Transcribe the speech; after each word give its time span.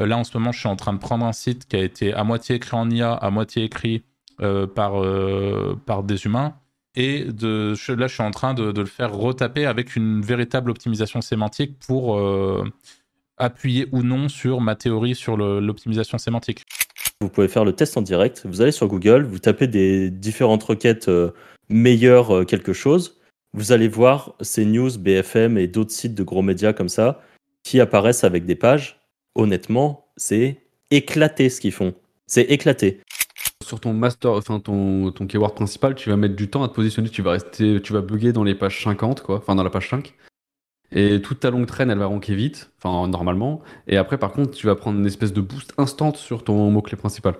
Euh, 0.00 0.06
là, 0.06 0.18
en 0.18 0.24
ce 0.24 0.36
moment, 0.36 0.52
je 0.52 0.58
suis 0.58 0.68
en 0.68 0.76
train 0.76 0.92
de 0.92 0.98
prendre 0.98 1.24
un 1.24 1.32
site 1.32 1.66
qui 1.66 1.76
a 1.76 1.82
été 1.82 2.12
à 2.12 2.24
moitié 2.24 2.56
écrit 2.56 2.76
en 2.76 2.90
IA, 2.90 3.12
à 3.12 3.30
moitié 3.30 3.64
écrit 3.64 4.02
euh, 4.40 4.66
par, 4.66 5.02
euh, 5.02 5.78
par 5.86 6.02
des 6.02 6.24
humains. 6.26 6.54
Et 6.96 7.24
de, 7.24 7.74
là, 7.92 8.06
je 8.06 8.14
suis 8.14 8.22
en 8.22 8.30
train 8.30 8.54
de, 8.54 8.72
le 8.72 8.86
faire 8.86 9.12
retaper 9.12 9.66
avec 9.66 9.96
une 9.96 10.22
véritable 10.22 10.70
optimisation 10.70 11.20
sémantique 11.20 11.76
pour 11.84 12.20
appuyer 13.36 13.88
ou 13.90 14.04
non 14.04 14.28
sur 14.28 14.60
ma 14.60 14.76
théorie 14.76 15.16
sur 15.16 15.36
l'optimisation 15.36 16.18
sémantique. 16.18 16.62
Vous 17.20 17.28
pouvez 17.28 17.48
faire 17.48 17.64
le 17.64 17.72
test 17.72 17.96
en 17.96 18.02
direct. 18.02 18.42
Vous 18.44 18.62
allez 18.62 18.70
sur 18.70 18.86
Google, 18.86 19.24
vous 19.24 19.40
tapez 19.40 19.66
des 19.66 20.08
différentes 20.08 20.62
requêtes 20.62 21.10
meilleures 21.68 22.46
quelque 22.46 22.72
chose. 22.72 23.18
Vous 23.54 23.72
allez 23.72 23.88
voir 23.88 24.34
ces 24.40 24.64
news, 24.64 24.96
BFM 24.96 25.58
et 25.58 25.66
d'autres 25.66 25.90
sites 25.90 26.14
de 26.14 26.22
gros 26.22 26.42
médias 26.42 26.72
comme 26.72 26.88
ça 26.88 27.20
qui 27.64 27.80
apparaissent 27.80 28.22
avec 28.22 28.46
des 28.46 28.54
pages. 28.54 29.03
Honnêtement, 29.34 30.06
c'est 30.16 30.62
éclaté 30.90 31.48
ce 31.48 31.60
qu'ils 31.60 31.72
font. 31.72 31.94
C'est 32.26 32.42
éclaté. 32.42 33.00
Sur 33.64 33.80
ton 33.80 33.92
master, 33.92 34.32
enfin 34.32 34.60
ton, 34.60 35.10
ton 35.10 35.26
keyword 35.26 35.54
principal, 35.54 35.94
tu 35.94 36.10
vas 36.10 36.16
mettre 36.16 36.36
du 36.36 36.48
temps 36.48 36.62
à 36.62 36.68
te 36.68 36.74
positionner, 36.74 37.08
tu 37.08 37.22
vas 37.22 37.32
rester, 37.32 37.80
tu 37.82 37.92
vas 37.92 38.00
bugger 38.00 38.32
dans 38.32 38.44
les 38.44 38.54
pages 38.54 38.82
50, 38.84 39.22
quoi, 39.22 39.38
enfin 39.38 39.54
dans 39.54 39.64
la 39.64 39.70
page 39.70 39.88
5. 39.90 40.14
Et 40.92 41.20
toute 41.20 41.40
ta 41.40 41.50
longue 41.50 41.66
traîne, 41.66 41.90
elle 41.90 41.98
va 41.98 42.06
ranker 42.06 42.34
vite, 42.34 42.70
enfin 42.78 43.08
normalement. 43.08 43.62
Et 43.88 43.96
après, 43.96 44.18
par 44.18 44.32
contre, 44.32 44.52
tu 44.52 44.66
vas 44.66 44.76
prendre 44.76 44.98
une 44.98 45.06
espèce 45.06 45.32
de 45.32 45.40
boost 45.40 45.72
instant 45.78 46.14
sur 46.14 46.44
ton 46.44 46.70
mot-clé 46.70 46.96
principal. 46.96 47.34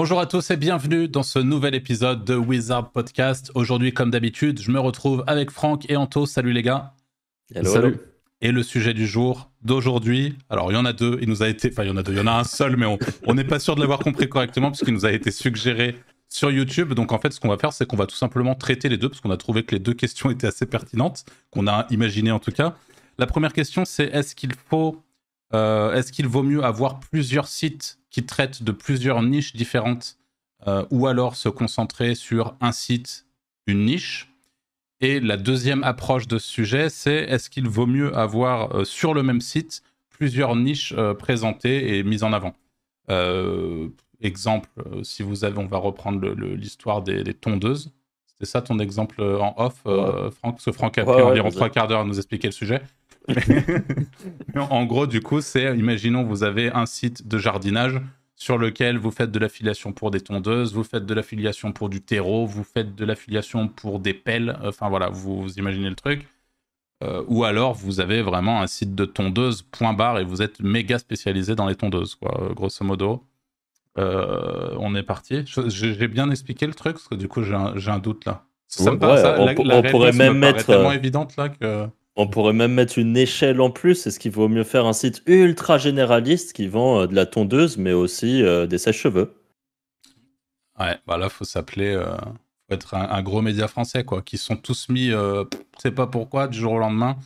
Bonjour 0.00 0.20
à 0.20 0.26
tous 0.26 0.52
et 0.52 0.56
bienvenue 0.56 1.08
dans 1.08 1.24
ce 1.24 1.40
nouvel 1.40 1.74
épisode 1.74 2.24
de 2.24 2.36
Wizard 2.36 2.92
Podcast. 2.92 3.50
Aujourd'hui, 3.56 3.92
comme 3.92 4.12
d'habitude, 4.12 4.62
je 4.62 4.70
me 4.70 4.78
retrouve 4.78 5.24
avec 5.26 5.50
Franck 5.50 5.90
et 5.90 5.96
Anto. 5.96 6.24
Salut 6.24 6.52
les 6.52 6.62
gars. 6.62 6.94
Hello, 7.52 7.68
Salut. 7.68 7.88
hello. 7.88 7.96
Et 8.40 8.52
le 8.52 8.62
sujet 8.62 8.94
du 8.94 9.08
jour 9.08 9.50
d'aujourd'hui, 9.60 10.38
alors 10.50 10.70
il 10.70 10.76
y 10.76 10.78
en 10.78 10.84
a 10.84 10.92
deux, 10.92 11.18
il 11.20 11.28
nous 11.28 11.42
a 11.42 11.48
été, 11.48 11.70
enfin 11.72 11.82
il 11.82 11.88
y 11.88 11.90
en 11.90 11.96
a 11.96 12.04
deux, 12.04 12.12
il 12.12 12.18
y 12.18 12.20
en 12.20 12.28
a 12.28 12.34
un 12.34 12.44
seul, 12.44 12.76
mais 12.76 12.86
on 13.26 13.34
n'est 13.34 13.42
pas 13.42 13.58
sûr 13.58 13.74
de 13.74 13.80
l'avoir 13.80 13.98
compris 13.98 14.28
correctement 14.28 14.70
puisqu'il 14.70 14.94
nous 14.94 15.04
a 15.04 15.10
été 15.10 15.32
suggéré 15.32 15.96
sur 16.28 16.52
YouTube. 16.52 16.92
Donc 16.92 17.10
en 17.10 17.18
fait, 17.18 17.32
ce 17.32 17.40
qu'on 17.40 17.48
va 17.48 17.58
faire, 17.58 17.72
c'est 17.72 17.84
qu'on 17.84 17.96
va 17.96 18.06
tout 18.06 18.14
simplement 18.14 18.54
traiter 18.54 18.88
les 18.88 18.98
deux 18.98 19.08
parce 19.08 19.20
qu'on 19.20 19.32
a 19.32 19.36
trouvé 19.36 19.64
que 19.64 19.74
les 19.74 19.80
deux 19.80 19.94
questions 19.94 20.30
étaient 20.30 20.46
assez 20.46 20.66
pertinentes, 20.66 21.24
qu'on 21.50 21.66
a 21.66 21.88
imaginé 21.90 22.30
en 22.30 22.38
tout 22.38 22.52
cas. 22.52 22.76
La 23.18 23.26
première 23.26 23.52
question, 23.52 23.84
c'est 23.84 24.04
est-ce 24.04 24.36
qu'il 24.36 24.52
faut, 24.70 25.02
euh, 25.54 25.92
est-ce 25.94 26.12
qu'il 26.12 26.28
vaut 26.28 26.44
mieux 26.44 26.62
avoir 26.62 27.00
plusieurs 27.00 27.48
sites 27.48 27.97
qui 28.10 28.24
traitent 28.24 28.62
de 28.62 28.72
plusieurs 28.72 29.22
niches 29.22 29.54
différentes 29.54 30.18
euh, 30.66 30.84
ou 30.90 31.06
alors 31.06 31.36
se 31.36 31.48
concentrer 31.48 32.14
sur 32.14 32.56
un 32.60 32.72
site, 32.72 33.26
une 33.66 33.84
niche. 33.84 34.32
Et 35.00 35.20
la 35.20 35.36
deuxième 35.36 35.84
approche 35.84 36.26
de 36.26 36.38
ce 36.38 36.48
sujet, 36.48 36.88
c'est 36.88 37.14
est-ce 37.14 37.48
qu'il 37.48 37.68
vaut 37.68 37.86
mieux 37.86 38.16
avoir 38.16 38.74
euh, 38.74 38.84
sur 38.84 39.14
le 39.14 39.22
même 39.22 39.40
site 39.40 39.82
plusieurs 40.08 40.56
niches 40.56 40.92
euh, 40.96 41.14
présentées 41.14 41.96
et 41.96 42.02
mises 42.02 42.24
en 42.24 42.32
avant? 42.32 42.54
Exemple, 44.20 44.68
si 45.04 45.22
vous 45.22 45.44
avez, 45.44 45.58
on 45.58 45.66
va 45.66 45.78
reprendre 45.78 46.28
l'histoire 46.28 47.02
des, 47.02 47.22
des 47.22 47.32
tondeuses. 47.32 47.92
C'était 48.26 48.44
ça 48.46 48.60
ton 48.60 48.80
exemple 48.80 49.22
en 49.22 49.54
off, 49.56 49.80
Franck? 49.82 50.56
Parce 50.56 50.64
que 50.64 50.72
Franck 50.72 50.98
a 50.98 51.04
pris 51.04 51.14
ouais, 51.14 51.22
environ 51.22 51.50
trois 51.50 51.70
quarts 51.70 51.86
d'heure 51.86 52.00
à 52.00 52.04
nous 52.04 52.18
expliquer 52.18 52.48
le 52.48 52.52
sujet. 52.52 52.82
En 54.56 54.84
gros, 54.86 55.06
du 55.06 55.20
coup, 55.20 55.40
c'est, 55.40 55.76
imaginons, 55.76 56.24
vous 56.24 56.42
avez 56.42 56.70
un 56.72 56.86
site 56.86 57.26
de 57.28 57.38
jardinage 57.38 58.00
sur 58.36 58.56
lequel 58.58 58.98
vous 58.98 59.10
faites 59.10 59.30
de 59.32 59.38
l'affiliation 59.38 59.92
pour 59.92 60.10
des 60.10 60.20
tondeuses, 60.20 60.72
vous 60.74 60.84
faites 60.84 61.04
de 61.06 61.14
l'affiliation 61.14 61.72
pour 61.72 61.88
du 61.88 62.00
terreau, 62.00 62.46
vous 62.46 62.62
faites 62.64 62.94
de 62.94 63.04
l'affiliation 63.04 63.66
pour 63.68 63.98
des 63.98 64.14
pelles, 64.14 64.56
enfin 64.62 64.88
voilà, 64.88 65.08
vous, 65.08 65.42
vous 65.42 65.54
imaginez 65.58 65.88
le 65.90 65.96
truc. 65.96 66.26
Euh, 67.04 67.22
ou 67.28 67.44
alors 67.44 67.74
vous 67.74 68.00
avez 68.00 68.22
vraiment 68.22 68.60
un 68.60 68.66
site 68.66 68.94
de 68.94 69.04
tondeuse, 69.04 69.62
point 69.62 69.92
barre, 69.92 70.18
et 70.18 70.24
vous 70.24 70.42
êtes 70.42 70.60
méga 70.60 70.98
spécialisé 70.98 71.54
dans 71.54 71.66
les 71.66 71.76
tondeuses, 71.76 72.14
quoi, 72.16 72.40
euh, 72.42 72.54
grosso 72.54 72.84
modo. 72.84 73.24
Euh, 73.98 74.74
on 74.78 74.94
est 74.94 75.02
parti. 75.02 75.44
J'ai 75.66 76.08
bien 76.08 76.30
expliqué 76.30 76.66
le 76.66 76.74
truc, 76.74 76.94
parce 76.94 77.08
que 77.08 77.14
du 77.16 77.26
coup 77.28 77.42
j'ai 77.42 77.54
un, 77.54 77.98
doute 77.98 78.24
là. 78.24 78.44
Ça 78.68 78.84
me 78.84 78.90
Ouais, 78.90 78.98
paraît- 78.98 79.22
ça, 79.22 79.36
on 79.40 79.46
la, 79.46 79.54
pour- 79.54 79.64
la 79.64 79.76
on 79.78 79.82
pourrait 79.82 80.12
même 80.12 80.38
mettre, 80.38 80.66
tellement 80.66 80.92
évidente 80.92 81.36
là 81.36 81.48
que... 81.48 81.86
On 82.18 82.26
pourrait 82.26 82.52
même 82.52 82.74
mettre 82.74 82.98
une 82.98 83.16
échelle 83.16 83.60
en 83.62 83.70
plus. 83.70 84.06
Est-ce 84.06 84.18
qu'il 84.18 84.32
vaut 84.32 84.48
mieux 84.48 84.64
faire 84.64 84.84
un 84.86 84.92
site 84.92 85.22
ultra 85.26 85.78
généraliste 85.78 86.52
qui 86.52 86.66
vend 86.66 87.00
euh, 87.02 87.06
de 87.06 87.14
la 87.14 87.24
tondeuse, 87.26 87.78
mais 87.78 87.92
aussi 87.94 88.42
euh, 88.42 88.66
des 88.66 88.76
sèches-cheveux 88.76 89.34
Ouais, 90.78 90.98
bah 91.06 91.16
là, 91.16 91.28
faut 91.28 91.44
s'appeler. 91.44 91.94
euh, 91.94 92.16
faut 92.68 92.74
être 92.74 92.94
un, 92.94 93.08
un 93.10 93.22
gros 93.22 93.42
média 93.42 93.68
français, 93.68 94.04
quoi. 94.04 94.22
Qui 94.22 94.38
sont 94.38 94.56
tous 94.56 94.88
mis, 94.88 95.08
je 95.10 95.44
sais 95.78 95.90
pas 95.90 96.06
pourquoi, 96.06 96.48
du 96.48 96.58
jour 96.58 96.72
au 96.72 96.78
lendemain, 96.78 97.16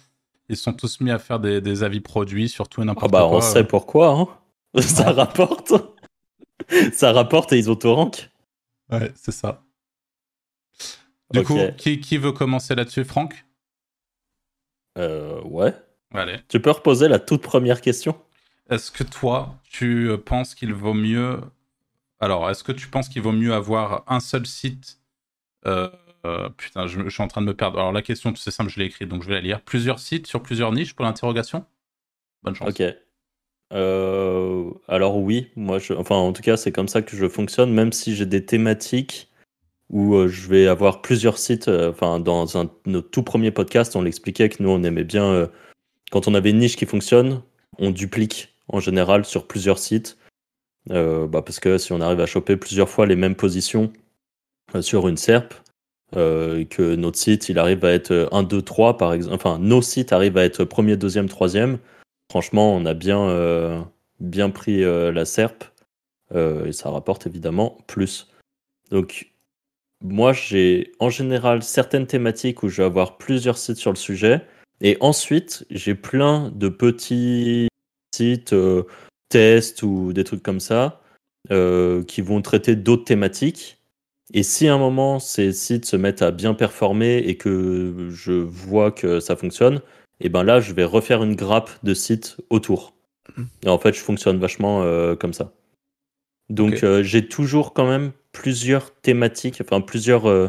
ils 0.49 0.57
sont 0.57 0.73
tous 0.73 1.01
mis 1.01 1.11
à 1.11 1.19
faire 1.19 1.41
des, 1.41 1.61
des 1.61 1.83
avis 1.83 2.01
produits 2.01 2.49
sur 2.49 2.69
tout 2.69 2.81
et 2.83 2.85
Ah 2.85 2.87
n'importe 2.87 3.11
bah, 3.13 3.27
quoi. 3.29 3.39
on 3.39 3.41
sait 3.41 3.65
pourquoi. 3.65 4.11
Hein 4.11 4.29
Ça 4.81 5.13
rapporte. 5.13 5.73
Ça 6.93 7.13
rapporte 7.13 7.53
et 7.53 7.59
ils 7.59 7.71
autorankent. 7.71 8.31
Ouais, 8.91 9.13
c'est 9.17 9.33
ça. 9.33 9.63
Du 11.33 11.43
coup, 11.43 11.59
qui, 11.79 12.01
qui 12.01 12.19
veut 12.19 12.33
commencer 12.33 12.75
là-dessus, 12.75 13.05
Franck? 13.05 13.45
Euh, 14.99 15.41
ouais. 15.43 15.75
Allez. 16.15 16.39
Tu 16.49 16.61
peux 16.61 16.71
reposer 16.71 17.09
la 17.09 17.19
toute 17.19 17.43
première 17.43 17.81
question? 17.81 18.17
Est-ce 18.71 18.91
que 18.91 19.05
toi, 19.05 19.59
tu 19.71 20.09
euh, 20.09 20.17
penses 20.17 20.55
qu'il 20.55 20.75
vaut 20.75 20.95
mieux. 20.95 21.41
Alors, 22.21 22.49
est-ce 22.51 22.63
que 22.63 22.73
tu 22.73 22.89
penses 22.89 23.09
qu'il 23.09 23.23
vaut 23.23 23.33
mieux 23.33 23.53
avoir 23.53 24.05
un 24.07 24.21
seul 24.21 24.47
site 24.47 24.99
euh, 25.67 25.89
euh, 26.25 26.49
Putain, 26.51 26.87
je, 26.87 27.03
je 27.03 27.09
suis 27.09 27.23
en 27.23 27.29
train 27.29 27.41
de 27.41 27.47
me 27.47 27.55
perdre. 27.55 27.79
Alors, 27.79 27.93
la 27.93 28.03
question, 28.03 28.35
c'est 28.37 28.51
simple, 28.51 28.71
je 28.71 28.79
l'ai 28.79 28.87
écrite, 28.87 29.09
donc 29.09 29.23
je 29.23 29.29
vais 29.29 29.35
la 29.35 29.41
lire. 29.41 29.61
Plusieurs 29.61 29.99
sites 29.99 30.27
sur 30.27 30.43
plusieurs 30.43 30.73
niches 30.73 30.95
pour 30.95 31.05
l'interrogation? 31.05 31.65
Bonne 32.43 32.55
chance. 32.55 32.69
Ok. 32.69 32.83
Euh, 33.73 34.71
alors 34.87 35.17
oui, 35.17 35.49
moi, 35.57 35.79
je, 35.79 35.95
enfin 35.95 36.17
en 36.17 36.33
tout 36.33 36.43
cas 36.43 36.57
c'est 36.59 36.73
comme 36.73 36.89
ça 36.89 37.01
que 37.01 37.17
je 37.17 37.27
fonctionne, 37.27 37.73
même 37.73 37.93
si 37.93 38.15
j'ai 38.15 38.27
des 38.27 38.45
thématiques 38.45 39.31
où 39.93 40.15
euh, 40.15 40.29
je 40.29 40.49
vais 40.49 40.67
avoir 40.67 41.03
plusieurs 41.03 41.39
sites. 41.39 41.69
euh, 41.69 41.91
Enfin 41.91 42.19
dans 42.19 42.59
un, 42.59 42.71
notre 42.87 43.11
tout 43.11 43.23
premier 43.23 43.51
podcast, 43.51 43.95
on 43.95 44.03
l'expliquait 44.03 44.49
que 44.49 44.63
nous 44.63 44.71
on 44.71 44.83
aimait 44.83 45.05
bien 45.05 45.25
euh, 45.25 45.47
quand 46.11 46.27
on 46.29 46.35
avait 46.35 46.51
une 46.51 46.59
niche 46.59 46.77
qui 46.77 46.87
fonctionne, 46.87 47.43
on 47.79 47.91
duplique 47.91 48.55
en 48.69 48.81
général 48.81 49.25
sur 49.25 49.47
plusieurs 49.47 49.79
sites, 49.79 50.19
bah, 50.87 51.43
parce 51.43 51.59
que 51.59 51.79
si 51.79 51.93
on 51.93 52.01
arrive 52.03 52.21
à 52.21 52.27
choper 52.27 52.57
plusieurs 52.57 52.89
fois 52.89 53.07
les 53.07 53.17
mêmes 53.17 53.35
positions 53.35 53.93
sur 54.81 55.09
une 55.09 55.17
SERP, 55.17 55.55
que 56.13 56.95
notre 56.97 57.19
site 57.19 57.49
il 57.49 57.59
arrive 57.59 57.83
à 57.87 57.93
être 57.93 58.29
1, 58.31 58.43
2, 58.43 58.61
3 58.61 58.99
par 58.99 59.15
exemple, 59.15 59.35
enfin 59.35 59.59
nos 59.59 59.81
sites 59.81 60.13
arrivent 60.13 60.37
à 60.37 60.45
être 60.45 60.65
premier, 60.65 60.99
deuxième, 60.99 61.31
troisième. 61.31 61.79
Franchement, 62.31 62.75
on 62.75 62.85
a 62.85 62.93
bien, 62.93 63.89
bien 64.21 64.51
pris 64.51 64.83
la 64.83 65.25
SERP 65.25 65.65
et 66.35 66.73
ça 66.73 66.91
rapporte 66.91 67.27
évidemment 67.27 67.79
plus. 67.87 68.29
Donc, 68.91 69.32
moi, 70.03 70.33
j'ai 70.33 70.93
en 70.99 71.11
général 71.11 71.63
certaines 71.63 72.07
thématiques 72.07 72.63
où 72.63 72.69
je 72.69 72.79
vais 72.79 72.87
avoir 72.87 73.19
plusieurs 73.19 73.59
sites 73.59 73.77
sur 73.77 73.91
le 73.91 73.97
sujet 73.97 74.43
et 74.83 74.97
ensuite, 75.01 75.65
j'ai 75.71 75.95
plein 75.95 76.51
de 76.55 76.69
petits 76.69 77.69
sites 78.15 78.53
euh, 78.53 78.83
tests 79.29 79.83
ou 79.85 80.13
des 80.13 80.25
trucs 80.25 80.43
comme 80.43 80.61
ça 80.61 81.01
euh, 81.53 82.03
qui 82.03 82.21
vont 82.21 82.43
traiter 82.43 82.75
d'autres 82.75 83.05
thématiques. 83.05 83.79
Et 84.35 84.43
si 84.43 84.67
à 84.67 84.75
un 84.75 84.79
moment 84.79 85.21
ces 85.21 85.53
sites 85.53 85.85
se 85.85 85.97
mettent 85.97 86.23
à 86.23 86.33
bien 86.33 86.55
performer 86.55 87.19
et 87.19 87.37
que 87.37 88.09
je 88.11 88.33
vois 88.33 88.91
que 88.91 89.21
ça 89.21 89.37
fonctionne, 89.37 89.83
et 90.21 90.29
ben 90.29 90.43
là 90.43 90.61
je 90.61 90.73
vais 90.73 90.85
refaire 90.85 91.23
une 91.23 91.37
grappe 91.37 91.71
de 91.85 91.95
sites 91.95 92.39
autour. 92.51 92.95
Et 93.65 93.69
en 93.69 93.79
fait 93.79 93.95
je 93.95 94.01
fonctionne 94.01 94.39
vachement 94.39 94.83
euh, 94.83 95.15
comme 95.15 95.33
ça. 95.33 95.53
Donc 96.51 96.75
Ok. 96.75 96.85
euh, 96.85 97.03
j'ai 97.03 97.27
toujours 97.29 97.73
quand 97.73 97.89
même 97.89 98.13
plusieurs 98.33 98.95
thématiques, 98.95 99.61
enfin 99.61 99.81
plusieurs 99.81 100.29
euh, 100.29 100.49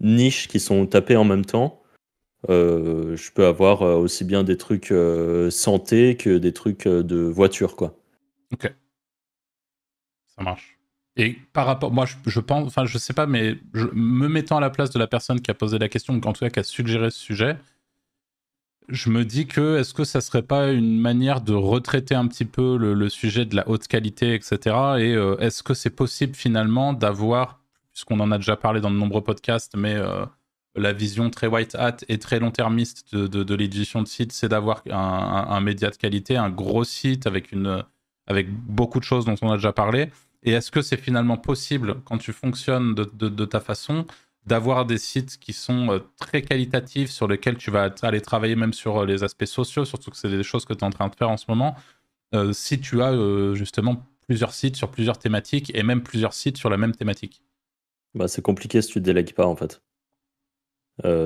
niches 0.00 0.48
qui 0.48 0.60
sont 0.60 0.86
tapées 0.86 1.16
en 1.16 1.24
même 1.24 1.44
temps. 1.44 1.82
Euh, 2.48 3.16
je 3.16 3.32
peux 3.32 3.46
avoir 3.46 3.82
euh, 3.82 3.96
aussi 3.96 4.24
bien 4.24 4.44
des 4.44 4.56
trucs 4.56 4.92
euh, 4.92 5.50
santé 5.50 6.16
que 6.16 6.38
des 6.38 6.52
trucs 6.52 6.86
euh, 6.86 7.02
de 7.02 7.16
voiture 7.16 7.76
quoi. 7.76 7.98
Ça 10.36 10.42
marche. 10.42 10.78
Et 11.16 11.38
par 11.54 11.66
rapport, 11.66 11.90
moi, 11.90 12.04
je, 12.04 12.14
je 12.26 12.40
pense, 12.40 12.66
enfin, 12.66 12.84
je 12.84 12.98
sais 12.98 13.14
pas, 13.14 13.26
mais 13.26 13.56
je, 13.72 13.86
me 13.94 14.28
mettant 14.28 14.58
à 14.58 14.60
la 14.60 14.68
place 14.68 14.90
de 14.90 14.98
la 14.98 15.06
personne 15.06 15.40
qui 15.40 15.50
a 15.50 15.54
posé 15.54 15.78
la 15.78 15.88
question, 15.88 16.12
ou 16.12 16.20
en 16.26 16.32
tout 16.32 16.40
cas 16.40 16.50
qui 16.50 16.60
a 16.60 16.62
suggéré 16.62 17.10
ce 17.10 17.18
sujet, 17.18 17.56
je 18.88 19.10
me 19.10 19.24
dis 19.24 19.46
que 19.46 19.78
est-ce 19.78 19.94
que 19.94 20.04
ça 20.04 20.20
serait 20.20 20.42
pas 20.42 20.70
une 20.70 20.98
manière 20.98 21.40
de 21.40 21.52
retraiter 21.52 22.14
un 22.14 22.26
petit 22.26 22.44
peu 22.44 22.76
le, 22.76 23.08
sujet 23.08 23.44
de 23.44 23.56
la 23.56 23.68
haute 23.68 23.86
qualité, 23.88 24.34
etc. 24.34 24.56
Et 24.98 25.14
euh, 25.14 25.36
est-ce 25.38 25.62
que 25.62 25.74
c'est 25.74 25.90
possible 25.90 26.34
finalement 26.34 26.92
d'avoir, 26.92 27.60
puisqu'on 27.92 28.20
en 28.20 28.30
a 28.30 28.38
déjà 28.38 28.56
parlé 28.56 28.80
dans 28.80 28.90
de 28.90 28.96
nombreux 28.96 29.22
podcasts, 29.22 29.74
mais 29.76 29.94
euh, 29.94 30.24
la 30.74 30.92
vision 30.92 31.30
très 31.30 31.46
white 31.46 31.74
hat 31.74 31.96
et 32.08 32.18
très 32.18 32.38
long-termiste 32.38 33.14
de, 33.14 33.54
l'édition 33.54 34.02
de 34.02 34.08
site, 34.08 34.32
c'est 34.32 34.48
d'avoir 34.48 34.82
un, 34.90 35.60
média 35.60 35.90
de 35.90 35.96
qualité, 35.96 36.36
un 36.36 36.50
gros 36.50 36.84
site 36.84 37.26
avec 37.26 37.54
beaucoup 38.50 39.00
de 39.00 39.04
choses 39.04 39.24
dont 39.24 39.36
on 39.42 39.50
a 39.50 39.56
déjà 39.56 39.72
parlé? 39.72 40.10
Et 40.46 40.52
est-ce 40.52 40.70
que 40.70 40.80
c'est 40.80 40.96
finalement 40.96 41.36
possible, 41.36 41.96
quand 42.04 42.18
tu 42.18 42.32
fonctionnes 42.32 42.94
de, 42.94 43.44
ta 43.44 43.60
façon, 43.60 44.06
d'avoir 44.46 44.86
des 44.86 44.98
sites 44.98 45.38
qui 45.38 45.52
sont 45.52 45.90
euh, 45.90 45.98
très 46.18 46.42
qualitatifs, 46.42 47.10
sur 47.10 47.26
lesquels 47.26 47.56
tu 47.56 47.70
vas 47.70 47.92
aller 48.02 48.20
travailler 48.20 48.56
même 48.56 48.72
sur 48.72 48.98
euh, 48.98 49.06
les 49.06 49.24
aspects 49.24 49.44
sociaux, 49.44 49.84
surtout 49.84 50.10
que 50.10 50.16
c'est 50.16 50.30
des 50.30 50.42
choses 50.42 50.64
que 50.64 50.72
tu 50.72 50.80
es 50.80 50.84
en 50.84 50.90
train 50.90 51.08
de 51.08 51.14
faire 51.14 51.30
en 51.30 51.36
ce 51.36 51.46
moment, 51.48 51.74
euh, 52.34 52.52
si 52.52 52.80
tu 52.80 53.02
as 53.02 53.12
justement 53.54 54.04
plusieurs 54.26 54.52
sites 54.52 54.76
sur 54.76 54.90
plusieurs 54.90 55.18
thématiques 55.18 55.74
et 55.74 55.82
même 55.82 56.02
plusieurs 56.02 56.32
sites 56.32 56.56
sur 56.56 56.70
la 56.70 56.76
même 56.76 56.94
thématique 56.94 57.42
bah, 58.14 58.28
C'est 58.28 58.42
compliqué 58.42 58.82
si 58.82 58.92
tu 58.92 58.98
ne 58.98 59.04
délègues 59.04 59.34
pas 59.34 59.46
en 59.46 59.56
fait. 59.56 59.82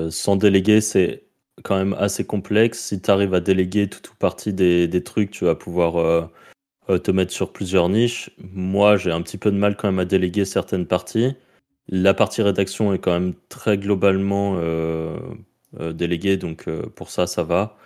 sans 0.09 0.35
déléguer, 0.35 0.81
c'est 0.81 1.23
quand 1.63 1.77
même 1.77 1.93
assez 1.93 2.25
complexe. 2.25 2.79
Si 2.79 3.01
tu 3.01 3.09
arrives 3.11 3.33
à 3.33 3.39
déléguer 3.39 3.87
tout 3.87 4.11
ou 4.11 4.15
partie 4.15 4.53
des, 4.53 4.87
des, 4.87 5.03
trucs, 5.03 5.31
tu 5.31 5.45
vas 5.45 5.55
pouvoir 5.55 6.29
te 6.87 7.11
mettre 7.11 7.31
sur 7.31 7.51
plusieurs 7.51 7.89
niches. 7.89 8.29
Moi, 8.37 8.97
j'ai 8.97 9.11
un 9.11 9.21
petit 9.21 9.37
peu 9.39 9.51
de 9.51 9.57
mal 9.57 9.75
quand 9.75 9.87
même 9.87 9.99
à 9.99 10.05
déléguer 10.05 10.45
certaines 10.45 10.85
parties. 10.85 11.35
La 11.87 12.13
partie 12.13 12.41
rédaction 12.41 12.93
est 12.93 12.99
quand 12.99 13.11
même 13.11 13.33
très 13.49 13.77
globalement 13.77 14.55
euh, 14.57 15.17
euh, 15.79 15.93
déléguée, 15.93 16.37
donc 16.37 16.69
pour 16.95 17.09
ça, 17.09 17.27
ça 17.27 17.43
va. 17.43 17.77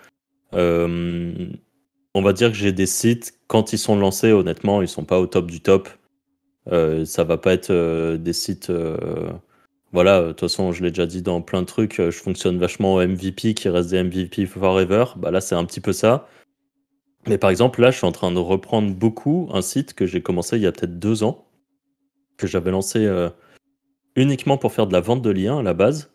on 0.54 2.22
va 2.22 2.34
dire 2.34 2.52
que 2.52 2.58
j'ai 2.58 2.72
des 2.72 2.86
sites, 2.86 3.40
quand 3.48 3.74
ils 3.74 3.78
sont 3.78 3.98
lancés, 3.98 4.32
honnêtement, 4.32 4.82
ils 4.82 4.88
sont 4.88 5.06
pas 5.06 5.20
au 5.20 5.28
top 5.28 5.50
du 5.50 5.62
top. 5.62 5.90
ça 6.70 7.24
va 7.24 7.38
pas 7.38 7.54
être 7.54 8.16
des 8.16 8.34
sites. 8.34 8.72
voilà, 9.92 10.22
de 10.22 10.28
toute 10.30 10.42
façon, 10.42 10.72
je 10.72 10.84
l'ai 10.84 10.92
déjà 10.92 11.06
dit 11.06 11.22
dans 11.22 11.42
plein 11.42 11.62
de 11.62 11.68
trucs, 11.68 11.96
je 11.98 12.12
fonctionne 12.12 12.60
vachement 12.60 12.98
MVP 12.98 13.54
qui 13.54 13.70
reste 13.70 13.90
des 13.90 14.04
MVP 14.04 14.46
forever. 14.46 15.06
Bah 15.18 15.32
là, 15.32 15.42
c'est 15.42 15.56
un 15.56 15.66
petit 15.66 15.82
peu 15.82 15.94
ça. 15.94 16.28
Mais 17.28 17.38
par 17.38 17.50
exemple, 17.50 17.82
là, 17.82 17.92
je 17.92 17.98
suis 17.98 18.06
en 18.06 18.12
train 18.12 18.32
de 18.32 18.40
reprendre 18.40 18.94
beaucoup 18.94 19.50
un 19.52 19.62
site 19.62 19.94
que 19.94 20.06
j'ai 20.06 20.22
commencé 20.22 20.58
il 20.58 20.64
y 20.64 20.68
a 20.68 20.72
peut-être 20.72 21.00
deux 21.00 21.24
ans, 21.24 21.48
que 22.38 22.48
j'avais 22.48 22.72
lancé 22.72 23.06
euh, 23.06 23.30
uniquement 24.16 24.58
pour 24.58 24.74
faire 24.74 24.88
de 24.88 24.94
la 24.94 25.02
vente 25.02 25.22
de 25.22 25.30
liens 25.30 25.60
à 25.60 25.64
la 25.64 25.74
base, 25.74 26.12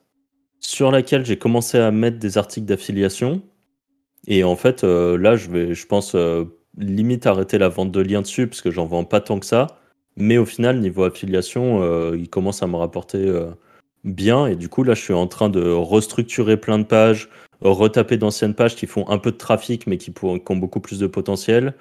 sur 0.61 0.91
laquelle 0.91 1.25
j'ai 1.25 1.39
commencé 1.39 1.79
à 1.79 1.91
mettre 1.91 2.19
des 2.19 2.39
articles 2.39 2.67
d'affiliation. 2.67 3.43
Et 4.27 4.45
en 4.45 4.57
fait, 4.57 4.85
euh, 4.85 5.17
là, 5.17 5.37
je 5.37 5.51
vais, 5.51 5.75
je 5.75 5.87
pense, 5.87 6.15
euh, 6.15 6.45
limite 6.77 7.27
arrêter 7.27 7.59
la 7.59 7.69
vente 7.69 7.91
de 7.93 8.01
liens 8.01 8.23
dessus, 8.23 8.47
parce 8.47 8.61
que 8.61 8.71
j'en 8.71 8.87
vends 8.87 9.05
pas 9.05 9.21
tant 9.21 9.39
que 9.39 9.47
ça. 9.47 9.67
Mais 10.17 10.39
au 10.39 10.45
final, 10.45 10.81
niveau 10.81 11.05
affiliation, 11.05 12.13
il 12.15 12.29
commence 12.29 12.63
à 12.63 12.67
me 12.67 12.77
rapporter 12.77 13.33
bien. 14.05 14.47
Et 14.47 14.57
du 14.57 14.69
coup, 14.69 14.83
là, 14.83 14.95
je 14.95 15.03
suis 15.03 15.15
en 15.15 15.27
train 15.27 15.49
de 15.49 15.71
restructurer 15.71 16.57
plein 16.57 16.79
de 16.79 16.85
pages, 16.85 17.29
retaper 17.61 18.17
d'anciennes 18.17 18.55
pages 18.55 18.77
qui 18.77 18.87
font 18.87 19.09
un 19.09 19.19
peu 19.19 19.33
de 19.33 19.37
trafic 19.37 19.87
mais 19.87 19.99
qui, 19.99 20.13
ont 20.23 20.57
beaucoup 20.57 20.81
plus 20.81 20.99
de 20.99 21.07
potentiel. 21.07 21.75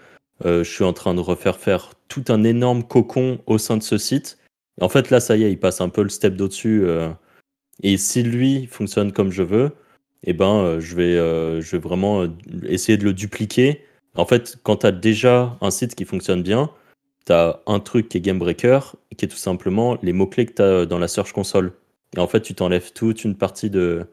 Euh, 0.45 0.63
je 0.63 0.71
suis 0.71 0.83
en 0.83 0.93
train 0.93 1.13
de 1.13 1.19
refaire 1.19 1.57
faire 1.57 1.91
tout 2.07 2.23
un 2.29 2.43
énorme 2.43 2.83
cocon 2.83 3.39
au 3.45 3.57
sein 3.57 3.77
de 3.77 3.83
ce 3.83 3.97
site. 3.97 4.37
En 4.81 4.89
fait, 4.89 5.09
là, 5.09 5.19
ça 5.19 5.35
y 5.37 5.43
est, 5.43 5.51
il 5.51 5.59
passe 5.59 5.81
un 5.81 5.89
peu 5.89 6.03
le 6.03 6.09
step 6.09 6.35
d'au-dessus. 6.35 6.83
Euh, 6.85 7.09
et 7.83 7.97
si 7.97 8.23
lui 8.23 8.67
fonctionne 8.67 9.11
comme 9.11 9.31
je 9.31 9.43
veux, 9.43 9.71
eh 10.23 10.33
ben, 10.33 10.55
euh, 10.57 10.79
je, 10.79 10.95
vais, 10.95 11.15
je 11.61 11.71
vais 11.71 11.81
vraiment 11.81 12.25
essayer 12.63 12.97
de 12.97 13.05
le 13.05 13.13
dupliquer. 13.13 13.85
En 14.15 14.25
fait, 14.25 14.57
quand 14.63 14.77
tu 14.77 14.87
as 14.87 14.91
déjà 14.91 15.57
un 15.61 15.71
site 15.71 15.95
qui 15.95 16.05
fonctionne 16.05 16.43
bien, 16.43 16.71
tu 17.25 17.33
as 17.33 17.61
un 17.67 17.79
truc 17.79 18.09
qui 18.09 18.17
est 18.17 18.21
game 18.21 18.39
breaker, 18.39 18.95
qui 19.17 19.25
est 19.25 19.29
tout 19.29 19.37
simplement 19.37 19.97
les 20.01 20.13
mots-clés 20.13 20.45
que 20.45 20.53
tu 20.53 20.61
as 20.61 20.85
dans 20.85 20.99
la 20.99 21.07
Search 21.07 21.31
Console. 21.31 21.73
Et 22.15 22.19
en 22.19 22.27
fait, 22.27 22.41
tu 22.41 22.55
t'enlèves 22.55 22.91
toute 22.93 23.23
une 23.23 23.35
partie 23.35 23.69
de, 23.69 24.07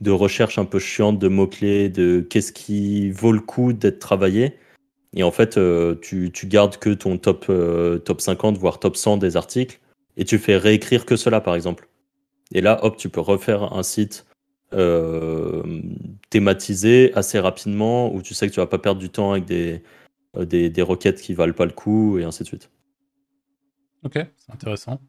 de 0.00 0.10
recherche 0.10 0.58
un 0.58 0.64
peu 0.64 0.78
chiante 0.78 1.18
de 1.18 1.28
mots-clés, 1.28 1.88
de 1.88 2.20
qu'est-ce 2.20 2.52
qui 2.52 3.10
vaut 3.10 3.32
le 3.32 3.40
coup 3.40 3.72
d'être 3.72 3.98
travaillé. 3.98 4.56
Et 5.14 5.22
en 5.22 5.30
fait, 5.30 5.56
euh, 5.56 5.94
tu, 6.00 6.30
tu, 6.32 6.46
gardes 6.46 6.76
que 6.76 6.90
ton 6.90 7.18
top, 7.18 7.46
euh, 7.48 7.98
top 7.98 8.20
50, 8.20 8.58
voire 8.58 8.78
top 8.78 8.96
100 8.96 9.16
des 9.16 9.36
articles, 9.36 9.80
et 10.18 10.24
tu 10.24 10.38
fais 10.38 10.58
réécrire 10.58 11.06
que 11.06 11.16
cela, 11.16 11.40
par 11.40 11.54
exemple. 11.54 11.88
Et 12.52 12.60
là, 12.60 12.84
hop, 12.84 12.96
tu 12.98 13.08
peux 13.08 13.20
refaire 13.20 13.72
un 13.72 13.82
site 13.82 14.26
euh, 14.74 15.62
thématisé 16.28 17.12
assez 17.14 17.38
rapidement, 17.38 18.12
où 18.14 18.20
tu 18.20 18.34
sais 18.34 18.48
que 18.48 18.52
tu 18.52 18.60
vas 18.60 18.66
pas 18.66 18.78
perdre 18.78 19.00
du 19.00 19.08
temps 19.08 19.32
avec 19.32 19.46
des, 19.46 19.82
des, 20.38 20.68
des 20.68 20.82
requêtes 20.82 21.22
qui 21.22 21.32
valent 21.32 21.54
pas 21.54 21.64
le 21.64 21.72
coup, 21.72 22.18
et 22.18 22.24
ainsi 22.24 22.42
de 22.42 22.48
suite. 22.48 22.70
Ok, 24.04 24.14
c'est 24.14 24.52
intéressant. 24.52 25.00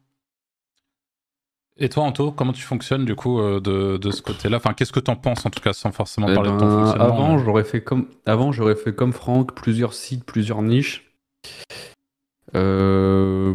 Et 1.76 1.88
toi, 1.88 2.04
Anto, 2.04 2.30
comment 2.30 2.52
tu 2.52 2.62
fonctionnes 2.62 3.06
du 3.06 3.14
coup 3.14 3.40
euh, 3.40 3.58
de, 3.58 3.96
de 3.96 4.10
ce 4.10 4.20
côté-là? 4.20 4.58
Enfin, 4.58 4.74
qu'est-ce 4.74 4.92
que 4.92 5.00
tu 5.00 5.10
en 5.10 5.16
penses 5.16 5.46
en 5.46 5.50
tout 5.50 5.62
cas, 5.62 5.72
sans 5.72 5.92
forcément 5.92 6.28
eh 6.28 6.34
parler 6.34 6.50
de 6.50 6.58
ton 6.58 6.66
ben, 6.66 6.84
fonctionnement 6.84 7.14
Avant, 7.14 7.38
j'aurais 7.38 7.64
fait 7.64 7.82
comme 7.82 8.08
avant, 8.26 8.52
j'aurais 8.52 8.76
fait 8.76 8.94
comme 8.94 9.12
Franck, 9.12 9.54
plusieurs 9.54 9.94
sites, 9.94 10.24
plusieurs 10.24 10.62
niches. 10.62 11.10
Euh, 12.54 12.89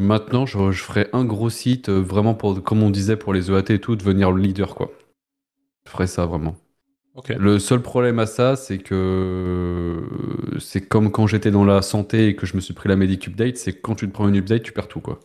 maintenant, 0.06 0.46
je, 0.46 0.72
je, 0.72 0.84
ferai 0.84 1.08
un 1.12 1.26
gros 1.26 1.50
site 1.50 1.90
euh, 1.90 2.00
vraiment 2.00 2.34
pour, 2.34 2.62
comme 2.64 2.82
on 2.84 2.90
disait 2.90 3.18
pour 3.18 3.34
les 3.34 3.52
EAT 3.52 3.70
et 3.70 3.80
tout, 3.80 3.96
devenir 3.96 4.32
le 4.32 4.42
leader 4.42 4.76
quoi. 4.76 4.92
Je 5.86 5.92
ferai 5.92 6.08
ça 6.08 6.26
vraiment. 6.26 6.56
Le 7.30 7.60
seul 7.60 7.82
problème 7.82 8.20
à 8.20 8.26
ça, 8.26 8.58
c'est 8.58 8.78
que 8.78 10.04
c'est 10.60 10.82
comme 10.82 11.12
quand 11.12 11.28
j'étais 11.28 11.52
dans 11.52 11.64
la 11.64 11.82
santé 11.82 12.28
et 12.28 12.36
que 12.36 12.46
je 12.46 12.56
me 12.56 12.62
suis 12.62 12.74
pris 12.74 12.90
la 12.90 12.98
Medic 12.98 13.28
Update, 13.28 13.56
c'est 13.56 13.74
quand 13.74 13.96
tu 13.96 14.08
te 14.08 14.12
prends 14.12 14.28
une 14.28 14.36
update, 14.36 14.64
tu 14.64 14.74
perds 14.74 14.90
tout 14.90 15.00
quoi 15.00 15.20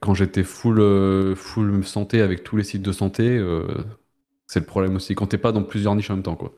quand 0.00 0.14
j'étais 0.14 0.44
full, 0.44 0.80
euh, 0.80 1.34
full 1.34 1.84
santé 1.84 2.20
avec 2.20 2.44
tous 2.44 2.56
les 2.56 2.64
sites 2.64 2.82
de 2.82 2.92
santé, 2.92 3.36
euh, 3.36 3.66
c'est 4.46 4.60
le 4.60 4.66
problème 4.66 4.96
aussi. 4.96 5.14
Quand 5.14 5.26
t'es 5.26 5.38
pas 5.38 5.52
dans 5.52 5.62
plusieurs 5.62 5.94
niches 5.94 6.10
en 6.10 6.14
même 6.14 6.22
temps, 6.22 6.36
quoi. 6.36 6.54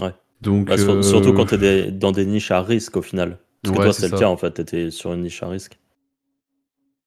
Ouais. 0.00 0.14
Donc, 0.40 0.68
bah, 0.68 0.76
Surtout 1.02 1.32
quand 1.32 1.52
euh, 1.52 1.86
t'es 1.86 1.90
dans 1.90 2.12
des 2.12 2.26
niches 2.26 2.50
à 2.50 2.62
risque 2.62 2.96
au 2.96 3.02
final. 3.02 3.38
Parce 3.62 3.72
que 3.72 3.78
toi, 3.78 3.92
c'est 3.92 4.08
le 4.08 4.14
cas 4.14 4.28
en 4.28 4.36
fait, 4.36 4.52
t'étais 4.52 4.90
sur 4.90 5.12
une 5.12 5.22
niche 5.22 5.42
à 5.42 5.48
risque. 5.48 5.78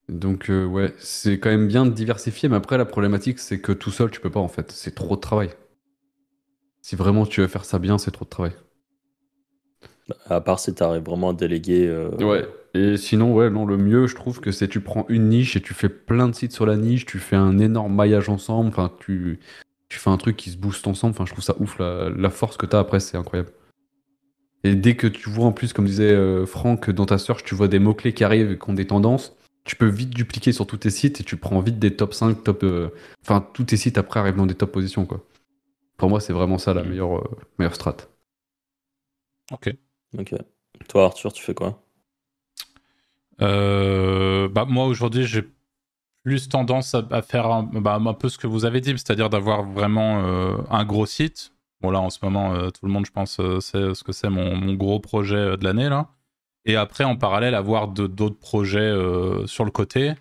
Donc, 0.10 0.48
ouais, 0.50 0.94
c'est 1.00 1.40
quand 1.40 1.50
même 1.50 1.68
bien 1.68 1.86
de 1.86 1.92
diversifier, 1.92 2.50
mais 2.50 2.58
après, 2.58 2.78
la 2.78 2.86
problématique, 2.86 3.40
c'est 3.40 3.60
que 3.60 3.72
tout 3.72 3.92
seul, 3.92 4.12
tu 4.12 4.20
peux 4.20 4.30
pas 4.30 4.42
en 4.42 4.50
fait. 4.50 4.72
C'est 4.72 4.94
trop 4.94 5.16
de 5.16 5.22
travail. 5.22 5.50
Si 6.82 6.96
vraiment 6.96 7.26
tu 7.26 7.42
veux 7.42 7.48
faire 7.48 7.66
ça 7.66 7.80
bien, 7.80 7.98
c'est 7.98 8.12
trop 8.12 8.26
de 8.26 8.30
travail. 8.30 8.54
À 10.30 10.42
part 10.42 10.60
si 10.60 10.74
t'arrives 10.74 11.04
vraiment 11.04 11.30
à 11.30 11.34
déléguer. 11.34 11.90
Ouais, 12.20 12.48
et 12.74 12.98
sinon, 12.98 13.34
ouais, 13.34 13.50
non, 13.50 13.66
le 13.66 13.78
mieux, 13.78 14.08
je 14.08 14.16
trouve 14.16 14.42
que 14.42 14.52
c'est 14.52 14.68
tu 14.68 14.82
prends 14.82 15.06
une 15.10 15.30
niche 15.30 15.56
et 15.56 15.62
tu 15.62 15.74
fais 15.74 15.90
plein 15.90 16.28
de 16.28 16.36
sites 16.36 16.52
sur 16.52 16.66
la 16.66 16.76
niche, 16.76 17.06
tu 17.06 17.20
fais 17.20 17.36
un 17.36 17.60
énorme 17.60 17.96
maillage 17.96 18.30
ensemble, 18.30 18.70
enfin, 18.70 18.92
tu, 19.00 19.40
tu 19.90 20.00
fais 20.00 20.10
un 20.10 20.18
truc 20.18 20.36
qui 20.36 20.50
se 20.50 20.58
booste 20.58 20.88
ensemble, 20.88 21.12
enfin, 21.12 21.26
je 21.26 21.32
trouve 21.32 21.44
ça 21.44 21.56
ouf, 21.60 21.80
la, 21.80 22.10
la 22.10 22.30
force 22.30 22.58
que 22.58 22.66
tu 22.66 22.76
as 22.76 22.80
après, 22.80 23.00
c'est 23.00 23.18
incroyable. 23.18 23.52
Et 24.64 24.76
dès 24.76 24.96
que 24.96 25.08
tu 25.08 25.30
vois 25.30 25.46
en 25.46 25.52
plus, 25.52 25.74
comme 25.74 25.86
disait 25.86 26.12
euh, 26.12 26.46
Franck, 26.46 26.90
dans 26.90 27.06
ta 27.06 27.18
search, 27.18 27.44
tu 27.44 27.56
vois 27.56 27.68
des 27.68 27.80
mots-clés 27.80 28.14
qui 28.14 28.24
arrivent 28.24 28.52
et 28.52 28.58
qui 28.60 28.70
ont 28.70 28.74
des 28.74 28.88
tendances, 28.88 29.36
tu 29.64 29.76
peux 29.76 29.88
vite 29.88 30.12
dupliquer 30.12 30.52
sur 30.52 30.68
tous 30.68 30.78
tes 30.78 30.90
sites 30.90 31.22
et 31.22 31.24
tu 31.24 31.38
prends 31.38 31.60
vite 31.62 31.80
des 31.80 31.96
top 31.96 32.14
5, 32.14 32.44
top. 32.44 32.64
Euh, 32.64 32.90
enfin, 33.24 33.48
tous 33.54 33.64
tes 33.66 33.78
sites 33.78 33.98
après 33.98 34.20
arrivent 34.20 34.38
dans 34.38 34.46
des 34.46 34.56
top 34.56 34.72
positions, 34.72 35.06
quoi. 35.06 35.26
Pour 35.98 36.10
moi, 36.10 36.20
c'est 36.20 36.34
vraiment 36.34 36.58
ça 36.58 36.74
la 36.74 36.84
meilleure, 36.84 37.20
euh, 37.20 37.38
meilleure 37.60 37.76
strat. 37.76 37.98
Ok. 39.52 39.74
Ok. 40.18 40.34
Toi, 40.88 41.06
Arthur, 41.06 41.32
tu 41.34 41.44
fais 41.44 41.54
quoi? 41.54 41.82
Euh, 43.42 44.48
bah, 44.50 44.66
moi 44.66 44.86
aujourd'hui 44.86 45.26
j'ai 45.26 45.44
plus 46.24 46.48
tendance 46.50 46.94
à, 46.94 47.22
faire 47.24 47.48
un, 47.48 47.64
bah, 47.64 47.96
un, 47.96 48.14
peu 48.14 48.30
ce 48.30 48.38
que 48.38 48.48
vous 48.48 48.66
avez 48.66 48.82
dit, 48.82 48.92
c'est-à-dire 48.92 49.30
d'avoir 49.30 49.64
vraiment 49.64 50.24
euh, 50.24 50.58
un 50.70 50.86
gros 50.86 51.06
site. 51.08 51.52
Bon 51.82 51.92
là 51.92 52.00
en 52.00 52.10
ce 52.10 52.20
moment 52.22 52.54
euh, 52.54 52.70
tout 52.70 52.86
le 52.86 52.92
monde 52.92 53.06
je 53.06 53.12
pense 53.12 53.38
sait 53.60 53.94
ce 53.94 54.04
que 54.04 54.12
c'est 54.12 54.30
mon, 54.30 54.74
gros 54.74 55.00
projet 55.00 55.58
de 55.58 55.64
l'année 55.64 55.90
là. 55.90 56.10
Et 56.66 56.76
après 56.76 57.04
en 57.04 57.16
parallèle 57.16 57.56
avoir 57.56 57.88
d'autres 57.88 58.38
projets 58.38 58.94
sur 59.48 59.66
le 59.66 59.72
côté 59.72 60.14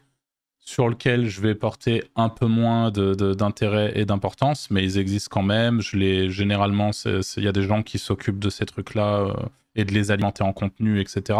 sur 0.58 0.88
lesquels 0.88 1.26
je 1.26 1.40
vais 1.40 1.54
porter 1.54 2.04
un 2.16 2.28
peu 2.28 2.46
moins 2.46 2.90
d'intérêt 2.90 3.92
et 3.94 4.04
d'importance, 4.04 4.70
mais 4.70 4.84
ils 4.84 4.98
existent 4.98 5.28
quand 5.30 5.42
même. 5.42 5.80
Je 5.80 5.96
les, 5.96 6.30
généralement, 6.30 6.92
il 7.04 7.42
y 7.42 7.48
a 7.48 7.52
des 7.52 7.62
gens 7.62 7.82
qui 7.82 7.98
s'occupent 7.98 8.38
de 8.38 8.50
ces 8.50 8.64
trucs-là 8.66 9.34
et 9.74 9.84
de 9.84 9.92
les 9.92 10.10
alimenter 10.10 10.42
en 10.44 10.52
contenu, 10.52 11.00
etc 11.00 11.38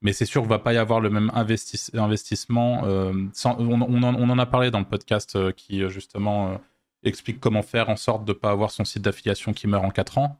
mais 0.00 0.12
c'est 0.12 0.26
sûr 0.26 0.42
qu'il 0.42 0.48
ne 0.48 0.54
va 0.54 0.58
pas 0.58 0.72
y 0.72 0.76
avoir 0.76 1.00
le 1.00 1.10
même 1.10 1.30
investissement. 1.34 2.84
Euh, 2.84 3.12
on, 3.44 4.02
en, 4.02 4.38
a 4.38 4.46
parlé 4.46 4.70
dans 4.70 4.78
le 4.78 4.84
podcast 4.84 5.34
euh, 5.36 5.52
qui 5.52 5.82
euh, 5.82 5.88
justement 5.88 6.60
explique 7.02 7.40
comment 7.40 7.62
faire 7.62 7.88
en 7.88 7.96
sorte 7.96 8.24
de 8.24 8.32
ne 8.32 8.38
pas 8.38 8.50
avoir 8.50 8.70
son 8.70 8.84
site 8.84 9.02
d'affiliation 9.02 9.52
qui 9.52 9.66
meurt 9.66 9.84
en 9.84 9.90
4 9.90 10.18
ans. 10.18 10.38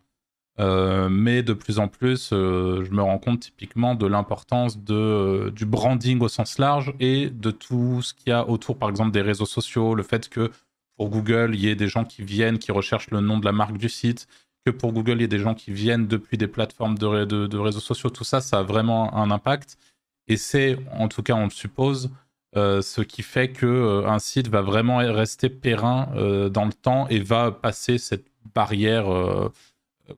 mais 0.59 1.43
de 1.43 1.53
plus 1.53 1.79
en 1.79 1.89
plus, 1.89 2.31
je 2.31 2.91
me 2.91 3.03
rends 3.03 3.19
compte 3.19 3.41
typiquement 3.41 3.95
de 3.95 4.07
l'importance 4.07 4.83
de, 4.83 5.53
du 5.55 5.67
branding 5.67 6.21
au 6.21 6.29
sens 6.29 6.59
large 6.59 6.93
et 7.01 7.31
de 7.31 7.51
tout 7.51 8.03
ce 8.03 8.13
qu'il 8.15 8.31
y 8.31 8.33
a 8.33 8.49
autour, 8.49 8.77
par 8.79 8.89
exemple, 8.89 9.13
des 9.13 9.23
réseaux 9.23 9.47
sociaux, 9.47 9.95
le 9.95 10.03
fait 10.03 10.29
que 10.29 10.51
pour 10.99 11.11
Google, 11.11 11.53
il 11.55 11.61
y 11.61 11.69
ait 11.69 11.77
des 11.77 11.89
gens 11.89 12.05
qui 12.05 12.23
viennent, 12.23 12.59
qui 12.59 12.73
recherchent 12.73 13.11
le 13.11 13.21
nom 13.21 13.39
de 13.39 13.45
la 13.45 13.53
marque 13.53 13.79
du 13.79 13.89
site, 13.89 14.27
que 14.67 14.71
pour 14.73 14.93
Google, 14.93 15.19
il 15.19 15.21
y 15.23 15.25
a 15.25 15.29
des 15.29 15.39
gens 15.39 15.55
qui 15.55 15.71
viennent 15.73 16.09
depuis 16.09 16.37
des 16.37 16.49
plateformes 16.49 16.99
de, 16.99 17.25
de, 17.25 17.59
réseaux 17.59 17.81
sociaux, 17.81 18.11
tout 18.11 18.25
ça, 18.25 18.41
ça 18.41 18.59
a 18.59 18.63
vraiment 18.63 19.15
un 19.15 19.31
impact. 19.31 19.79
Et 20.27 20.37
c'est, 20.37 20.77
en 20.93 21.09
tout 21.09 21.23
cas, 21.23 21.35
on 21.35 21.45
le 21.45 21.51
suppose, 21.51 22.11
euh, 22.57 22.81
ce 22.81 23.03
qui 23.03 23.23
fait 23.23 23.51
que 23.51 23.67
euh, 23.67 24.09
un 24.09 24.19
site 24.19 24.49
va 24.49 24.63
vraiment 24.63 24.99
rester 24.99 25.51
périn 25.51 26.09
euh, 26.17 26.49
dans 26.49 26.65
le 26.65 26.73
temps 26.73 27.07
et 27.09 27.21
va 27.21 27.53
passer 27.53 27.99
cette 27.99 28.27
barrière 28.55 29.07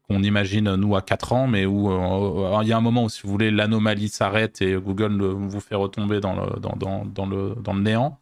qu'on 0.06 0.22
imagine 0.22 0.76
nous 0.76 0.94
à 0.94 1.02
4 1.02 1.32
ans, 1.32 1.46
mais 1.48 1.66
où 1.66 1.90
il 2.62 2.68
y 2.68 2.72
a 2.72 2.76
un 2.76 2.80
moment 2.80 3.04
où, 3.04 3.08
si 3.08 3.22
vous 3.24 3.30
voulez, 3.30 3.50
l'anomalie 3.50 4.08
s'arrête 4.08 4.62
et 4.62 4.74
Google 4.76 5.20
vous 5.20 5.60
fait 5.60 5.74
retomber 5.74 6.20
dans 6.20 6.34
le, 6.34 6.60
dans, 6.60 6.76
dans, 7.04 7.26
le, 7.26 7.56
dans 7.56 7.74
le 7.74 7.80
néant. 7.80 8.20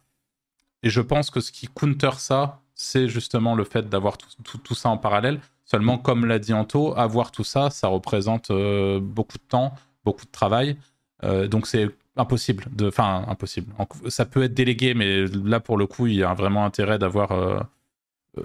Et 0.81 0.89
je 0.89 0.99
pense 0.99 1.29
que 1.29 1.39
ce 1.39 1.51
qui 1.51 1.67
counter 1.67 2.17
ça, 2.17 2.61
c'est 2.73 3.07
justement 3.07 3.53
le 3.53 3.63
fait 3.63 3.87
d'avoir 3.87 4.17
tout, 4.17 4.29
tout, 4.43 4.57
tout, 4.57 4.73
ça 4.73 4.89
en 4.89 4.97
parallèle. 4.97 5.39
Seulement, 5.63 5.99
comme 5.99 6.25
l'a 6.25 6.39
dit 6.39 6.53
Anto, 6.53 6.97
avoir 6.97 7.31
tout 7.31 7.43
ça, 7.43 7.69
ça 7.69 7.87
représente 7.87 8.51
beaucoup 8.99 9.37
de 9.37 9.43
temps, 9.47 9.75
beaucoup 10.03 10.25
de 10.25 10.31
travail. 10.31 10.75
donc 11.21 11.67
c'est 11.67 11.91
impossible. 12.17 12.65
De... 12.71 12.87
Enfin, 12.87 13.25
impossible. 13.27 13.73
Ça 14.07 14.25
peut 14.25 14.43
être 14.43 14.53
délégué, 14.53 14.93
mais 14.93 15.25
là, 15.25 15.59
pour 15.59 15.77
le 15.77 15.87
coup, 15.87 16.07
il 16.07 16.15
y 16.15 16.23
a 16.23 16.33
vraiment 16.33 16.65
intérêt 16.65 16.99
d'avoir. 16.99 17.31
Euh, 17.31 17.59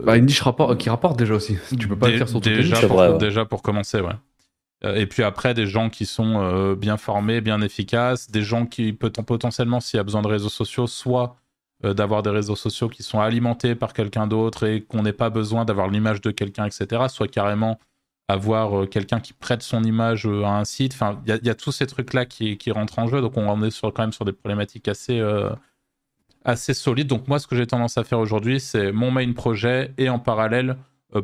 bah, 0.03 0.17
une 0.17 0.27
niche 0.27 0.41
rapport, 0.41 0.77
qui 0.77 0.91
rapporte 0.91 1.19
déjà 1.19 1.35
aussi. 1.35 1.57
Tu 1.79 1.89
peux 1.89 1.97
pas 1.97 2.09
le 2.09 2.19
faire 2.19 2.29
sur 2.29 2.41
déjà, 2.41 2.87
pour, 2.87 3.19
déjà 3.19 3.45
pour 3.45 3.63
commencer, 3.63 4.01
ouais. 4.01 4.15
Euh, 4.85 4.97
et 4.97 5.07
puis 5.07 5.23
après, 5.23 5.55
des 5.55 5.67
gens 5.67 5.89
qui 5.89 6.07
sont 6.07 6.41
euh, 6.41 6.75
bien 6.75 6.97
formés, 6.97 7.41
bien 7.41 7.61
efficaces, 7.61 8.31
des 8.31 8.43
gens 8.43 8.67
qui 8.67 8.93
peut 8.93 9.11
potentiellement, 9.11 9.81
s'il 9.81 9.97
y 9.99 10.01
a 10.01 10.05
besoin 10.05 10.23
de 10.23 10.29
réseaux 10.29 10.49
sociaux, 10.49 10.87
soit 10.87 11.37
d'avoir 11.83 12.23
des 12.23 12.31
réseaux 12.31 12.57
sociaux 12.57 12.89
qui 12.89 13.03
sont 13.03 13.21
alimentés 13.21 13.75
par 13.75 13.93
quelqu'un 13.93 14.27
d'autre 14.27 14.67
et 14.67 14.81
qu'on 14.81 15.03
n'ait 15.03 15.13
pas 15.13 15.29
besoin 15.29 15.67
d'avoir 15.67 15.89
l'image 15.89 16.23
de 16.23 16.31
quelqu'un, 16.31 16.65
etc. 16.65 17.03
Soit 17.09 17.29
carrément 17.29 17.79
avoir 18.29 18.83
euh, 18.83 18.87
quelqu'un 18.87 19.21
qui 19.21 19.33
prête 19.33 19.63
son 19.63 19.83
image 19.85 20.27
euh, 20.27 20.45
à 20.45 20.59
un 20.59 20.65
site. 20.65 20.95
Enfin, 20.95 21.21
il 21.27 21.41
y, 21.43 21.51
a 21.51 21.55
tous 21.55 21.73
ces 21.73 21.87
trucs-là 21.87 22.25
qui, 22.25 22.71
rentrent 22.71 22.99
en 22.99 23.07
jeu. 23.07 23.21
Donc, 23.21 23.37
on 23.37 23.63
est 23.63 23.71
sur, 23.71 23.93
quand 23.93 24.03
même 24.03 24.13
sur 24.13 24.25
des 24.25 24.33
problématiques 24.33 24.89
assez, 24.89 25.19
euh, 25.19 25.51
assez 26.45 26.75
solides. 26.75 27.07
Donc, 27.07 27.29
moi, 27.29 27.39
ce 27.39 27.47
que 27.47 27.57
j'ai 27.57 27.67
tendance 27.67 27.99
à 27.99 28.05
faire 28.05 28.19
aujourd'hui, 28.19 28.61
c'est 28.61 28.93
mon 28.93 29.11
main 29.11 29.31
projet 29.33 29.93
et 29.99 30.09
en 30.09 30.19
parallèle, 30.19 30.77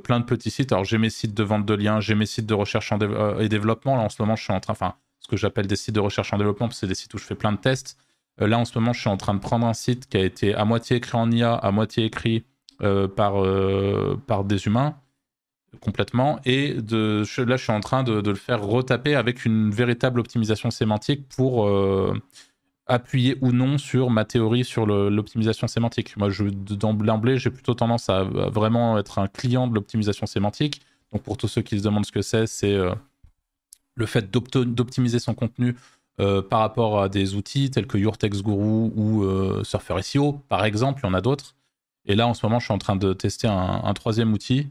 plein 0.05 0.21
de 0.21 0.25
petits 0.25 0.51
sites. 0.51 0.73
Alors, 0.73 0.85
j'ai 0.85 0.99
mes 0.99 1.11
sites 1.11 1.35
de 1.35 1.43
vente 1.43 1.67
de 1.67 1.75
liens, 1.75 2.01
j'ai 2.01 2.15
mes 2.15 2.27
sites 2.27 2.47
de 2.47 2.55
recherche 2.55 2.93
et 3.41 3.49
développement. 3.49 3.97
Là, 3.97 4.03
en 4.03 4.09
ce 4.09 4.21
moment, 4.23 4.37
je 4.37 4.45
suis 4.45 4.53
en 4.53 4.61
train, 4.61 4.73
enfin, 4.73 4.95
ce 5.21 5.29
que 5.29 5.37
j'appelle 5.37 5.67
des 5.67 5.77
sites 5.77 5.95
de 5.95 6.01
recherche 6.01 6.33
en 6.33 6.39
développement, 6.39 6.71
c'est 6.71 6.87
des 6.87 6.95
sites 6.95 7.13
où 7.15 7.19
je 7.19 7.25
fais 7.25 7.35
plein 7.35 7.53
de 7.53 7.59
tests. 7.59 7.97
là, 8.39 8.59
en 8.59 8.65
ce 8.65 8.79
moment, 8.79 8.93
je 8.93 9.01
suis 9.01 9.11
en 9.11 9.17
train 9.17 9.35
de 9.35 9.41
prendre 9.41 9.67
un 9.67 9.75
site 9.75 10.07
qui 10.07 10.17
a 10.17 10.23
été 10.23 10.55
à 10.55 10.65
moitié 10.65 10.99
écrit 10.99 11.17
en 11.17 11.31
IA, 11.31 11.55
à 11.55 11.71
moitié 11.73 12.05
écrit 12.05 12.45
par, 12.79 13.43
par 14.27 14.45
des 14.45 14.67
humains 14.67 14.95
complètement. 15.79 16.41
Et 16.45 16.75
de, 16.75 17.25
là, 17.43 17.57
je 17.57 17.63
suis 17.63 17.73
en 17.73 17.81
train 17.81 18.03
de, 18.03 18.21
le 18.21 18.35
faire 18.35 18.63
retaper 18.63 19.15
avec 19.15 19.45
une 19.45 19.71
véritable 19.71 20.21
optimisation 20.21 20.71
sémantique 20.71 21.29
pour 21.29 21.69
euh, 21.69 22.15
appuyer 22.87 23.37
ou 23.41 23.53
non 23.53 23.79
sur 23.79 24.11
ma 24.11 24.25
théorie 24.25 24.65
sur 24.65 24.87
l'optimisation 24.87 25.69
sémantique. 25.69 26.17
Moi, 26.17 26.31
d'emblée, 26.51 27.39
j'ai 27.39 27.51
plutôt 27.51 27.75
tendance 27.75 28.09
à, 28.09 28.25
vraiment 28.25 28.99
être 28.99 29.19
un 29.19 29.29
client 29.29 29.69
de 29.69 29.75
l'optimisation 29.75 30.27
sémantique. 30.27 30.81
Donc, 31.13 31.23
pour 31.23 31.37
tous 31.37 31.49
ceux 31.49 31.63
qui 31.63 31.79
se 31.79 31.83
demandent 31.85 32.07
ce 32.07 32.13
que 32.13 32.23
c'est, 32.23 32.47
c'est 32.47 32.75
euh, 32.75 32.93
le 33.95 34.07
fait 34.07 34.31
d'optimiser 34.31 35.19
son 35.19 35.35
contenu 35.35 35.77
euh, 36.21 36.43
par 36.43 36.61
rapport 36.61 37.01
à 37.01 37.09
des 37.09 37.35
outils 37.35 37.71
tels 37.71 37.87
que 37.87 37.97
Your 37.97 38.19
Text 38.19 38.43
Guru 38.43 38.91
ou 38.97 39.65
Surfer 39.65 40.03
SEO, 40.03 40.33
par 40.49 40.65
exemple. 40.65 41.01
Il 41.05 41.07
y 41.07 41.11
en 41.11 41.15
a 41.15 41.21
d'autres. 41.21 41.55
Et 42.07 42.17
là, 42.17 42.27
en 42.27 42.35
ce 42.35 42.45
moment, 42.45 42.59
je 42.59 42.65
suis 42.65 42.75
en 42.75 42.79
train 42.79 42.97
de 42.97 43.13
tester 43.13 43.47
un 43.47 43.93
troisième 43.95 44.33
outil 44.33 44.71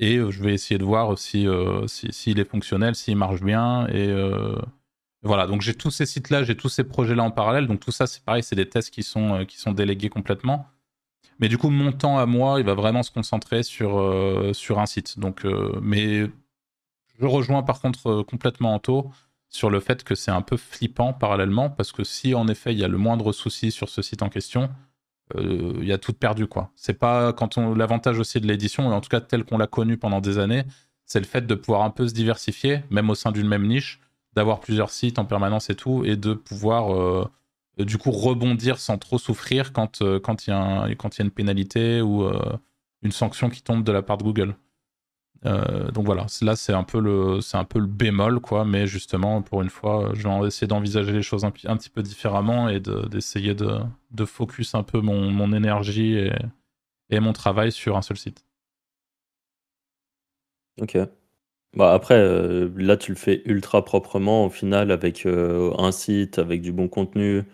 et 0.00 0.16
euh, 0.16 0.30
je 0.30 0.42
vais 0.42 0.54
essayer 0.54 0.78
de 0.78 0.84
voir 0.84 1.16
si 1.18 1.46
euh, 1.46 1.86
s'il 1.86 2.40
est 2.40 2.50
fonctionnel, 2.50 2.96
s'il 2.96 3.16
marche 3.16 3.42
bien. 3.42 3.86
Et 3.88 4.08
euh, 4.08 4.56
voilà, 5.22 5.46
donc 5.46 5.60
j'ai 5.60 5.74
tous 5.74 5.90
ces 5.90 6.06
sites-là, 6.06 6.42
j'ai 6.42 6.56
tous 6.56 6.70
ces 6.70 6.84
projets-là 6.84 7.22
en 7.22 7.30
parallèle. 7.30 7.66
Donc 7.66 7.80
tout 7.80 7.92
ça, 7.92 8.06
c'est 8.06 8.24
pareil, 8.24 8.42
c'est 8.42 8.56
des 8.56 8.68
tests 8.68 8.90
qui 8.90 9.02
sont, 9.02 9.44
qui 9.46 9.58
sont 9.58 9.72
délégués 9.72 10.08
complètement. 10.08 10.66
Mais 11.38 11.48
du 11.48 11.58
coup, 11.58 11.70
mon 11.70 11.92
temps 11.92 12.18
à 12.18 12.26
moi, 12.26 12.60
il 12.60 12.66
va 12.66 12.74
vraiment 12.74 13.02
se 13.02 13.10
concentrer 13.10 13.62
sur, 13.62 14.02
sur 14.54 14.78
un 14.78 14.86
site. 14.86 15.18
Donc, 15.18 15.46
mais 15.80 16.26
je 17.18 17.26
rejoins 17.26 17.62
par 17.62 17.80
contre 17.80 18.22
complètement 18.22 18.74
Anto 18.74 19.10
sur 19.48 19.70
le 19.70 19.80
fait 19.80 20.04
que 20.04 20.14
c'est 20.14 20.30
un 20.30 20.42
peu 20.42 20.56
flippant 20.56 21.12
parallèlement, 21.12 21.70
parce 21.70 21.92
que 21.92 22.04
si 22.04 22.34
en 22.34 22.46
effet 22.48 22.72
il 22.72 22.78
y 22.78 22.84
a 22.84 22.88
le 22.88 22.98
moindre 22.98 23.32
souci 23.32 23.70
sur 23.70 23.88
ce 23.88 24.00
site 24.00 24.22
en 24.22 24.28
question, 24.28 24.70
il 25.36 25.80
euh, 25.80 25.84
y 25.84 25.92
a 25.92 25.98
tout 25.98 26.12
perdu 26.12 26.46
quoi. 26.46 26.70
C'est 26.76 26.98
pas 26.98 27.32
quand 27.32 27.58
on 27.58 27.74
l'avantage 27.74 28.18
aussi 28.18 28.40
de 28.40 28.46
l'édition, 28.46 28.86
en 28.88 29.00
tout 29.00 29.08
cas 29.08 29.20
tel 29.20 29.44
qu'on 29.44 29.58
l'a 29.58 29.66
connu 29.66 29.96
pendant 29.96 30.20
des 30.20 30.38
années, 30.38 30.64
c'est 31.06 31.20
le 31.20 31.26
fait 31.26 31.46
de 31.46 31.54
pouvoir 31.54 31.82
un 31.82 31.90
peu 31.90 32.06
se 32.08 32.14
diversifier, 32.14 32.82
même 32.90 33.10
au 33.10 33.14
sein 33.14 33.32
d'une 33.32 33.48
même 33.48 33.66
niche, 33.66 34.00
d'avoir 34.34 34.60
plusieurs 34.60 34.90
sites 34.90 35.18
en 35.18 35.24
permanence 35.24 35.70
et 35.70 35.74
tout, 35.74 36.04
et 36.04 36.16
de 36.16 36.34
pouvoir 36.34 36.94
euh, 36.94 37.28
du 37.78 37.98
coup 37.98 38.10
rebondir 38.10 38.78
sans 38.78 38.98
trop 38.98 39.18
souffrir 39.18 39.72
quand 39.72 40.02
euh, 40.02 40.20
quand 40.20 40.46
il 40.46 40.50
y, 40.50 40.96
quand 40.96 41.18
y 41.18 41.22
a 41.22 41.24
une 41.24 41.30
pénalité 41.30 42.00
ou 42.02 42.28
une 43.02 43.12
sanction 43.12 43.48
qui 43.50 43.62
tombe 43.62 43.84
de 43.84 43.92
la 43.92 44.02
part 44.02 44.18
de 44.18 44.24
Google. 44.24 44.54
Euh, 45.46 45.90
donc 45.90 46.04
voilà, 46.04 46.26
là 46.42 46.54
c'est 46.54 46.74
un 46.74 46.84
peu 46.84 47.00
le 47.00 47.86
bémol 47.86 48.40
quoi, 48.40 48.64
mais 48.66 48.86
justement 48.86 49.40
pour 49.40 49.62
une 49.62 49.70
fois, 49.70 50.10
je 50.14 50.28
vais 50.28 50.46
essayer 50.46 50.66
d'envisager 50.66 51.12
les 51.12 51.22
choses 51.22 51.44
un, 51.44 51.50
petit 51.50 51.88
peu 51.90 52.02
différemment 52.02 52.68
et 52.68 52.80
d'essayer 52.80 53.54
de, 53.54 53.78
de, 54.10 54.24
focus 54.26 54.74
un 54.74 54.82
peu 54.82 55.00
mon, 55.00 55.30
mon 55.30 55.52
énergie 55.54 56.14
et, 56.14 56.32
et, 57.08 57.20
mon 57.20 57.32
travail 57.32 57.72
sur 57.72 57.96
un 57.96 58.02
seul 58.02 58.18
site. 58.18 58.44
Ok. 60.80 60.98
Bah 61.76 61.92
après, 61.94 62.14
euh, 62.16 62.68
là 62.76 62.96
tu 62.96 63.12
le 63.12 63.16
fais 63.16 63.42
ultra 63.44 63.84
proprement 63.84 64.46
au 64.46 64.50
final 64.50 64.90
avec 64.90 65.24
euh, 65.24 65.72
un 65.78 65.92
site, 65.92 66.38
avec 66.38 66.62
du 66.62 66.72
bon 66.72 66.88
contenu, 66.88 67.44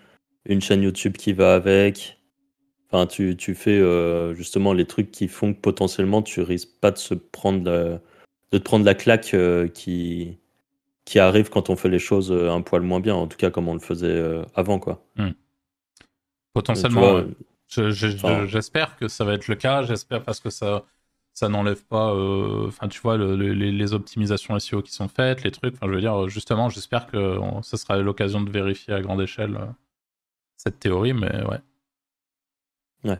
une 0.46 0.60
chaîne 0.60 0.82
YouTube 0.82 1.16
qui 1.16 1.32
va 1.34 1.54
avec, 1.54 2.18
Enfin, 2.90 3.06
tu, 3.06 3.36
tu 3.36 3.54
fais 3.54 3.78
euh, 3.78 4.34
justement 4.34 4.72
les 4.72 4.84
trucs 4.84 5.10
qui 5.10 5.26
font 5.28 5.52
que 5.52 5.60
potentiellement 5.60 6.22
tu 6.22 6.40
risques 6.40 6.78
pas 6.80 6.92
de 6.92 6.98
se 6.98 7.14
prendre 7.14 7.62
de 7.62 8.58
te 8.58 8.62
prendre 8.62 8.84
la 8.84 8.94
claque 8.94 9.34
euh, 9.34 9.66
qui, 9.66 10.38
qui 11.04 11.18
arrive 11.18 11.50
quand 11.50 11.68
on 11.68 11.76
fait 11.76 11.88
les 11.88 11.98
choses 11.98 12.30
euh, 12.30 12.50
un 12.50 12.62
poil 12.62 12.82
moins 12.82 13.00
bien, 13.00 13.14
en 13.14 13.26
tout 13.26 13.36
cas 13.36 13.50
comme 13.50 13.68
on 13.68 13.74
le 13.74 13.80
faisait 13.80 14.22
avant 14.54 14.78
quoi. 14.78 15.04
Hmm. 15.16 15.30
Potentiellement, 16.52 17.24
j'espère 17.68 18.96
que 18.96 19.08
ça 19.08 19.24
va 19.24 19.34
être 19.34 19.48
le 19.48 19.56
cas, 19.56 19.82
j'espère 19.82 20.22
parce 20.22 20.40
que 20.40 20.50
ça 20.50 20.84
ça 21.32 21.50
n'enlève 21.50 21.84
pas, 21.84 22.14
enfin 22.66 22.88
tu 22.88 22.98
vois, 23.02 23.18
les, 23.18 23.52
les, 23.52 23.92
optimisations 23.92 24.58
SEO 24.58 24.80
qui 24.80 24.90
sont 24.90 25.06
faites, 25.06 25.42
les 25.42 25.50
trucs. 25.50 25.74
Enfin, 25.74 25.86
je 25.86 25.92
veux 25.92 26.00
dire, 26.00 26.28
justement, 26.30 26.70
j'espère 26.70 27.06
que 27.06 27.38
ce 27.60 27.76
sera 27.76 27.98
l'occasion 27.98 28.40
de 28.40 28.50
vérifier 28.50 28.94
à 28.94 29.02
grande 29.02 29.20
échelle 29.20 29.58
cette 30.56 30.78
théorie, 30.78 31.12
mais 31.12 31.44
ouais. 31.44 31.58
Ouais. 33.04 33.18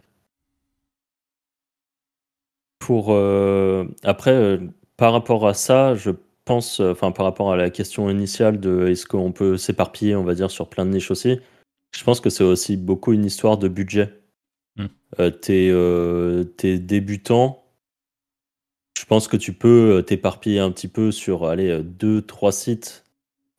Pour 2.78 3.12
euh, 3.12 3.85
après, 4.02 4.33
euh, 4.33 4.59
par 4.97 5.12
rapport 5.12 5.47
à 5.47 5.54
ça, 5.54 5.95
je 5.95 6.11
pense, 6.45 6.80
euh, 6.80 6.92
enfin 6.92 7.11
par 7.11 7.25
rapport 7.25 7.52
à 7.52 7.56
la 7.56 7.71
question 7.71 8.09
initiale 8.11 8.61
de 8.61 8.87
est-ce 8.88 9.06
qu'on 9.06 9.33
peut 9.33 9.56
s'éparpiller, 9.56 10.14
on 10.14 10.25
va 10.25 10.35
dire, 10.35 10.50
sur 10.50 10.68
plein 10.68 10.87
de 10.87 10.90
niches 10.90 11.11
aussi, 11.11 11.40
je 11.97 12.04
pense 12.04 12.21
que 12.21 12.30
c'est 12.30 12.45
aussi 12.45 12.76
beaucoup 12.76 13.12
une 13.12 13.25
histoire 13.25 13.59
de 13.59 13.68
budget. 13.68 14.21
Hmm. 14.76 14.87
t'es, 15.40 16.78
débutant, 16.78 17.64
je 18.99 19.04
pense 19.06 19.26
que 19.26 19.37
tu 19.37 19.54
peux 19.54 20.04
t'éparpiller 20.06 20.61
un 20.61 20.71
petit 20.71 20.88
peu 20.88 21.11
sur 21.11 21.47
allez, 21.47 21.83
deux, 21.83 22.23
trois 22.23 22.52
sites. 22.52 23.04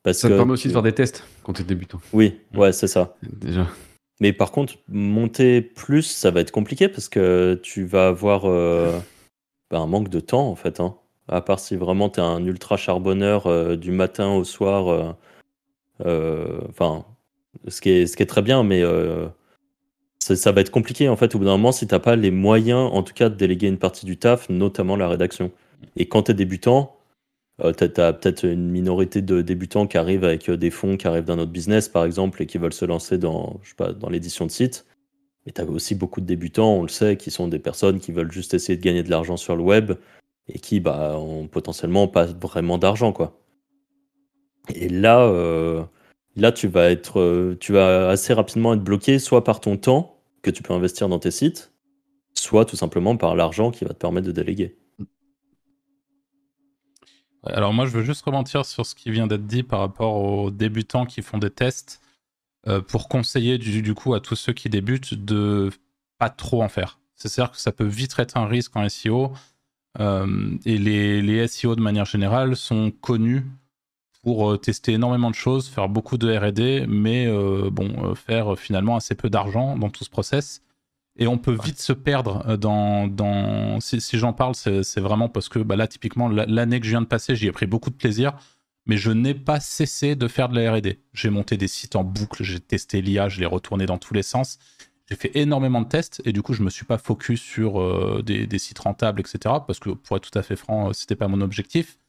Parce 0.03 0.19
Ça 0.19 0.29
te 0.29 0.36
permet 0.36 0.53
aussi 0.53 0.67
de 0.67 0.74
faire 0.74 0.83
des 0.83 0.93
tests 0.93 1.25
quand 1.43 1.53
t'es 1.53 1.63
débutant. 1.63 2.00
Oui, 2.13 2.39
hmm. 2.53 2.59
ouais, 2.59 2.71
c'est 2.71 2.88
ça. 2.88 3.17
Déjà. 3.24 3.67
Mais 4.19 4.33
par 4.33 4.51
contre, 4.51 4.75
monter 4.88 5.62
plus, 5.62 6.03
ça 6.03 6.31
va 6.31 6.41
être 6.41 6.51
compliqué 6.51 6.89
parce 6.89 7.09
que 7.09 7.59
tu 7.62 7.86
vas 7.86 8.07
avoir 8.07 8.45
euh, 8.45 9.00
bah, 9.69 9.79
un 9.79 9.88
manque 9.88 10.09
de 10.09 10.19
temps 10.19 10.47
en 10.50 10.55
fait. 10.55 10.79
Hein. 10.79 10.95
À 11.27 11.41
part 11.41 11.59
si 11.59 11.75
vraiment 11.75 12.09
tu 12.09 12.19
es 12.19 12.24
un 12.24 12.43
ultra 12.45 12.77
charbonneur 12.77 13.47
euh, 13.47 13.75
du 13.75 13.91
matin 13.91 14.33
au 14.33 14.43
soir. 14.43 15.15
Euh, 16.05 16.59
enfin, 16.69 17.05
ce, 17.67 17.81
qui 17.81 17.89
est, 17.89 18.29
très 18.29 18.41
bien, 18.41 18.63
mais 18.63 18.83
ça 20.19 20.51
va 20.51 20.62
être 20.62 20.71
compliqué 20.71 21.09
en 21.09 21.15
fait 21.15 21.36
au 21.36 21.39
bout 21.39 21.45
d'un 21.45 21.51
moment 21.51 21.71
si 21.71 21.88
t'as 21.88 22.00
pas 22.00 22.15
les 22.15 22.31
moyens 22.31 22.89
en 22.93 23.01
tout 23.03 23.13
cas 23.13 23.29
de 23.29 23.36
déléguer 23.36 23.67
une 23.67 23.77
partie 23.77 24.05
du 24.05 24.17
taf, 24.17 24.50
notamment 24.50 24.95
la 24.95 25.07
rédaction. 25.07 25.51
Et 25.95 26.07
quand 26.07 26.24
tu 26.24 26.31
es 26.31 26.33
débutant, 26.33 26.97
euh, 27.64 27.74
tu 27.74 27.84
as, 28.02 28.14
peut-être 28.14 28.46
une 28.46 28.70
minorité 28.70 29.22
de 29.22 29.42
débutants 29.42 29.88
qui 29.88 29.98
arrivent 29.98 30.24
avec 30.24 30.48
euh, 30.50 30.58
des 30.58 30.70
fonds 30.70 30.96
qui 30.96 31.08
arrivent 31.08 31.26
d'un 31.26 31.40
autre 31.40 31.52
business, 31.52 31.90
par 31.90 32.06
exemple, 32.06 32.42
et 32.42 32.46
qui 32.46 32.58
veulent 32.58 32.74
se 32.74 32.86
lancer 32.86 33.18
dans, 33.18 33.60
je 33.64 33.70
sais 33.70 33.76
pas, 33.76 33.94
dans 33.94 34.10
l'édition 34.10 34.46
de 34.46 34.52
sites. 34.52 34.86
Mais 35.46 35.52
tu 35.52 35.62
as 35.62 35.66
aussi 35.66 35.96
beaucoup 35.96 36.22
de 36.22 36.26
débutants, 36.26 36.74
on 36.76 36.84
le 36.84 36.90
sait, 36.90 37.18
qui 37.18 37.32
sont 37.32 37.48
des 37.48 37.60
personnes 37.60 38.00
qui 38.00 38.12
veulent 38.12 38.32
juste 38.32 38.54
essayer 38.54 38.78
de 38.78 38.84
gagner 38.84 39.02
de 39.02 39.10
l'argent 39.10 39.38
sur 39.38 39.56
le 39.56 39.64
web 39.64 39.94
et 40.48 40.60
qui 40.60 40.80
bah, 40.80 41.18
ont 41.18 41.48
potentiellement 41.48 42.08
pas 42.08 42.26
vraiment 42.26 42.78
d'argent. 42.78 43.12
quoi. 43.12 43.40
Et 44.76 44.90
là, 44.90 45.22
euh, 45.24 45.84
là 46.36 46.52
tu, 46.52 46.68
vas 46.68 46.92
être, 46.92 47.56
tu 47.60 47.74
vas 47.74 48.10
assez 48.10 48.34
rapidement 48.34 48.74
être 48.74 48.84
bloqué 48.84 49.20
soit 49.20 49.44
par 49.44 49.62
ton 49.62 49.78
temps 49.78 50.22
que 50.42 50.52
tu 50.52 50.64
peux 50.64 50.74
investir 50.74 51.10
dans 51.10 51.20
tes 51.20 51.32
sites, 51.32 51.74
soit 52.34 52.66
tout 52.66 52.76
simplement 52.76 53.18
par 53.18 53.36
l'argent 53.36 53.72
qui 53.72 53.86
va 53.86 53.94
te 53.94 54.00
permettre 54.00 54.28
de 54.28 54.32
déléguer. 54.32 54.78
Alors 57.54 57.74
moi, 57.74 57.86
je 57.86 57.92
veux 57.92 58.04
juste 58.04 58.24
remonter 58.24 58.63
sur 58.63 58.86
ce 58.86 58.96
qui 58.96 59.12
vient 59.12 59.27
d'être 59.27 59.46
dit 59.46 59.63
par 59.63 59.80
rapport 59.80 60.16
aux 60.16 60.51
débutants 60.51 61.06
qui 61.06 61.22
font 61.22 61.38
des 61.38 61.50
tests 61.50 62.01
euh, 62.68 62.82
pour 62.82 63.08
conseiller 63.08 63.58
du, 63.58 63.94
coup 63.94 64.13
à 64.13 64.20
tous 64.20 64.36
ceux 64.36 64.54
qui 64.54 64.70
débutent 64.70 65.13
de 65.13 65.72
pas 66.18 66.30
trop 66.30 66.63
en 66.63 66.70
faire. 66.70 67.00
C'est-à-dire 67.16 67.51
que 67.51 67.58
ça 67.58 67.72
peut 67.72 67.86
vite 67.86 68.16
être 68.18 68.38
un 68.38 68.48
risque 68.48 68.75
en 68.75 68.88
SEO 68.88 69.34
et 70.00 70.77
les, 70.77 71.24
les 71.24 71.48
SEO 71.48 71.75
de 71.75 71.82
manière 71.82 72.06
générale 72.06 72.56
sont 72.56 72.92
connus 72.92 73.44
pour 74.22 74.62
tester 74.62 74.94
énormément 74.94 75.32
de 75.32 75.36
choses, 75.36 75.68
faire 75.68 75.89
beaucoup 75.89 76.20
de 76.20 76.32
R&D, 76.32 76.86
mais 76.88 77.27
bon, 77.72 78.13
faire 78.13 78.56
finalement 78.60 78.96
assez 78.96 79.16
peu 79.16 79.30
d'argent 79.32 79.75
dans 79.75 79.89
tout 79.89 80.04
ce 80.04 80.10
process. 80.12 80.62
Et 81.17 81.27
on 81.27 81.38
peut 81.38 81.57
vite 81.63 81.79
se 81.79 81.93
perdre 81.93 82.57
dans. 82.57 83.07
dans... 83.07 83.79
Si, 83.79 84.00
j'en 84.13 84.33
parle, 84.33 84.55
c'est 84.55 85.00
vraiment 85.00 85.29
parce 85.29 85.50
que 85.50 85.59
bah, 85.59 85.75
là, 85.75 85.88
typiquement, 85.88 86.29
l'année 86.29 86.79
que 86.79 86.86
je 86.86 86.91
viens 86.91 87.01
de 87.01 87.07
passer, 87.07 87.36
j'y 87.36 87.47
ai 87.47 87.51
pris 87.51 87.65
beaucoup 87.65 87.89
de 87.89 87.95
plaisir 87.95 88.33
mais 88.88 88.97
je 88.97 89.12
n'ai 89.12 89.36
pas 89.36 89.59
cessé 89.59 90.15
de 90.15 90.27
faire 90.27 90.50
de 90.50 90.59
la 90.59 90.74
RD. 90.74 90.97
J'ai 91.13 91.29
monté 91.29 91.57
des 91.57 91.67
sites 91.67 91.95
en 91.95 92.03
boucle, 92.03 92.43
j'ai 92.43 92.59
testé 92.59 93.01
l'IA, 93.01 93.27
je 93.27 93.39
l'ai 93.39 93.45
retourné 93.45 93.86
dans 93.86 93.97
tous 93.97 94.13
les 94.13 94.24
sens. 94.24 94.57
J'ai 95.09 95.15
fait 95.15 95.31
énormément 95.36 95.81
de 95.81 95.88
tests 95.88 96.21
et 96.25 96.33
du 96.33 96.41
coup, 96.41 96.53
je 96.53 96.63
me 96.63 96.69
suis 96.69 96.86
pas 96.86 96.97
focus 96.97 97.41
sur 97.41 97.81
euh, 97.81 98.24
des, 98.24 98.59
sites 98.59 98.79
rentables, 98.79 99.19
etc. 99.19 99.55
Parce 99.65 99.79
que 99.79 99.89
pour 99.89 100.17
être 100.17 100.29
tout 100.29 100.39
à 100.39 100.41
fait 100.41 100.55
franc, 100.55 100.89
euh, 100.89 100.93
c'était 100.93 101.15
pas 101.15 101.27
mon 101.27 101.41
objectif. 101.41 102.00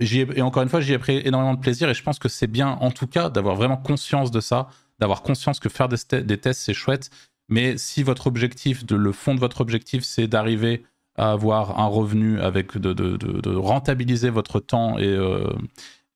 et 0.00 0.42
encore 0.42 0.62
une 0.62 0.68
fois, 0.68 0.80
j'y 0.80 0.92
ai 0.92 0.98
pris 0.98 1.18
énormément 1.24 1.54
de 1.54 1.60
plaisir 1.60 1.88
et 1.90 1.94
je 1.94 2.02
pense 2.02 2.18
que 2.18 2.28
c'est 2.28 2.46
bien, 2.46 2.70
en 2.80 2.90
tout 2.90 3.06
cas, 3.08 3.28
d'avoir 3.28 3.56
vraiment 3.56 3.76
conscience 3.76 4.30
de 4.30 4.40
ça, 4.40 4.68
d'avoir 5.00 5.22
conscience 5.22 5.60
que 5.60 5.68
faire 5.68 5.88
des, 5.88 6.22
des 6.22 6.38
tests, 6.38 6.62
c'est 6.62 6.74
chouette. 6.74 7.10
Mais 7.52 7.76
si 7.76 8.02
votre 8.02 8.26
objectif, 8.26 8.86
de, 8.86 8.96
le 8.96 9.12
fond 9.12 9.34
de 9.34 9.40
votre 9.40 9.60
objectif, 9.60 10.04
c'est 10.04 10.26
d'arriver 10.26 10.84
à 11.16 11.32
avoir 11.32 11.78
un 11.78 11.86
revenu 11.86 12.40
avec 12.40 12.78
de, 12.78 12.94
de, 12.94 13.16
de 13.18 13.54
rentabiliser 13.54 14.30
votre 14.30 14.58
temps 14.58 14.96
et, 14.98 15.04
euh, 15.04 15.52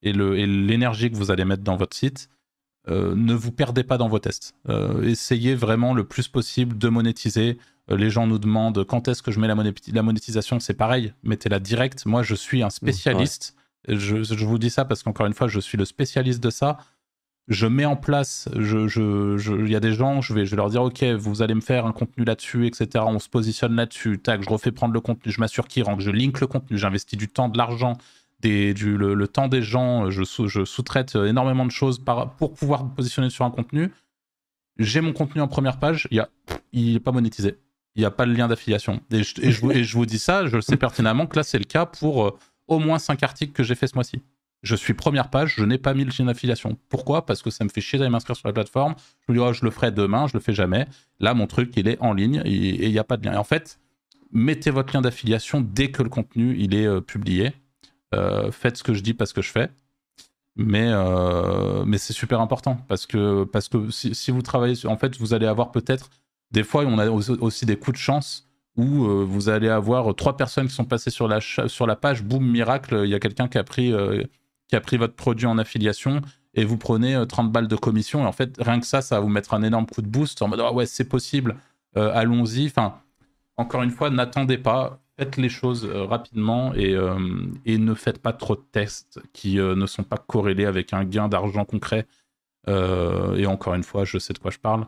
et 0.01 0.13
l'énergie 0.13 1.11
que 1.11 1.15
vous 1.15 1.29
allez 1.29 1.45
mettre 1.45 1.61
dans 1.63 1.77
votre 1.77 1.95
site, 1.95 2.29
euh, 2.89 3.13
ne 3.15 3.35
vous 3.35 3.51
perdez 3.51 3.83
pas 3.83 3.99
dans 3.99 4.07
vos 4.07 4.17
tests. 4.17 4.55
Euh, 4.67 5.03
essayez 5.03 5.53
vraiment 5.53 5.93
le 5.93 6.05
plus 6.05 6.27
possible 6.27 6.75
de 6.75 6.89
monétiser. 6.89 7.59
Euh, 7.91 7.97
les 7.97 8.09
gens 8.09 8.25
nous 8.25 8.39
demandent 8.39 8.83
quand 8.83 9.07
est-ce 9.07 9.21
que 9.21 9.31
je 9.31 9.39
mets 9.39 9.47
la, 9.47 9.55
la 9.93 10.01
monétisation? 10.01 10.59
C'est 10.59 10.73
pareil, 10.73 11.13
mettez-la 11.21 11.59
direct. 11.59 12.07
Moi, 12.07 12.23
je 12.23 12.33
suis 12.33 12.63
un 12.63 12.71
spécialiste. 12.71 13.55
je, 13.87 14.23
je, 14.23 14.45
vous 14.45 14.57
dis 14.57 14.71
ça 14.71 14.85
parce 14.85 15.03
qu'encore 15.03 15.27
une 15.27 15.33
fois, 15.35 15.47
je 15.47 15.59
suis 15.59 15.77
le 15.77 15.85
spécialiste 15.85 16.41
de 16.41 16.49
ça. 16.49 16.79
Je 17.47 17.65
mets 17.65 17.85
en 17.85 17.95
place, 17.95 18.49
il 18.55 18.63
je, 18.63 19.67
y 19.67 19.75
a 19.75 19.79
des 19.79 19.93
gens, 19.93 20.21
je 20.21 20.33
vais, 20.33 20.45
je 20.45 20.55
leur 20.55 20.69
dire, 20.69 20.83
OK, 20.83 21.01
vous 21.03 21.41
allez 21.41 21.55
me 21.55 21.61
faire 21.61 21.85
un 21.85 21.93
contenu 21.93 22.25
là-dessus, 22.25 22.67
etc. 22.67 23.05
On 23.07 23.19
se 23.19 23.29
positionne 23.29 23.75
là-dessus. 23.75 24.19
Tac, 24.19 24.43
je 24.43 24.49
refais 24.49 24.71
prendre 24.71 24.93
le 24.93 24.99
contenu, 24.99 25.31
je 25.31 25.39
m'assure 25.39 25.67
qu'il 25.67 25.83
rentre, 25.83 26.01
je 26.01 26.11
link 26.11 26.41
le 26.41 26.47
contenu, 26.47 26.77
j'investis 26.77 27.17
du 27.17 27.29
temps, 27.29 27.47
de 27.47 27.57
l'argent 27.57 27.97
le, 28.43 29.25
temps 29.25 29.47
des 29.47 29.61
gens, 29.61 30.09
je, 30.09 30.23
sous, 30.23 30.47
je 30.47 30.65
sous-traite 30.65 31.15
énormément 31.15 31.65
de 31.65 31.71
choses 31.71 32.03
pour 32.37 32.53
pouvoir 32.53 32.85
me 32.85 32.89
positionner 32.93 33.29
sur 33.29 33.45
un 33.45 33.51
contenu. 33.51 33.91
J'ai 34.77 35.01
mon 35.01 35.13
contenu 35.13 35.41
en 35.41 35.47
première 35.47 35.79
page, 35.79 36.07
il 36.11 36.93
n'est 36.93 36.99
pas 36.99 37.11
monétisé. 37.11 37.57
Il 37.95 38.01
n'y 38.01 38.05
a 38.05 38.11
pas 38.11 38.27
le 38.27 38.33
lien 38.33 38.47
d'affiliation. 38.47 39.01
Et, 39.09 39.23
je, 39.23 39.91
vous, 39.97 40.05
dis 40.05 40.19
ça, 40.19 40.45
je 40.45 40.61
sais 40.61 40.77
pertinemment 40.77 41.25
que 41.25 41.35
là, 41.35 41.43
c'est 41.43 41.57
le 41.57 41.65
cas 41.65 41.87
pour 41.87 42.27
euh, 42.27 42.37
au 42.67 42.77
moins 42.77 42.99
5 42.99 43.23
articles 43.23 43.53
que 43.53 43.63
j'ai 43.63 43.73
fait 43.73 43.87
ce 43.87 43.95
mois-ci. 43.95 44.21
Je 44.63 44.75
suis 44.75 44.93
première 44.93 45.29
page, 45.29 45.55
je 45.57 45.63
n'ai 45.63 45.77
pas 45.77 45.93
mis 45.93 46.03
le 46.03 46.11
lien 46.17 46.25
d'affiliation. 46.25 46.77
Pourquoi? 46.89 47.25
Parce 47.25 47.41
que 47.41 47.49
ça 47.49 47.63
me 47.63 47.69
fait 47.69 47.81
chier 47.81 47.99
d'aller 47.99 48.09
m'inscrire 48.09 48.35
sur 48.35 48.47
la 48.47 48.53
plateforme. 48.53 48.95
Je 49.27 49.31
me 49.31 49.37
dis, 49.37 49.43
oh, 49.43 49.53
je 49.53 49.63
le 49.63 49.71
ferai 49.71 49.91
demain, 49.91 50.27
je 50.27 50.33
le 50.33 50.39
fais 50.39 50.53
jamais. 50.53 50.87
Là, 51.19 51.33
mon 51.33 51.47
truc, 51.47 51.73
il 51.77 51.87
est 51.87 52.01
en 52.01 52.13
ligne 52.13 52.41
et 52.43 52.85
il 52.85 52.91
n'y 52.91 52.99
a 52.99 53.03
pas 53.03 53.17
de 53.17 53.25
lien. 53.25 53.37
En 53.37 53.43
fait, 53.43 53.79
mettez 54.31 54.71
votre 54.71 54.93
lien 54.93 55.01
d'affiliation 55.01 55.61
dès 55.61 55.91
que 55.91 56.01
le 56.01 56.09
contenu 56.09 56.55
il 56.57 56.73
est 56.73 56.87
euh, 56.87 57.01
publié. 57.01 57.53
Euh, 58.15 58.51
faites 58.51 58.77
ce 58.77 58.83
que 58.83 58.93
je 58.93 59.01
dis 59.01 59.13
parce 59.13 59.31
que 59.31 59.41
je 59.41 59.51
fais. 59.51 59.69
Mais, 60.55 60.87
euh, 60.87 61.85
c'est 61.97 62.13
super 62.13 62.41
important 62.41 62.83
parce 62.87 63.05
que, 63.05 63.47
si, 63.91 64.31
vous 64.31 64.41
travaillez, 64.41 64.87
en 64.87 64.97
fait, 64.97 65.17
vous 65.17 65.35
allez 65.35 65.45
avoir 65.45 65.71
peut-être 65.71 66.09
des 66.51 66.63
fois, 66.63 66.83
on 66.85 66.97
a 66.97 67.09
aussi 67.09 67.65
des 67.65 67.75
coups 67.75 67.97
de 67.97 68.01
chance 68.01 68.47
où 68.75 69.05
vous 69.25 69.49
allez 69.49 69.67
avoir 69.67 70.15
trois 70.15 70.37
personnes 70.37 70.67
qui 70.67 70.73
sont 70.73 70.85
passées 70.85 71.09
sur 71.09 71.27
la, 71.27 71.41
sur 71.41 71.85
la 71.85 71.95
page, 71.95 72.23
boum, 72.23 72.47
miracle, 72.49 73.01
il 73.03 73.09
y 73.09 73.15
a 73.15 73.19
quelqu'un 73.19 73.49
qui, 73.49 73.57
a 73.57 73.63
pris 73.63 73.93
qui 74.67 74.75
a 74.75 74.81
pris 74.81 74.97
votre 74.97 75.15
produit 75.15 75.45
en 75.45 75.57
affiliation 75.57 76.21
et 76.53 76.65
vous 76.65 76.77
prenez 76.77 77.21
30 77.27 77.51
balles 77.51 77.67
de 77.67 77.75
commission. 77.75 78.23
Et 78.23 78.25
en 78.25 78.31
fait, 78.31 78.55
rien 78.59 78.79
que 78.79 78.85
ça, 78.85 79.01
ça 79.01 79.15
va 79.15 79.21
vous 79.21 79.29
mettre 79.29 79.53
un 79.53 79.63
énorme 79.63 79.85
coup 79.85 80.01
de 80.01 80.07
boost 80.07 80.41
en 80.41 80.47
mode, 80.47 80.59
ah 80.59 80.73
ouais, 80.73 80.85
c'est 80.85 81.07
possible, 81.07 81.55
allons-y. 81.95 82.65
Enfin, 82.67 82.95
encore 83.57 83.83
une 83.83 83.91
fois, 83.91 84.09
n'attendez 84.09 84.57
pas 84.57 84.99
faites 85.17 85.37
les 85.37 85.49
choses 85.49 85.85
euh, 85.85 86.05
rapidement 86.05 86.73
euh, 86.77 87.17
et, 87.65 87.77
ne 87.77 87.93
faites 87.93 88.19
pas 88.19 88.33
trop 88.33 88.55
de 88.55 88.63
tests 88.71 89.19
qui 89.33 89.59
euh, 89.59 89.75
ne 89.75 89.85
sont 89.85 90.03
pas 90.03 90.17
corrélés 90.17 90.65
avec 90.65 90.93
un 90.93 91.03
gain 91.03 91.27
d'argent 91.27 91.65
concret. 91.65 92.05
et 92.67 93.45
encore 93.47 93.75
une 93.75 93.83
fois, 93.83 94.03
je 94.05 94.17
sais 94.17 94.33
de 94.33 94.39
quoi 94.39 94.51
je 94.51 94.59
parle. 94.59 94.85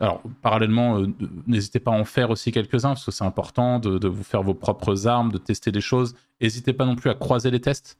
Alors, 0.00 0.22
parallèlement, 0.42 1.02
n'hésitez 1.46 1.80
pas 1.80 1.92
à 1.92 1.94
en 1.94 2.04
faire 2.04 2.30
aussi 2.30 2.50
quelques-uns, 2.50 2.90
parce 2.90 3.04
que 3.04 3.10
c'est 3.10 3.24
important 3.24 3.78
de, 3.78 4.08
vous 4.08 4.24
faire 4.24 4.42
vos 4.42 4.54
propres 4.54 5.06
armes, 5.06 5.30
de 5.32 5.38
tester 5.38 5.70
des 5.70 5.80
choses. 5.80 6.14
N'hésitez 6.40 6.72
pas 6.72 6.84
non 6.84 6.96
plus 6.96 7.08
à 7.08 7.14
croiser 7.14 7.50
les 7.50 7.60
tests. 7.60 7.98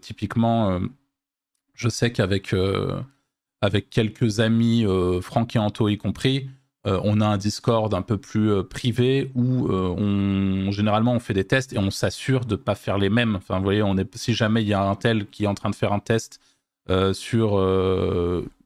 Typiquement, 0.00 0.80
je 1.74 1.88
sais 1.88 2.12
qu'avec 2.12 2.54
avec 3.62 3.90
quelques 3.90 4.40
amis, 4.40 4.84
Franck 5.22 5.56
et 5.56 5.58
Anto 5.58 5.88
y 5.88 5.98
compris, 5.98 6.48
euh, 6.86 6.98
on 7.04 7.20
a 7.20 7.26
un 7.26 7.36
Discord 7.36 7.92
un 7.92 8.00
peu 8.00 8.16
plus 8.16 8.50
euh, 8.50 8.62
privé 8.62 9.30
où 9.34 9.68
euh, 9.68 10.70
généralement 10.70 11.12
on 11.12 11.18
fait 11.18 11.34
des 11.34 11.44
tests 11.44 11.74
et 11.74 11.78
on 11.78 11.90
s'assure 11.90 12.46
de 12.46 12.52
ne 12.52 12.56
pas 12.56 12.74
faire 12.74 12.96
les 12.96 13.10
mêmes. 13.10 13.36
Enfin, 13.36 13.60
voyez, 13.60 13.82
on 13.82 13.98
est, 13.98 14.16
si 14.16 14.32
jamais 14.32 14.62
il 14.62 14.68
y 14.68 14.72
a 14.72 14.82
un 14.82 14.94
tel 14.94 15.26
qui 15.26 15.44
est 15.44 15.46
en 15.46 15.54
train 15.54 15.68
de 15.70 15.74
faire 15.74 15.92
un 15.92 15.98
test 15.98 16.40
sur 17.12 17.56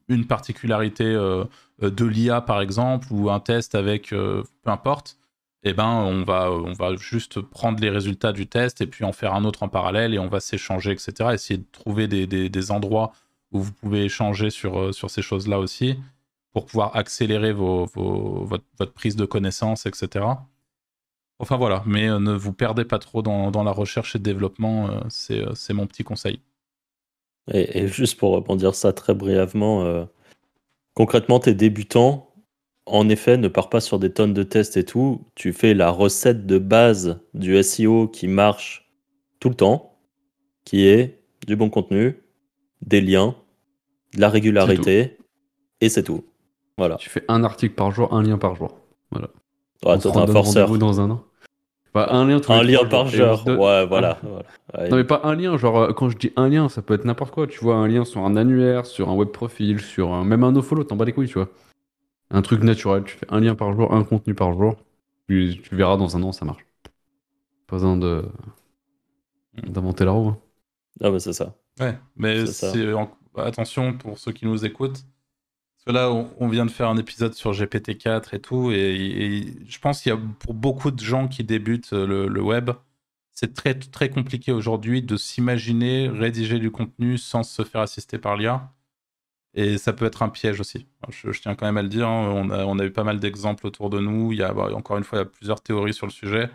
une 0.07 0.25
particularité 0.25 1.13
de 1.13 2.05
l'IA 2.05 2.41
par 2.41 2.59
exemple 2.59 3.07
ou 3.11 3.29
un 3.29 3.39
test 3.39 3.75
avec 3.75 4.09
peu 4.09 4.43
importe, 4.65 5.17
eh 5.65 5.73
ben 5.73 5.87
on 5.87 6.23
va, 6.23 6.51
on 6.51 6.73
va 6.73 6.95
juste 6.95 7.41
prendre 7.41 7.79
les 7.81 7.89
résultats 7.89 8.31
du 8.31 8.47
test 8.47 8.81
et 8.81 8.87
puis 8.87 9.03
en 9.03 9.11
faire 9.11 9.33
un 9.33 9.45
autre 9.45 9.63
en 9.63 9.69
parallèle 9.69 10.13
et 10.13 10.19
on 10.19 10.27
va 10.27 10.39
s'échanger, 10.39 10.91
etc. 10.91 11.31
Essayer 11.33 11.57
de 11.57 11.65
trouver 11.71 12.07
des, 12.07 12.27
des, 12.27 12.71
endroits 12.71 13.13
où 13.51 13.61
vous 13.61 13.71
pouvez 13.71 14.05
échanger 14.05 14.49
sur, 14.49 14.93
sur 14.93 15.09
ces 15.09 15.21
choses-là 15.21 15.59
aussi 15.59 15.97
pour 16.55 16.67
pouvoir 16.67 16.95
accélérer 16.95 17.51
vos, 17.51 17.85
votre, 17.85 18.93
prise 18.93 19.17
de 19.17 19.25
connaissances, 19.25 19.85
etc. 19.85 20.25
Enfin 21.37 21.57
voilà, 21.57 21.83
mais 21.85 22.07
euh, 22.07 22.17
ne 22.19 22.31
vous 22.31 22.53
perdez 22.53 22.85
pas 22.85 22.97
trop 22.97 23.21
dans, 23.21 23.63
la 23.63 23.71
recherche 23.71 24.15
et 24.15 24.19
le 24.19 24.23
développement, 24.23 24.87
euh, 24.89 25.01
euh, 25.31 25.51
c'est 25.53 25.73
mon 25.73 25.85
petit 25.85 26.05
conseil. 26.05 26.39
Et, 27.51 27.89
juste 27.89 28.17
pour 28.17 28.31
rebondir 28.31 28.73
ça 28.73 28.93
très 28.93 29.13
brièvement, 29.13 30.07
concrètement, 30.93 31.39
tes 31.39 31.53
débutants, 31.53 32.24
en 32.85 33.09
effet, 33.09 33.37
ne 33.37 33.47
pars 33.47 33.69
pas 33.69 33.79
sur 33.79 33.99
des 33.99 34.11
tonnes 34.11 34.33
de 34.33 34.43
tests 34.43 34.77
et 34.77 34.85
tout. 34.85 35.25
Tu 35.35 35.53
fais 35.53 35.73
la 35.73 35.89
recette 35.89 36.45
de 36.45 36.57
base 36.57 37.19
du 37.33 37.61
SEO 37.61 38.07
qui 38.07 38.27
marche 38.27 38.91
tout 39.39 39.49
le 39.49 39.55
temps, 39.55 39.97
qui 40.63 40.87
est 40.87 41.21
du 41.47 41.55
bon 41.55 41.69
contenu, 41.69 42.23
des 42.81 43.01
liens, 43.01 43.35
de 44.13 44.21
la 44.21 44.29
régularité, 44.29 45.17
et 45.81 45.89
c'est 45.89 46.03
tout. 46.03 46.23
Voilà. 46.77 46.95
Tu 46.95 47.09
fais 47.09 47.23
un 47.27 47.43
article 47.43 47.75
par 47.75 47.91
jour, 47.91 48.13
un 48.13 48.21
lien 48.21 48.37
par 48.37 48.55
jour. 48.55 48.79
Voilà. 49.11 49.29
Ouais, 49.85 49.99
toi, 49.99 50.21
un 50.21 50.27
forceur. 50.27 50.77
dans 50.77 50.99
un 51.01 51.11
an. 51.11 51.23
Bah, 51.93 52.07
un 52.11 52.27
lien, 52.27 52.41
un 52.49 52.63
lien 52.63 52.83
par 52.85 53.07
jour. 53.07 53.47
Ouais, 53.47 53.85
voilà. 53.85 54.19
Non, 54.89 54.97
mais 54.97 55.05
pas 55.05 55.21
un 55.23 55.35
lien. 55.35 55.55
Genre, 55.57 55.77
euh, 55.77 55.93
quand 55.93 56.09
je 56.09 56.17
dis 56.17 56.33
un 56.35 56.49
lien, 56.49 56.67
ça 56.67 56.81
peut 56.81 56.93
être 56.93 57.05
n'importe 57.05 57.33
quoi. 57.33 57.47
Tu 57.47 57.59
vois, 57.59 57.75
un 57.75 57.87
lien 57.87 58.03
sur 58.03 58.21
un 58.21 58.35
annuaire, 58.35 58.85
sur 58.85 59.09
un 59.09 59.13
web 59.13 59.29
profil, 59.29 59.79
sur 59.79 60.11
un... 60.11 60.25
même 60.25 60.43
un 60.43 60.51
nofollow, 60.51 60.83
t'en 60.83 60.97
bats 60.97 61.05
les 61.05 61.13
couilles, 61.13 61.29
tu 61.29 61.35
vois. 61.35 61.49
Un 62.31 62.41
truc 62.41 62.63
naturel. 62.63 63.03
Tu 63.03 63.15
fais 63.17 63.27
un 63.29 63.39
lien 63.39 63.55
par 63.55 63.73
jour, 63.73 63.93
un 63.93 64.03
contenu 64.03 64.33
par 64.33 64.53
jour. 64.53 64.75
Tu, 65.27 65.59
tu 65.61 65.75
verras 65.75 65.97
dans 65.97 66.15
un 66.17 66.23
an, 66.23 66.31
ça 66.31 66.45
marche. 66.45 66.65
Pas 67.67 67.77
besoin 67.77 67.97
de 67.97 68.25
d'inventer 69.63 70.03
la 70.03 70.11
roue. 70.11 70.29
Hein. 70.29 70.37
Ah, 71.01 71.11
bah, 71.11 71.19
c'est 71.19 71.33
ça. 71.33 71.55
Ouais, 71.79 71.97
mais 72.15 72.45
c'est 72.45 72.85
attention 73.37 73.97
pour 73.97 74.17
ceux 74.17 74.31
qui 74.31 74.45
nous 74.45 74.65
écoutent 74.65 75.05
là, 75.91 76.11
on, 76.11 76.47
vient 76.47 76.65
de 76.65 76.71
faire 76.71 76.89
un 76.89 76.97
épisode 76.97 77.33
sur 77.33 77.51
GPT-4 77.51 78.35
et 78.35 78.39
tout, 78.39 78.71
et, 78.71 79.45
je 79.67 79.79
pense 79.79 80.01
qu'il 80.01 80.11
y 80.11 80.15
a 80.15 80.19
pour 80.39 80.53
beaucoup 80.53 80.91
de 80.91 80.99
gens 80.99 81.27
qui 81.27 81.43
débutent 81.43 81.93
euh, 81.93 82.27
le, 82.27 82.41
web, 82.41 82.71
c'est 83.31 83.53
très, 83.53 83.75
très 83.75 84.09
compliqué 84.09 84.51
aujourd'hui 84.51 85.01
de 85.01 85.17
s'imaginer 85.17 86.07
rédiger 86.09 86.59
du 86.59 86.71
contenu 86.71 87.17
sans 87.17 87.43
se 87.43 87.63
faire 87.63 87.81
assister 87.81 88.17
par 88.17 88.37
l'IA. 88.37 88.71
Et 89.55 89.77
ça 89.77 89.93
peut 89.93 90.05
être 90.05 90.21
un 90.21 90.29
piège 90.29 90.59
aussi. 90.59 90.85
Je, 91.09 91.31
tiens 91.31 91.55
quand 91.55 91.65
même 91.65 91.77
à 91.77 91.81
le 91.81 91.87
dire, 91.87 92.07
hein, 92.07 92.49
on, 92.49 92.79
a, 92.79 92.85
eu 92.85 92.91
pas 92.91 93.05
mal 93.05 93.19
d'exemples 93.19 93.65
autour 93.65 93.89
de 93.89 93.99
nous. 93.99 94.33
Il 94.33 94.39
y 94.39 94.43
a, 94.43 94.53
bah, 94.53 94.69
encore 94.73 94.97
une 94.97 95.05
fois, 95.05 95.19
il 95.19 95.21
y 95.21 95.23
a 95.23 95.25
plusieurs 95.25 95.61
théories 95.61 95.93
sur 95.93 96.05
le 96.05 96.11
sujet. 96.11 96.49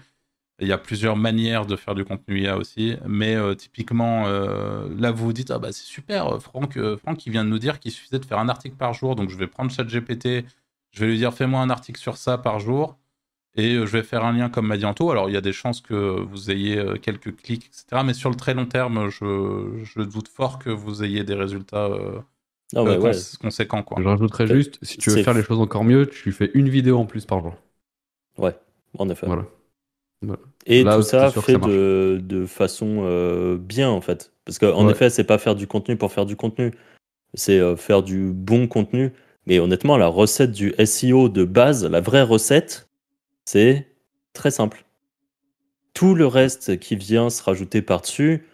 Il 0.61 0.69
y 0.69 0.73
a 0.73 0.79
plusieurs 0.79 1.17
manières 1.17 1.65
de 1.65 1.75
faire 1.75 1.95
du 1.95 2.05
contenu 2.05 2.43
IA 2.43 2.59
aussi, 2.59 2.97
mais 3.07 3.35
euh, 3.35 3.55
typiquement, 3.55 4.27
euh, 4.27 4.89
là 4.99 5.11
vous 5.11 5.25
vous 5.25 5.33
dites, 5.33 5.51
ah 5.51 5.59
bah 5.59 5.73
c'est 5.73 5.87
super, 5.87 6.35
euh, 6.35 6.39
Franck, 6.39 6.79
Franck 6.99 7.25
il 7.25 7.33
vient 7.33 7.45
de 7.45 7.49
nous 7.49 7.59
dire 7.59 7.81
qu'il 7.81 7.93
suffisait 7.93 8.19
de 8.19 8.27
faire 8.27 8.39
un 8.39 8.49
article 8.51 8.77
par 8.77 8.93
jour, 8.93 9.17
donc 9.17 9.31
je 9.31 9.39
vais 9.39 9.47
prendre 9.47 9.71
ChatGPT, 9.71 10.45
je 10.91 11.01
vais 11.01 11.07
lui 11.07 11.17
dire 11.17 11.33
fais-moi 11.33 11.61
un 11.61 11.71
article 11.71 11.99
sur 11.99 12.19
ça 12.19 12.37
par 12.37 12.61
jour, 12.61 12.99
et 13.57 13.75
je 13.77 13.87
vais 13.87 14.03
faire 14.03 14.25
un 14.25 14.33
lien 14.33 14.51
comme 14.51 14.67
m'a 14.67 14.77
dit 14.77 14.85
Anto. 14.85 15.11
Alors 15.11 15.31
il 15.31 15.33
y 15.33 15.37
a 15.39 15.41
des 15.41 15.55
chances 15.55 15.81
que 15.81 15.95
vous 15.95 16.51
ayez 16.51 16.99
quelques 17.01 17.35
clics, 17.37 17.67
etc., 17.67 18.03
mais 18.05 18.15
sur 18.15 18.31
le 18.31 18.37
très 18.37 18.55
long 18.55 18.67
terme, 18.67 19.09
je 19.09 20.03
doute 20.03 20.29
fort 20.29 20.59
que 20.59 20.71
vous 20.71 21.05
ayez 21.05 21.25
des 21.25 21.35
résultats 21.35 21.89
ah 22.77 22.85
conséquents. 23.41 23.83
Quoi. 23.83 23.99
Je 24.01 24.07
rajouterais 24.09 24.47
juste, 24.47 24.79
si 24.83 24.99
tu 24.99 25.11
veux 25.11 25.23
faire 25.23 25.35
les 25.35 25.43
choses 25.43 25.61
encore 25.61 25.85
mieux, 25.85 26.07
tu 26.07 26.33
fais 26.33 26.51
une 26.55 26.69
vidéo 26.69 26.99
en 26.99 27.07
plus 27.07 27.25
par 27.27 27.41
jour. 27.41 27.55
Ouais, 28.39 28.57
en 28.99 29.09
effet. 29.09 29.27
Voilà. 29.27 29.45
Et 30.67 30.85
Là, 30.85 30.97
tout 30.97 31.03
ça 31.03 31.31
fait 31.31 31.53
ça 31.55 31.59
de, 31.59 32.21
de 32.23 32.45
façon 32.47 33.03
euh, 33.05 33.57
bien, 33.59 33.89
en 33.89 34.01
fait. 34.01 34.33
Parce 34.45 34.59
qu'en 34.59 34.87
Ouais. 34.87 34.93
effet, 34.93 35.11
c'est 35.11 35.25
pas 35.25 35.39
faire 35.39 35.55
du 35.55 35.67
contenu 35.67 35.97
pour 35.97 36.13
faire 36.13 36.27
du 36.27 36.37
contenu. 36.37 36.73
C'est 37.35 37.59
euh, 37.59 37.77
faire 37.77 38.03
du 38.03 38.33
bon 38.33 38.69
contenu. 38.69 39.13
Mais 39.47 39.59
honnêtement, 39.59 39.97
la 39.97 40.09
recette 40.09 40.53
du 40.53 40.75
SEO 40.85 41.29
de 41.29 41.45
base, 41.45 41.85
la 41.87 42.01
vraie 42.01 42.23
recette, 42.23 42.89
c'est 43.47 43.89
très 44.35 44.51
simple. 44.51 44.85
Tout 45.95 46.15
le 46.15 46.27
reste 46.27 46.79
qui 46.79 46.95
vient 46.97 47.31
se 47.31 47.43
rajouter 47.43 47.83
par-dessus, 47.83 48.47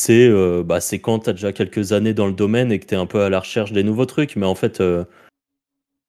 c'est 0.00 0.28
euh, 0.28 0.62
bah, 0.64 0.78
quand 1.02 1.18
tu 1.18 1.30
as 1.30 1.32
déjà 1.32 1.52
quelques 1.52 1.92
années 1.92 2.14
dans 2.14 2.28
le 2.28 2.32
domaine 2.32 2.70
et 2.70 2.78
que 2.78 2.86
tu 2.86 2.94
es 2.94 2.96
un 2.96 3.06
peu 3.06 3.20
à 3.22 3.28
la 3.28 3.40
recherche 3.40 3.72
des 3.72 3.82
nouveaux 3.82 4.06
trucs. 4.06 4.36
Mais 4.36 4.46
en 4.46 4.54
fait, 4.54 4.80
euh, 4.80 5.04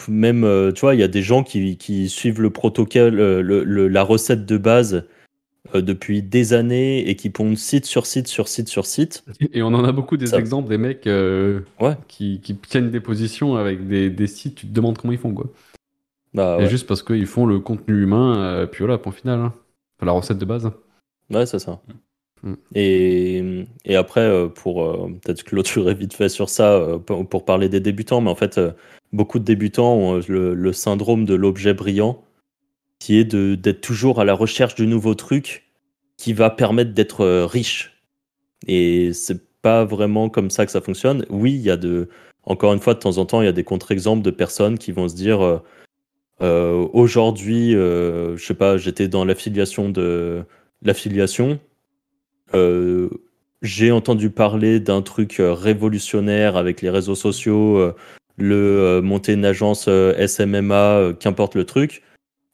même, 0.08 0.44
euh, 0.44 0.72
tu 0.72 0.82
vois, 0.82 0.94
il 0.94 1.00
y 1.02 1.04
a 1.04 1.08
des 1.08 1.24
gens 1.24 1.44
qui, 1.44 1.76
qui 1.78 2.08
suivent 2.08 2.40
le 2.42 2.52
protocole, 2.52 3.20
euh, 3.20 3.42
le- 3.42 3.64
le- 3.64 3.88
la 3.88 4.04
recette 4.04 4.46
de 4.46 4.58
base 4.58 5.06
depuis 5.74 6.22
des 6.24 6.54
années 6.54 7.10
et 7.10 7.16
qui 7.16 7.30
pondent 7.30 7.58
site 7.58 7.86
sur 7.86 8.06
site 8.06 8.28
sur 8.28 8.48
site 8.48 8.70
sur 8.70 8.86
site. 8.86 9.26
Et 9.54 9.62
on 9.62 9.68
en 9.74 9.84
a 9.84 9.92
beaucoup 9.92 10.18
des 10.18 10.28
Ça- 10.28 10.38
exemples 10.40 10.70
des 10.70 10.78
mecs 10.78 11.06
Ouais. 11.06 11.98
qui, 12.08 12.40
qui 12.42 12.56
tiennent 12.56 12.92
des 12.92 13.02
positions 13.02 13.56
avec 13.56 13.88
des, 13.88 14.10
des 14.10 14.28
sites, 14.28 14.56
tu 14.56 14.68
te 14.68 14.74
demandes 14.74 14.98
comment 14.98 15.14
ils 15.14 15.20
font 15.20 15.34
quoi. 15.34 15.48
Bah, 16.34 16.58
Et 16.62 16.68
juste 16.68 16.88
parce 16.88 17.04
qu'ils 17.04 17.26
font 17.28 17.46
le 17.48 17.60
contenu 17.60 18.04
humain, 18.04 18.68
puis 18.72 18.84
voilà, 18.84 18.98
point 19.00 19.12
final. 19.12 19.40
hein. 19.40 19.54
Enfin, 19.98 20.06
la 20.06 20.12
recette 20.14 20.38
de 20.38 20.46
base. 20.46 20.72
Ouais, 21.30 21.46
c'est 21.46 21.60
ça. 21.60 21.82
Mm. 22.44 22.54
Et, 22.76 23.96
après, 23.96 24.22
euh, 24.22 24.48
pour 24.48 24.84
euh, 24.84 25.10
peut-être 25.22 25.44
clôturer 25.44 25.94
vite 25.94 26.14
fait 26.14 26.30
sur 26.30 26.50
ça, 26.50 26.74
euh, 26.74 26.98
pour, 27.00 27.46
parler 27.46 27.70
des 27.70 27.80
débutants, 27.80 28.22
mais 28.22 28.30
en 28.30 28.36
fait, 28.36 28.60
beaucoup 29.14 29.40
de 29.40 29.46
débutants 29.46 29.94
ont 29.96 30.22
le, 30.28 30.74
syndrome 30.74 31.26
de 31.26 31.36
l'objet 31.36 31.74
brillant, 31.74 32.24
qui 33.00 33.18
est 33.18 33.36
d'être 33.36 33.82
toujours 33.82 34.20
à 34.20 34.26
la 34.26 34.34
recherche 34.34 34.76
du 34.76 34.88
nouveau 34.88 35.16
truc 35.16 35.66
qui 36.18 36.34
va 36.34 36.50
permettre 36.50 36.94
d'être 36.94 37.26
riche. 37.46 38.04
Et 38.68 39.14
c'est 39.14 39.42
pas 39.62 39.86
vraiment 39.86 40.30
comme 40.30 40.50
ça 40.50 40.66
que 40.66 40.72
ça 40.72 40.82
fonctionne. 40.82 41.26
Oui, 41.30 41.54
il 41.54 41.62
y 41.62 41.72
a 41.72 41.78
de. 41.78 42.10
Encore 42.44 42.74
une 42.74 42.80
fois, 42.80 42.94
de 42.94 43.00
temps 43.00 43.18
en 43.18 43.26
temps, 43.26 43.42
il 43.42 43.46
y 43.46 43.50
a 43.50 43.54
des 43.54 43.64
contre-exemples 43.64 44.22
de 44.22 44.32
personnes 44.32 44.78
qui 44.78 44.92
vont 44.92 45.08
se 45.08 45.16
dire 45.16 45.62
aujourd'hui, 46.42 47.72
je 47.72 48.38
sais 48.38 48.54
pas, 48.54 48.78
j'étais 48.78 49.08
dans 49.08 49.24
l'affiliation 49.24 49.90
de 49.90 50.44
l'affiliation. 50.82 51.60
Euh, 52.54 53.10
j'ai 53.62 53.92
entendu 53.92 54.30
parler 54.30 54.80
d'un 54.80 55.02
truc 55.02 55.40
euh, 55.40 55.54
révolutionnaire 55.54 56.56
avec 56.56 56.82
les 56.82 56.90
réseaux 56.90 57.16
sociaux, 57.16 57.78
euh, 57.78 57.96
le 58.38 59.02
monter 59.02 59.34
une 59.34 59.46
agence 59.46 59.90
SMMA, 59.90 61.14
qu'importe 61.20 61.56
le 61.56 61.66
truc, 61.66 62.04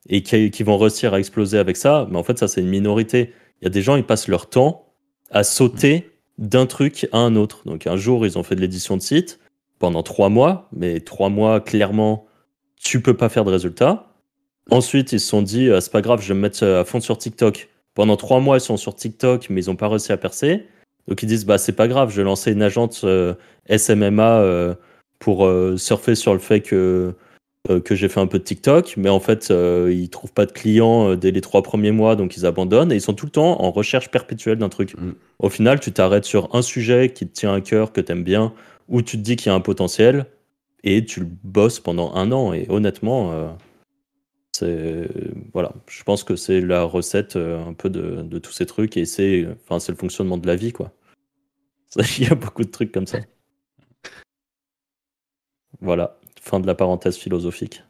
et 0.10 0.24
qui, 0.24 0.64
vont 0.64 0.78
réussir 0.78 1.14
à 1.14 1.20
exploser 1.20 1.60
avec 1.60 1.78
ça. 1.78 2.08
Mais 2.10 2.18
en 2.18 2.24
fait, 2.24 2.40
ça, 2.40 2.48
c'est 2.48 2.62
une 2.62 2.70
minorité. 2.70 3.34
Il 3.62 3.66
y 3.66 3.68
a 3.68 3.70
des 3.70 3.84
gens, 3.84 3.96
ils 3.96 4.04
passent 4.04 4.28
leur 4.28 4.50
temps 4.50 4.88
à 5.30 5.44
sauter 5.44 6.10
d'un 6.40 6.66
truc 6.66 7.08
à 7.12 7.20
un 7.20 7.36
autre. 7.36 7.62
Donc, 7.66 7.86
un 7.86 7.98
jour, 7.98 8.26
ils 8.26 8.40
ont 8.40 8.44
fait 8.44 8.56
de 8.56 8.62
l'édition 8.62 8.98
de 8.98 9.02
site 9.04 9.40
pendant 9.78 10.02
trois 10.02 10.30
mois, 10.30 10.70
mais 10.76 11.02
trois 11.02 11.30
mois, 11.30 11.60
clairement, 11.60 12.26
tu 12.82 13.00
peux 13.00 13.16
pas 13.16 13.30
faire 13.30 13.46
de 13.46 13.52
résultats. 13.52 14.12
Ensuite, 14.72 15.12
ils 15.12 15.20
se 15.20 15.28
sont 15.28 15.44
dit, 15.44 15.70
c'est 15.82 15.92
pas 15.92 16.02
grave, 16.02 16.20
je 16.24 16.30
vais 16.30 16.34
me 16.34 16.42
mettre 16.42 16.66
à 16.66 16.84
fond 16.84 17.00
sur 17.00 17.20
TikTok. 17.20 17.70
Pendant 17.96 18.18
trois 18.18 18.42
mois, 18.42 18.58
ils 18.58 18.62
sont 18.62 18.78
sur 18.78 18.94
TikTok, 18.94 19.50
mais 19.50 19.64
ils 19.64 19.70
n'ont 19.70 19.78
pas 19.78 19.88
réussi 19.88 20.12
à 20.12 20.18
percer. 20.18 20.68
Donc 21.08 21.24
ils 21.24 21.28
disent, 21.28 21.46
bah 21.46 21.58
c'est 21.58 21.74
pas 21.74 21.88
grave, 21.88 22.12
je 22.12 22.18
vais 22.18 22.24
lancer 22.24 22.52
une 22.52 22.62
agence 22.62 23.04
euh, 23.06 23.34
SMMA 23.70 24.40
euh, 24.40 24.76
pour 25.20 25.46
euh, 25.46 25.78
surfer 25.78 26.16
sur 26.16 26.34
le 26.34 26.40
fait 26.40 26.62
que, 26.62 27.14
que 27.84 27.96
j'ai 27.96 28.10
fait 28.10 28.20
un 28.20 28.28
peu 28.28 28.38
de 28.38 28.44
TikTok. 28.44 28.96
Mais 28.98 29.10
en 29.10 29.22
fait, 29.22 29.50
ils 29.50 30.10
trouvent 30.10 30.34
pas 30.34 30.46
de 30.46 30.52
clients 30.52 31.16
dès 31.16 31.32
les 31.32 31.42
trois 31.42 31.64
premiers 31.64 31.92
mois, 31.92 32.16
donc 32.16 32.36
ils 32.38 32.46
abandonnent. 32.46 32.92
Et 32.92 32.96
ils 32.96 33.02
sont 33.02 33.14
tout 33.14 33.26
le 33.26 33.32
temps 33.32 33.62
en 33.62 33.72
recherche 33.72 34.12
perpétuelle 34.12 34.58
d'un 34.58 34.70
truc. 34.70 34.94
Mm. 34.96 35.14
Au 35.40 35.50
final, 35.50 35.80
tu 35.80 35.92
t'arrêtes 35.92 36.26
sur 36.26 36.54
un 36.54 36.62
sujet 36.62 37.12
qui 37.14 37.26
te 37.26 37.34
tient 37.34 37.54
à 37.54 37.62
cœur, 37.62 37.92
que 37.92 38.02
t'aimes 38.02 38.24
bien, 38.24 38.54
où 38.90 39.02
tu 39.02 39.18
te 39.18 39.24
dis 39.24 39.36
qu'il 39.36 39.48
y 39.48 39.54
a 39.54 39.56
un 39.56 39.62
potentiel, 39.62 40.26
et 40.84 41.06
tu 41.06 41.22
le 41.22 41.28
bosses 41.44 41.80
pendant 41.80 42.14
un 42.14 42.32
an. 42.34 42.54
Et 42.54 42.66
honnêtement... 42.70 43.56
c'est 44.56 45.10
voilà, 45.54 45.74
je 45.88 46.04
pense 46.04 46.24
que 46.24 46.36
c'est 46.36 46.62
la 46.62 46.84
recette 46.84 47.36
euh, 47.36 47.66
un 47.66 47.74
peu 47.74 47.90
de, 47.90 48.22
de 48.22 48.40
tous 48.40 48.52
ces 48.52 48.66
trucs 48.66 48.98
et 48.98 49.06
c'est 49.06 49.48
enfin 49.48 49.80
c'est 49.80 49.92
le 49.92 49.98
fonctionnement 49.98 50.38
de 50.38 50.48
la 50.48 50.56
vie 50.56 50.72
quoi. 50.74 50.94
Il 52.18 52.24
y 52.28 52.32
a 52.32 52.36
beaucoup 52.36 52.64
de 52.64 52.72
trucs 52.72 52.92
comme 52.92 53.08
ça. 53.08 53.20
Voilà, 55.82 56.20
fin 56.42 56.60
de 56.60 56.68
la 56.68 56.76
parenthèse 56.76 57.18
philosophique. 57.18 57.84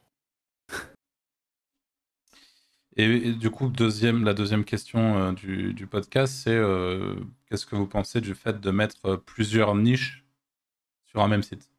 Et, 2.97 3.05
et 3.05 3.33
du 3.33 3.49
coup, 3.51 3.69
deuxième, 3.69 4.23
la 4.23 4.33
deuxième 4.33 4.63
question 4.63 5.17
euh, 5.17 5.31
du, 5.33 5.73
du 5.73 5.85
podcast, 5.85 6.33
c'est 6.33 6.51
euh, 6.51 7.15
qu'est-ce 7.49 7.65
que 7.65 7.75
vous 7.75 7.87
pensez 7.87 8.21
du 8.21 8.33
fait 8.35 8.59
de 8.59 8.71
mettre 8.71 9.17
plusieurs 9.17 9.75
niches 9.75 10.25
sur 11.05 11.21
un 11.21 11.27
même 11.27 11.43
site? 11.43 11.69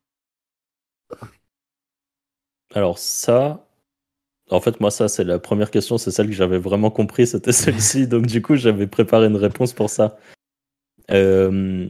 Alors 2.75 2.99
ça, 2.99 3.66
en 4.51 4.61
fait 4.61 4.81
moi 4.81 4.91
ça 4.91 5.09
c'est 5.09 5.25
la 5.25 5.39
première 5.39 5.71
question, 5.71 5.99
c'est 5.99 6.11
celle 6.11 6.29
que 6.29 6.33
j'avais 6.33 6.59
vraiment 6.59 6.91
compris, 6.91 7.27
c'était 7.27 7.53
celle-ci, 7.53 8.07
donc 8.09 8.27
du 8.27 8.43
coup 8.43 8.57
j'avais 8.57 8.87
préparé 8.87 9.27
une 9.27 9.37
réponse 9.37 9.73
pour 9.73 9.91
ça. 9.91 10.19
Euh, 11.11 11.89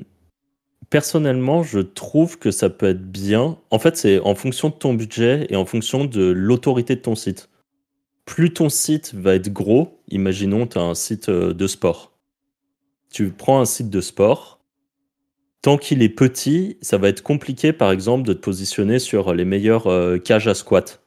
personnellement, 0.90 1.62
je 1.62 1.80
trouve 1.80 2.38
que 2.38 2.50
ça 2.50 2.70
peut 2.70 2.86
être 2.86 3.10
bien. 3.10 3.58
En 3.70 3.78
fait, 3.78 3.96
c'est 3.96 4.18
en 4.20 4.34
fonction 4.34 4.68
de 4.68 4.74
ton 4.74 4.94
budget 4.94 5.46
et 5.50 5.56
en 5.56 5.64
fonction 5.64 6.04
de 6.04 6.24
l'autorité 6.24 6.96
de 6.96 7.00
ton 7.00 7.14
site. 7.14 7.48
Plus 8.24 8.52
ton 8.52 8.68
site 8.68 9.14
va 9.14 9.34
être 9.34 9.52
gros, 9.52 10.00
imaginons 10.08 10.66
tu 10.66 10.78
as 10.78 10.82
un 10.82 10.94
site 10.94 11.28
euh, 11.28 11.52
de 11.54 11.66
sport. 11.66 12.12
Tu 13.10 13.30
prends 13.30 13.60
un 13.60 13.64
site 13.64 13.88
de 13.88 14.00
sport, 14.00 14.60
tant 15.62 15.78
qu'il 15.78 16.02
est 16.02 16.08
petit, 16.08 16.76
ça 16.82 16.98
va 16.98 17.08
être 17.08 17.22
compliqué, 17.22 17.72
par 17.72 17.92
exemple, 17.92 18.26
de 18.26 18.32
te 18.32 18.40
positionner 18.40 18.98
sur 18.98 19.32
les 19.32 19.44
meilleures 19.44 19.86
euh, 19.86 20.18
cages 20.18 20.48
à 20.48 20.54
squat. 20.54 21.05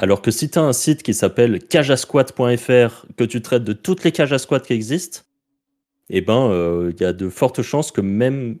Alors 0.00 0.22
que 0.22 0.30
si 0.30 0.48
tu 0.48 0.58
as 0.58 0.62
un 0.62 0.72
site 0.72 1.02
qui 1.02 1.12
s'appelle 1.12 1.58
cageasquat.fr, 1.58 3.06
que 3.18 3.24
tu 3.24 3.42
traites 3.42 3.64
de 3.64 3.74
toutes 3.74 4.02
les 4.02 4.12
cages 4.12 4.32
à 4.32 4.38
squat 4.38 4.66
qui 4.66 4.72
existent, 4.72 5.20
eh 6.08 6.22
ben, 6.22 6.48
euh, 6.50 6.90
il 6.94 7.02
y 7.02 7.04
a 7.04 7.12
de 7.12 7.28
fortes 7.28 7.60
chances 7.60 7.92
que 7.92 8.00
même 8.00 8.56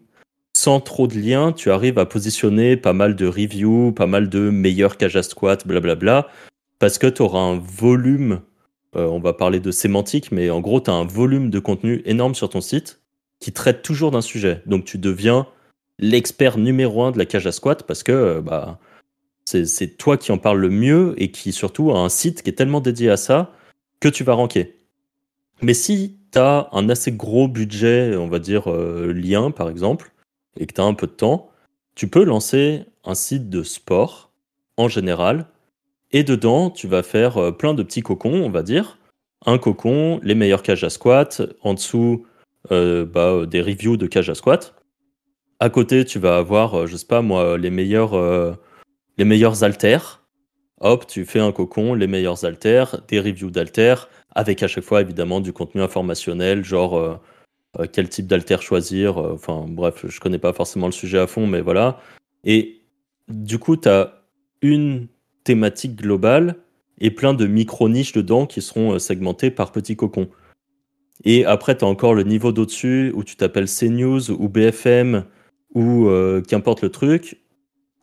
sans 0.54 0.80
trop 0.80 1.06
de 1.06 1.14
liens, 1.14 1.52
tu 1.52 1.70
arrives 1.70 1.98
à 1.98 2.04
positionner 2.04 2.76
pas 2.76 2.92
mal 2.92 3.16
de 3.16 3.26
reviews, 3.26 3.90
pas 3.92 4.06
mal 4.06 4.28
de 4.28 4.50
meilleures 4.50 4.98
cages 4.98 5.16
à 5.16 5.22
squat, 5.22 5.66
blablabla, 5.66 6.28
parce 6.78 6.98
que 6.98 7.06
tu 7.06 7.22
auras 7.22 7.40
un 7.40 7.58
volume, 7.58 8.42
euh, 8.94 9.06
on 9.06 9.18
va 9.18 9.32
parler 9.32 9.60
de 9.60 9.70
sémantique, 9.70 10.32
mais 10.32 10.50
en 10.50 10.60
gros, 10.60 10.82
tu 10.82 10.90
as 10.90 10.94
un 10.94 11.06
volume 11.06 11.48
de 11.48 11.58
contenu 11.58 12.02
énorme 12.04 12.34
sur 12.34 12.50
ton 12.50 12.60
site 12.60 13.00
qui 13.40 13.52
traite 13.52 13.80
toujours 13.80 14.10
d'un 14.10 14.20
sujet. 14.20 14.60
Donc 14.66 14.84
tu 14.84 14.98
deviens 14.98 15.46
l'expert 15.98 16.58
numéro 16.58 17.02
un 17.02 17.12
de 17.12 17.18
la 17.18 17.24
cage 17.24 17.46
à 17.46 17.52
squat 17.52 17.84
parce 17.84 18.02
que 18.02 18.12
euh, 18.12 18.40
bah, 18.42 18.78
c'est 19.66 19.96
toi 19.96 20.16
qui 20.16 20.32
en 20.32 20.38
parles 20.38 20.60
le 20.60 20.70
mieux 20.70 21.14
et 21.18 21.30
qui 21.30 21.52
surtout 21.52 21.90
a 21.90 21.98
un 21.98 22.08
site 22.08 22.42
qui 22.42 22.50
est 22.50 22.54
tellement 22.54 22.80
dédié 22.80 23.10
à 23.10 23.16
ça 23.16 23.52
que 24.00 24.08
tu 24.08 24.24
vas 24.24 24.34
ranker. 24.34 24.76
Mais 25.62 25.74
si 25.74 26.18
tu 26.32 26.38
as 26.38 26.68
un 26.72 26.88
assez 26.88 27.12
gros 27.12 27.48
budget, 27.48 28.16
on 28.16 28.28
va 28.28 28.38
dire 28.38 28.70
euh, 28.70 29.12
lien 29.12 29.50
par 29.50 29.68
exemple, 29.68 30.12
et 30.58 30.66
que 30.66 30.74
tu 30.74 30.80
as 30.80 30.84
un 30.84 30.94
peu 30.94 31.06
de 31.06 31.12
temps, 31.12 31.50
tu 31.94 32.08
peux 32.08 32.24
lancer 32.24 32.84
un 33.04 33.14
site 33.14 33.50
de 33.50 33.62
sport 33.62 34.30
en 34.76 34.88
général 34.88 35.46
et 36.12 36.24
dedans 36.24 36.70
tu 36.70 36.86
vas 36.86 37.02
faire 37.02 37.36
euh, 37.38 37.52
plein 37.52 37.74
de 37.74 37.82
petits 37.82 38.02
cocons, 38.02 38.42
on 38.42 38.50
va 38.50 38.62
dire. 38.62 38.98
Un 39.46 39.58
cocon, 39.58 40.20
les 40.22 40.34
meilleures 40.34 40.62
cages 40.62 40.84
à 40.84 40.90
squat, 40.90 41.42
en 41.62 41.74
dessous 41.74 42.26
euh, 42.70 43.04
bah, 43.06 43.46
des 43.46 43.62
reviews 43.62 43.96
de 43.96 44.06
cages 44.06 44.30
à 44.30 44.34
squat. 44.34 44.74
À 45.60 45.68
côté, 45.68 46.04
tu 46.04 46.18
vas 46.18 46.38
avoir, 46.38 46.86
je 46.86 46.96
sais 46.96 47.06
pas 47.06 47.20
moi, 47.20 47.58
les 47.58 47.68
meilleurs, 47.68 48.14
les 49.20 49.26
meilleurs 49.26 49.64
haltères. 49.64 50.24
Hop, 50.80 51.06
tu 51.06 51.26
fais 51.26 51.40
un 51.40 51.52
cocon, 51.52 51.92
les 51.92 52.06
meilleurs 52.06 52.46
haltères, 52.46 53.02
des 53.06 53.20
reviews 53.20 53.50
d'haltères, 53.50 54.08
avec 54.34 54.62
à 54.62 54.66
chaque 54.66 54.82
fois 54.82 55.02
évidemment 55.02 55.40
du 55.40 55.52
contenu 55.52 55.82
informationnel, 55.82 56.64
genre 56.64 56.96
euh, 56.96 57.16
euh, 57.78 57.86
quel 57.92 58.08
type 58.08 58.26
d'haltère 58.26 58.62
choisir. 58.62 59.18
euh, 59.18 59.34
Enfin 59.34 59.66
bref, 59.68 60.06
je 60.08 60.20
connais 60.20 60.38
pas 60.38 60.54
forcément 60.54 60.86
le 60.86 60.92
sujet 60.92 61.18
à 61.18 61.26
fond, 61.26 61.46
mais 61.46 61.60
voilà. 61.60 62.00
Et 62.44 62.80
du 63.28 63.58
coup, 63.58 63.76
tu 63.76 63.90
as 63.90 64.22
une 64.62 65.06
thématique 65.44 65.96
globale 65.96 66.56
et 66.98 67.10
plein 67.10 67.34
de 67.34 67.46
micro-niches 67.46 68.12
dedans 68.12 68.46
qui 68.46 68.62
seront 68.62 68.98
segmentées 68.98 69.50
par 69.50 69.70
petits 69.70 69.96
cocons. 69.96 70.30
Et 71.24 71.44
après, 71.44 71.76
tu 71.76 71.84
as 71.84 71.88
encore 71.88 72.14
le 72.14 72.22
niveau 72.22 72.52
d'au-dessus 72.52 73.12
où 73.14 73.22
tu 73.22 73.36
t'appelles 73.36 73.68
CNews 73.68 74.30
ou 74.30 74.48
BFM 74.48 75.26
ou 75.74 76.08
qu'importe 76.48 76.80
le 76.80 76.88
truc, 76.88 77.38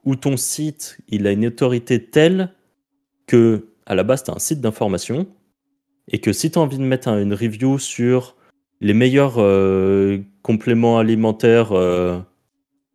où 0.05 0.15
ton 0.15 0.37
site, 0.37 0.97
il 1.09 1.27
a 1.27 1.31
une 1.31 1.45
autorité 1.47 2.03
telle 2.03 2.53
que, 3.27 3.67
à 3.85 3.95
la 3.95 4.03
base, 4.03 4.23
tu 4.23 4.31
as 4.31 4.35
un 4.35 4.39
site 4.39 4.61
d'information 4.61 5.27
et 6.09 6.19
que 6.19 6.31
si 6.31 6.49
tu 6.51 6.59
as 6.59 6.61
envie 6.61 6.77
de 6.77 6.83
mettre 6.83 7.07
un- 7.09 7.21
une 7.21 7.33
review 7.33 7.77
sur 7.79 8.35
les 8.79 8.93
meilleurs 8.93 9.35
euh, 9.39 10.19
compléments 10.43 10.99
alimentaires 10.99 11.71
euh, 11.73 12.19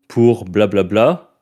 pour 0.09 0.45
blablabla, 0.45 1.41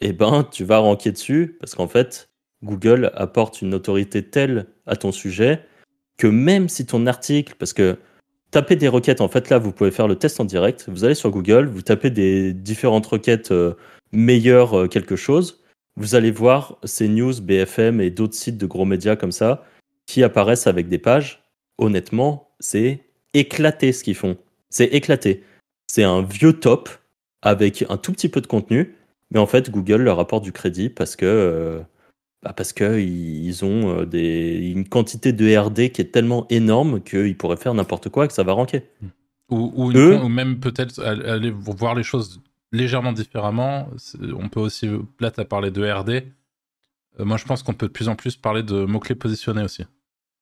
eh 0.00 0.12
ben, 0.12 0.46
tu 0.50 0.64
vas 0.64 0.78
ranker 0.78 1.12
dessus 1.12 1.56
parce 1.60 1.74
qu'en 1.74 1.86
fait, 1.88 2.30
Google 2.64 3.10
apporte 3.14 3.62
une 3.62 3.74
autorité 3.74 4.22
telle 4.28 4.66
à 4.86 4.96
ton 4.96 5.12
sujet 5.12 5.60
que 6.16 6.26
même 6.26 6.68
si 6.68 6.86
ton 6.86 7.06
article, 7.06 7.54
parce 7.58 7.72
que 7.72 7.96
taper 8.50 8.76
des 8.76 8.88
requêtes, 8.88 9.20
en 9.20 9.28
fait 9.28 9.48
là 9.50 9.58
vous 9.58 9.72
pouvez 9.72 9.90
faire 9.90 10.08
le 10.08 10.16
test 10.16 10.40
en 10.40 10.44
direct, 10.44 10.86
vous 10.88 11.04
allez 11.04 11.14
sur 11.14 11.30
Google, 11.30 11.66
vous 11.66 11.82
tapez 11.82 12.10
des 12.10 12.52
différentes 12.52 13.06
requêtes 13.06 13.50
euh, 13.52 13.74
meilleures 14.12 14.78
euh, 14.80 14.88
quelque 14.88 15.16
chose, 15.16 15.62
vous 15.96 16.14
allez 16.14 16.30
voir 16.30 16.78
ces 16.84 17.08
news, 17.08 17.34
BFM 17.40 18.00
et 18.00 18.10
d'autres 18.10 18.34
sites 18.34 18.58
de 18.58 18.66
gros 18.66 18.84
médias 18.84 19.16
comme 19.16 19.32
ça 19.32 19.64
qui 20.06 20.22
apparaissent 20.22 20.66
avec 20.66 20.88
des 20.88 20.98
pages. 20.98 21.42
Honnêtement, 21.78 22.50
c'est 22.60 23.00
éclaté 23.34 23.92
ce 23.92 24.04
qu'ils 24.04 24.14
font. 24.14 24.36
C'est 24.70 24.86
éclaté. 24.86 25.42
C'est 25.86 26.02
un 26.04 26.22
vieux 26.22 26.52
top 26.54 26.88
avec 27.42 27.84
un 27.88 27.96
tout 27.96 28.12
petit 28.12 28.28
peu 28.28 28.40
de 28.40 28.46
contenu, 28.46 28.94
mais 29.30 29.38
en 29.38 29.46
fait 29.46 29.70
Google 29.70 30.02
leur 30.02 30.18
apporte 30.20 30.44
du 30.44 30.52
crédit 30.52 30.88
parce 30.88 31.16
que 31.16 31.26
euh, 31.26 31.80
bah 32.42 32.52
parce 32.56 32.72
que 32.72 32.98
ils 33.00 33.64
ont 33.64 34.00
euh, 34.00 34.06
des, 34.06 34.70
une 34.70 34.88
quantité 34.88 35.32
de 35.32 35.56
RD 35.56 35.90
qui 35.92 36.00
est 36.00 36.12
tellement 36.12 36.46
énorme 36.50 37.00
qu'ils 37.02 37.36
pourraient 37.36 37.56
faire 37.56 37.74
n'importe 37.74 38.08
quoi 38.08 38.24
et 38.24 38.28
que 38.28 38.34
ça 38.34 38.42
va 38.44 38.52
ranker. 38.52 38.82
Ou, 39.50 39.90
Eux- 39.94 40.16
ou 40.24 40.28
même 40.28 40.60
peut-être 40.60 41.00
al- 41.04 41.28
aller 41.28 41.50
voir 41.50 41.94
les 41.94 42.02
choses 42.02 42.40
légèrement 42.72 43.12
différemment. 43.12 43.88
On 44.36 44.48
peut 44.48 44.60
aussi, 44.60 44.88
là, 45.20 45.30
tu 45.30 45.40
as 45.40 45.44
parlé 45.44 45.70
de 45.70 45.88
RD. 45.88 46.10
Euh, 47.20 47.24
moi, 47.24 47.36
je 47.36 47.44
pense 47.44 47.62
qu'on 47.62 47.74
peut 47.74 47.86
de 47.88 47.92
plus 47.92 48.08
en 48.08 48.16
plus 48.16 48.36
parler 48.36 48.62
de 48.62 48.84
mots-clés 48.84 49.14
positionnés 49.14 49.62
aussi. 49.62 49.84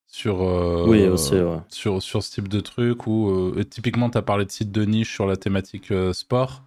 Sur, 0.06 0.42
euh, 0.42 0.86
Oui, 0.88 1.06
aussi, 1.06 1.34
ouais. 1.34 1.58
sur, 1.68 2.02
sur 2.02 2.22
ce 2.22 2.32
type 2.32 2.48
de 2.48 2.60
truc 2.60 3.06
où, 3.06 3.30
euh, 3.30 3.64
typiquement, 3.64 4.10
tu 4.10 4.18
as 4.18 4.22
parlé 4.22 4.44
de 4.44 4.50
sites 4.50 4.72
de 4.72 4.84
niche 4.84 5.12
sur 5.12 5.26
la 5.26 5.36
thématique 5.36 5.92
sport. 6.12 6.64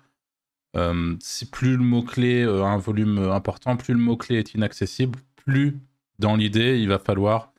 Si 1.19 1.45
plus 1.45 1.77
le 1.77 1.83
mot-clé 1.83 2.43
a 2.43 2.65
un 2.65 2.77
volume 2.77 3.19
important, 3.19 3.77
plus 3.77 3.93
le 3.93 3.99
mot-clé 3.99 4.37
est 4.37 4.55
inaccessible, 4.55 5.19
plus 5.35 5.77
dans 6.17 6.35
l'idée, 6.35 6.79
il 6.79 6.87
va 6.87 6.97
falloir 6.97 7.53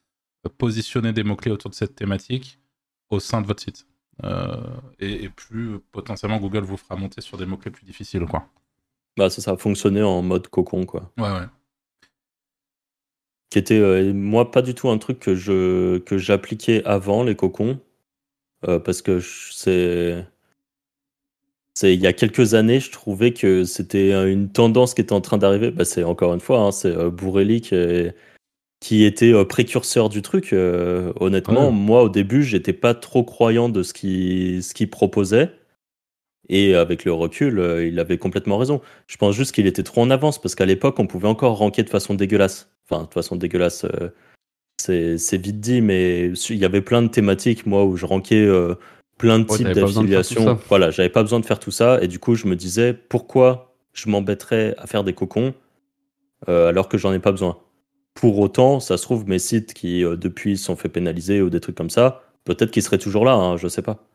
positionner 0.59 1.13
des 1.13 1.23
mots-clés 1.23 1.53
autour 1.53 1.71
de 1.71 1.77
cette 1.77 1.95
thématique 1.95 2.59
au 3.11 3.21
sein 3.21 3.41
de 3.41 3.47
votre 3.47 3.63
site. 3.63 3.87
Euh, 4.23 4.57
et, 5.01 5.25
et 5.25 5.29
plus 5.29 5.81
potentiellement 5.91 6.39
Google 6.39 6.61
vous 6.61 6.77
fera 6.77 6.95
monter 6.95 7.21
sur 7.21 7.37
des 7.37 7.47
mots-clés 7.47 7.73
plus 7.73 7.85
difficiles. 7.85 8.27
Quoi. 8.27 8.47
Bah 9.17 9.29
ça, 9.29 9.43
ça 9.43 9.53
a 9.53 9.57
fonctionné 9.57 10.03
en 10.03 10.23
mode 10.23 10.47
cocon 10.49 10.87
quoi. 10.87 11.11
Ouais, 11.19 11.31
ouais. 11.31 11.47
qui 13.51 13.59
était 13.59 13.79
euh, 13.79 14.13
moi 14.13 14.51
pas 14.51 14.63
du 14.63 14.75
tout 14.75 14.89
un 14.89 14.99
truc 14.99 15.19
que 15.21 15.35
je 15.35 15.99
que 15.99 16.19
j'appliquais 16.19 16.85
avant 16.85 17.23
les 17.25 17.37
cocons 17.37 17.81
euh, 18.69 18.79
parce 18.79 19.03
que 19.03 19.21
c'est 19.21 20.25
c'est 21.75 21.95
il 21.95 22.01
y 22.01 22.07
a 22.07 22.13
quelques 22.13 22.55
années 22.55 22.81
je 22.81 22.91
trouvais 22.93 23.33
que 23.33 23.65
c'était 23.65 24.13
une 24.31 24.51
tendance 24.51 24.95
qui 24.95 25.01
était 25.01 25.13
en 25.13 25.21
train 25.21 25.39
d'arriver 25.39 25.71
bah, 25.71 25.85
c'est 25.85 26.05
encore 26.05 26.35
une 26.35 26.41
fois 26.41 26.61
hein, 26.61 26.73
c'est 26.73 26.97
euh, 26.97 27.11
Bourrelli 27.11 27.61
qui, 27.61 27.75
est- 27.75 28.15
qui 28.85 29.05
était 29.05 29.33
euh, 29.33 29.47
précurseur 29.47 30.11
du 30.11 30.21
truc 30.21 30.53
euh, 30.53 31.11
honnêtement 31.19 31.69
Ouais. 31.69 31.73
moi 31.73 32.03
au 32.03 32.11
début 32.11 32.43
j'étais 32.43 32.75
pas 32.75 32.93
trop 32.93 33.25
croyant 33.25 33.71
de 33.71 33.83
ce 33.83 33.95
qu'il 33.95 34.63
ce 34.63 34.85
proposait 34.85 35.53
et 36.51 36.75
avec 36.75 37.07
le 37.07 37.15
recul 37.15 37.61
euh, 37.61 37.87
il 37.87 37.99
avait 37.99 38.19
complètement 38.19 38.59
raison 38.59 38.83
je 39.07 39.17
pense 39.17 39.35
juste 39.35 39.53
qu'il 39.53 39.67
était 39.67 39.83
trop 39.83 40.03
en 40.03 40.11
avance 40.11 40.39
parce 40.39 40.55
qu'à 40.55 40.67
l'époque, 40.67 40.99
on 40.99 41.07
pouvait 41.07 41.29
encore 41.29 41.57
ranker 41.57 41.83
de 41.83 41.89
façon 41.89 42.13
dégueulasse. 42.13 42.69
Enfin, 42.87 43.05
de 43.05 43.15
façon 43.15 43.37
dégueulasse, 43.37 43.87
euh, 43.87 45.17
c'est 45.17 45.39
vite 45.39 45.61
dit, 45.61 45.81
mais 45.81 46.33
il 46.51 46.57
y 46.57 46.67
avait 46.67 46.83
plein 46.83 47.01
de 47.01 47.09
thématiques, 47.09 47.65
moi, 47.65 47.85
où 47.85 47.97
je 47.97 48.05
rankais 48.05 48.47
plein 49.17 49.39
de 49.39 49.51
Ouais, 49.51 49.57
types 49.57 49.69
d'affiliations. 49.69 50.59
Voilà, 50.69 50.91
j'avais 50.91 51.09
pas 51.09 51.23
besoin 51.23 51.41
de 51.41 51.47
faire 51.47 51.59
tout 51.59 51.71
ça. 51.71 52.03
Et 52.03 52.09
du 52.09 52.19
coup, 52.19 52.35
je 52.35 52.47
me 52.47 52.57
disais, 52.57 52.93
pourquoi 52.93 53.75
je 53.95 54.11
m'embêterais 54.11 54.75
à 54.77 54.87
faire 54.87 55.05
des 55.05 55.15
cocons 55.15 55.55
alors 56.47 56.89
que 56.91 56.99
j'en 56.99 57.15
ai 57.15 57.19
pas 57.19 57.31
besoin? 57.31 57.57
Pour 58.15 58.39
autant, 58.39 58.81
ça 58.81 58.97
se 58.97 59.03
trouve, 59.03 59.29
mes 59.29 59.39
sites 59.39 59.75
qui, 59.75 60.05
euh, 60.05 60.17
depuis, 60.17 60.57
sont 60.57 60.77
fait 60.77 60.89
pénaliser 60.89 61.43
ou 61.43 61.51
des 61.51 61.61
trucs 61.61 61.77
comme 61.77 61.91
ça, 61.91 62.23
peut-être 62.45 62.71
qu'ils 62.71 62.83
seraient 62.83 62.99
toujours 62.99 63.25
là, 63.25 63.35
hein, 63.35 63.57
je 63.57 63.69
sais 63.69 63.83
pas. 63.83 64.07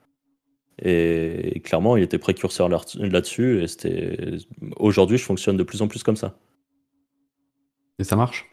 Et, 0.82 1.58
et 1.58 1.60
clairement, 1.60 1.98
il 1.98 2.04
était 2.04 2.18
précurseur 2.18 2.70
là- 2.70 2.82
là-dessus. 2.96 3.62
Et 3.64 3.68
c'était. 3.68 4.38
Aujourd'hui, 4.78 5.18
je 5.18 5.26
fonctionne 5.26 5.58
de 5.58 5.64
plus 5.64 5.82
en 5.82 5.88
plus 5.88 6.04
comme 6.04 6.16
ça. 6.16 6.38
Et 8.00 8.06
ça 8.06 8.16
marche? 8.16 8.46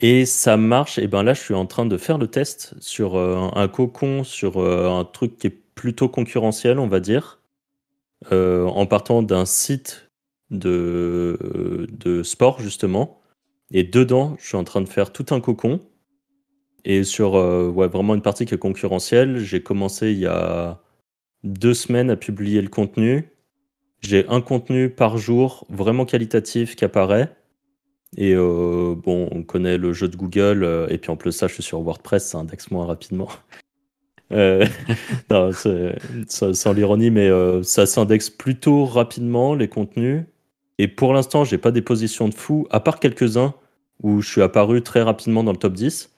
Et 0.00 0.24
ça 0.26 0.56
marche. 0.56 0.98
Et 0.98 1.08
ben 1.08 1.22
là, 1.22 1.34
je 1.34 1.40
suis 1.40 1.54
en 1.54 1.66
train 1.66 1.86
de 1.86 1.96
faire 1.96 2.18
le 2.18 2.28
test 2.28 2.74
sur 2.80 3.16
euh, 3.16 3.48
un 3.54 3.68
cocon, 3.68 4.24
sur 4.24 4.58
euh, 4.58 4.88
un 4.88 5.04
truc 5.04 5.36
qui 5.38 5.48
est 5.48 5.58
plutôt 5.74 6.08
concurrentiel, 6.08 6.78
on 6.78 6.86
va 6.86 7.00
dire, 7.00 7.40
euh, 8.32 8.64
en 8.64 8.86
partant 8.86 9.22
d'un 9.22 9.44
site 9.44 10.10
de, 10.50 11.88
de 11.90 12.22
sport, 12.22 12.60
justement. 12.60 13.19
Et 13.72 13.84
dedans, 13.84 14.36
je 14.38 14.46
suis 14.46 14.56
en 14.56 14.64
train 14.64 14.80
de 14.80 14.88
faire 14.88 15.12
tout 15.12 15.26
un 15.30 15.40
cocon. 15.40 15.80
Et 16.84 17.04
sur 17.04 17.36
euh, 17.36 17.68
ouais, 17.68 17.88
vraiment 17.88 18.14
une 18.14 18.22
partie 18.22 18.46
qui 18.46 18.54
est 18.54 18.58
concurrentielle, 18.58 19.38
j'ai 19.38 19.62
commencé 19.62 20.12
il 20.12 20.18
y 20.18 20.26
a 20.26 20.80
deux 21.44 21.74
semaines 21.74 22.10
à 22.10 22.16
publier 22.16 22.62
le 22.62 22.68
contenu. 22.68 23.28
J'ai 24.00 24.26
un 24.28 24.40
contenu 24.40 24.88
par 24.88 25.18
jour 25.18 25.66
vraiment 25.68 26.06
qualitatif 26.06 26.74
qui 26.74 26.84
apparaît. 26.84 27.36
Et 28.16 28.34
euh, 28.34 28.94
bon, 28.96 29.28
on 29.30 29.42
connaît 29.42 29.76
le 29.76 29.92
jeu 29.92 30.08
de 30.08 30.16
Google, 30.16 30.64
euh, 30.64 30.88
et 30.88 30.98
puis 30.98 31.12
en 31.12 31.16
plus 31.16 31.32
ça, 31.32 31.46
je 31.46 31.54
suis 31.54 31.62
sur 31.62 31.80
WordPress, 31.80 32.26
ça 32.30 32.38
indexe 32.38 32.70
moins 32.70 32.86
rapidement. 32.86 33.28
Non, 34.32 35.50
sans 35.52 36.72
l'ironie, 36.72 37.10
mais 37.10 37.28
ça 37.62 37.84
s'indexe 37.84 38.30
plutôt 38.30 38.84
rapidement, 38.84 39.54
les 39.54 39.68
contenus. 39.68 40.22
Et 40.80 40.88
pour 40.88 41.12
l'instant, 41.12 41.44
j'ai 41.44 41.58
pas 41.58 41.72
des 41.72 41.82
positions 41.82 42.26
de 42.26 42.32
fou, 42.32 42.66
à 42.70 42.80
part 42.80 43.00
quelques-uns 43.00 43.52
où 44.02 44.22
je 44.22 44.30
suis 44.30 44.40
apparu 44.40 44.80
très 44.80 45.02
rapidement 45.02 45.44
dans 45.44 45.52
le 45.52 45.58
top 45.58 45.74
10. 45.74 46.10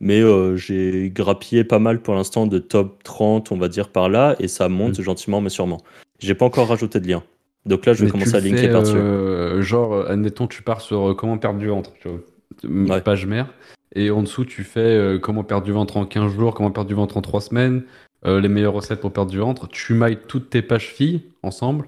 Mais 0.00 0.22
euh, 0.22 0.56
j'ai 0.56 1.10
grappillé 1.14 1.64
pas 1.64 1.78
mal 1.78 2.00
pour 2.00 2.14
l'instant 2.14 2.46
de 2.46 2.58
top 2.58 3.02
30, 3.02 3.52
on 3.52 3.58
va 3.58 3.68
dire 3.68 3.90
par 3.90 4.08
là, 4.08 4.34
et 4.38 4.48
ça 4.48 4.70
monte 4.70 4.98
gentiment 5.02 5.42
mais 5.42 5.50
sûrement. 5.50 5.82
J'ai 6.18 6.34
pas 6.34 6.46
encore 6.46 6.66
rajouté 6.68 6.98
de 6.98 7.06
lien. 7.06 7.22
Donc 7.66 7.84
là, 7.84 7.92
je 7.92 7.98
vais 7.98 8.04
Mais 8.06 8.12
commencer 8.12 8.36
à 8.36 8.40
linker 8.40 8.72
par-dessus. 8.72 8.96
euh, 8.96 9.60
genre, 9.60 10.08
admettons, 10.08 10.46
tu 10.46 10.62
pars 10.62 10.80
sur 10.80 11.10
euh, 11.10 11.14
comment 11.14 11.36
perdre 11.36 11.58
du 11.58 11.66
ventre, 11.66 11.92
tu 12.00 12.08
vois. 12.08 12.94
Ouais. 12.94 13.02
Page 13.02 13.26
mère. 13.26 13.52
Et 13.94 14.10
en 14.10 14.22
dessous, 14.22 14.46
tu 14.46 14.64
fais 14.64 14.80
euh, 14.80 15.18
comment 15.18 15.44
perdre 15.44 15.66
du 15.66 15.72
ventre 15.72 15.98
en 15.98 16.06
15 16.06 16.32
jours, 16.32 16.54
comment 16.54 16.70
perdre 16.70 16.88
du 16.88 16.94
ventre 16.94 17.18
en 17.18 17.20
3 17.20 17.42
semaines, 17.42 17.82
les 18.24 18.48
meilleures 18.48 18.72
recettes 18.72 19.02
pour 19.02 19.12
perdre 19.12 19.30
du 19.30 19.38
ventre. 19.38 19.68
Tu 19.68 19.92
mailles 19.92 20.18
toutes 20.26 20.48
tes 20.48 20.62
pages 20.62 20.88
filles 20.88 21.20
ensemble. 21.42 21.86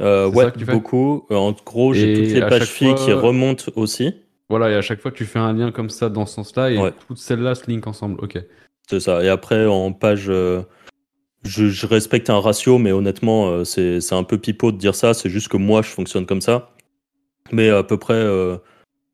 Euh, 0.00 0.28
ouais, 0.30 0.50
fais 0.58 0.72
beaucoup. 0.72 1.26
Euh, 1.30 1.36
en 1.36 1.52
gros, 1.52 1.94
j'ai 1.94 2.14
toutes 2.14 2.32
les 2.34 2.40
pages 2.40 2.64
filles 2.64 2.94
qui 2.94 3.12
remontent 3.12 3.64
aussi. 3.76 4.14
Voilà, 4.48 4.70
et 4.70 4.74
à 4.74 4.82
chaque 4.82 5.00
fois, 5.00 5.10
tu 5.10 5.24
fais 5.24 5.38
un 5.38 5.52
lien 5.52 5.72
comme 5.72 5.90
ça 5.90 6.08
dans 6.08 6.26
ce 6.26 6.34
sens-là, 6.34 6.70
et 6.70 6.78
Ouais. 6.78 6.92
toutes 7.08 7.18
celles-là 7.18 7.54
se 7.54 7.68
linkent 7.68 7.86
ensemble. 7.88 8.22
Ok. 8.22 8.38
C'est 8.88 9.00
ça. 9.00 9.24
Et 9.24 9.28
après, 9.28 9.66
en 9.66 9.92
page, 9.92 10.26
euh, 10.28 10.62
je, 11.44 11.66
je 11.66 11.86
respecte 11.86 12.30
un 12.30 12.38
ratio, 12.38 12.78
mais 12.78 12.92
honnêtement, 12.92 13.48
euh, 13.48 13.64
c'est 13.64 14.00
c'est 14.00 14.14
un 14.14 14.22
peu 14.22 14.38
pipeau 14.38 14.70
de 14.70 14.76
dire 14.76 14.94
ça. 14.94 15.14
C'est 15.14 15.30
juste 15.30 15.48
que 15.48 15.56
moi, 15.56 15.82
je 15.82 15.88
fonctionne 15.88 16.26
comme 16.26 16.40
ça. 16.40 16.70
Mais 17.50 17.70
à 17.70 17.82
peu 17.82 17.96
près, 17.96 18.14
euh, 18.14 18.56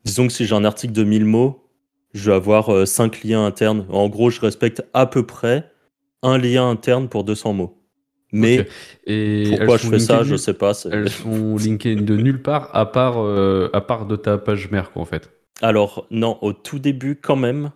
disons 0.05 0.27
que 0.27 0.33
si 0.33 0.45
j'ai 0.47 0.55
un 0.55 0.65
article 0.65 0.93
de 0.93 1.05
1000 1.05 1.25
mots, 1.25 1.67
je 2.13 2.31
vais 2.31 2.37
avoir 2.37 2.87
5 2.87 3.23
liens 3.25 3.47
internes. 3.47 3.87
En 3.89 4.09
gros, 4.11 4.29
je 4.31 4.41
respecte 4.41 4.83
à 4.93 5.07
peu 5.07 5.25
près 5.25 5.71
un 6.23 6.37
lien 6.37 6.69
interne 6.69 7.09
pour 7.09 7.25
200 7.25 7.55
mots. 7.55 7.79
Mais. 8.33 8.67
Et 9.07 9.45
pourquoi 9.59 9.77
je 9.77 9.89
fais 9.89 9.99
ça, 9.99 10.23
je 10.25 10.37
sais 10.37 10.55
pas. 10.55 10.73
Elles 10.91 11.11
sont 11.11 11.57
linkées 11.57 11.95
de 11.95 12.17
nulle 12.17 12.43
part, 12.43 12.71
à 12.75 12.91
part, 12.91 13.19
euh, 13.19 13.69
à 13.73 13.83
part 13.83 14.07
de 14.07 14.17
ta 14.17 14.39
page 14.39 14.71
mère, 14.71 14.91
quoi, 14.91 15.03
en 15.03 15.05
fait. 15.05 15.31
Alors, 15.61 16.07
non, 16.11 16.39
au 16.41 16.53
tout 16.53 16.79
début, 16.79 17.17
quand 17.17 17.37
même, 17.37 17.71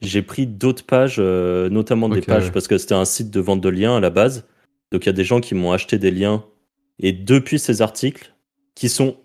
j'ai 0.00 0.22
pris 0.22 0.46
d'autres 0.46 0.84
pages, 0.84 1.16
euh, 1.18 1.68
notamment 1.68 2.08
des 2.08 2.22
pages, 2.22 2.46
ouais. 2.46 2.50
parce 2.52 2.68
que 2.68 2.78
c'était 2.78 2.94
un 2.94 3.04
site 3.04 3.30
de 3.30 3.40
vente 3.40 3.60
de 3.60 3.68
liens 3.68 3.96
à 3.96 4.00
la 4.00 4.10
base. 4.10 4.46
Donc, 4.92 5.04
il 5.04 5.06
y 5.06 5.10
a 5.10 5.14
des 5.14 5.24
gens 5.24 5.40
qui 5.40 5.54
m'ont 5.54 5.72
acheté 5.72 5.98
des 5.98 6.10
liens. 6.10 6.44
Et 7.00 7.12
depuis 7.12 7.58
ces 7.58 7.82
articles, 7.82 8.32
qui 8.74 8.88
sont 8.88 9.16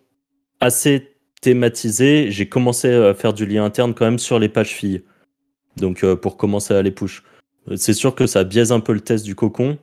assez 0.59 1.15
thématisés, 1.41 2.31
j'ai 2.31 2.49
commencé 2.49 2.91
à 2.91 3.13
faire 3.13 3.33
du 3.33 3.45
lien 3.45 3.63
interne 3.63 3.93
quand 3.93 4.05
même 4.05 4.19
sur 4.19 4.39
les 4.39 4.49
pages 4.49 4.73
filles. 4.73 5.03
Donc, 5.77 6.03
euh, 6.03 6.15
pour 6.15 6.37
commencer 6.37 6.73
à 6.73 6.81
les 6.81 6.91
push. 6.91 7.23
C'est 7.75 7.93
sûr 7.93 8.15
que 8.15 8.25
ça 8.25 8.43
biaise 8.43 8.71
un 8.71 8.79
peu 8.79 8.93
le 8.93 9.01
test 9.01 9.23
du 9.23 9.35
cocon. 9.35 9.77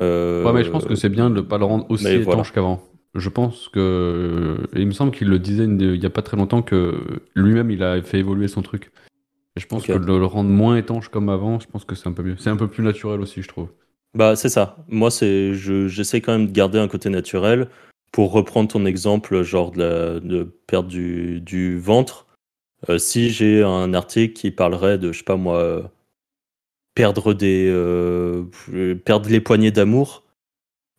Euh, 0.00 0.44
Ouais, 0.44 0.52
mais 0.52 0.64
je 0.64 0.70
pense 0.70 0.84
que 0.84 0.94
c'est 0.94 1.08
bien 1.08 1.30
de 1.30 1.36
ne 1.36 1.40
pas 1.40 1.58
le 1.58 1.64
rendre 1.64 1.86
aussi 1.90 2.04
mais 2.04 2.14
étanche 2.16 2.24
voilà. 2.24 2.42
qu'avant. 2.54 2.82
Je 3.14 3.28
pense 3.28 3.68
que. 3.68 4.56
et 4.74 4.80
il 4.80 4.86
me 4.86 4.92
semble 4.92 5.12
qu'il 5.12 5.28
le 5.28 5.38
disait 5.38 5.64
une- 5.64 5.80
il 5.80 6.00
n'y 6.00 6.06
a 6.06 6.10
pas 6.10 6.22
très 6.22 6.36
longtemps 6.36 6.62
que 6.62 7.00
lui-même 7.36 7.70
il 7.70 7.82
a 7.82 8.02
fait 8.02 8.18
évoluer 8.18 8.48
son 8.48 8.62
truc. 8.62 8.90
Et 9.56 9.60
je 9.60 9.66
pense 9.68 9.84
que 9.86 9.92
de 9.92 10.12
le 10.16 10.26
rendre 10.26 10.50
moins 10.50 10.76
étanche 10.76 11.08
comme 11.08 11.28
avant, 11.28 11.60
je 11.60 11.68
pense 11.68 11.84
que 11.84 11.94
c'est 11.94 12.08
un 12.08 12.12
peu 12.12 12.24
mieux. 12.24 12.34
C'est 12.38 12.50
un 12.50 12.56
peu 12.56 12.66
plus 12.66 12.82
naturel 12.82 13.20
aussi, 13.20 13.40
je 13.40 13.46
trouve. 13.48 13.68
Bah, 14.14 14.34
c'est 14.34 14.48
ça. 14.48 14.76
Moi, 14.88 15.10
c'est, 15.12 15.54
je, 15.54 15.86
j'essaie 15.86 16.20
quand 16.20 16.32
même 16.36 16.46
de 16.48 16.52
garder 16.52 16.78
un 16.78 16.88
côté 16.88 17.08
naturel. 17.08 17.68
Pour 18.12 18.32
reprendre 18.32 18.68
ton 18.70 18.84
exemple, 18.86 19.42
genre 19.42 19.70
de, 19.72 19.78
la- 19.78 20.20
de 20.20 20.44
perdre 20.66 20.88
du, 20.88 21.40
du 21.40 21.78
ventre, 21.78 22.26
euh, 22.88 22.98
si 22.98 23.30
j'ai 23.30 23.62
un 23.62 23.92
article 23.94 24.34
qui 24.34 24.50
parlerait 24.50 24.98
de, 24.98 25.10
je 25.12 25.18
sais 25.18 25.24
pas 25.24 25.36
moi, 25.36 25.58
euh, 25.58 25.82
perdre 26.94 27.34
des, 27.34 27.68
euh, 27.68 28.44
perdre 29.04 29.28
les 29.28 29.40
poignées 29.40 29.70
d'amour, 29.70 30.24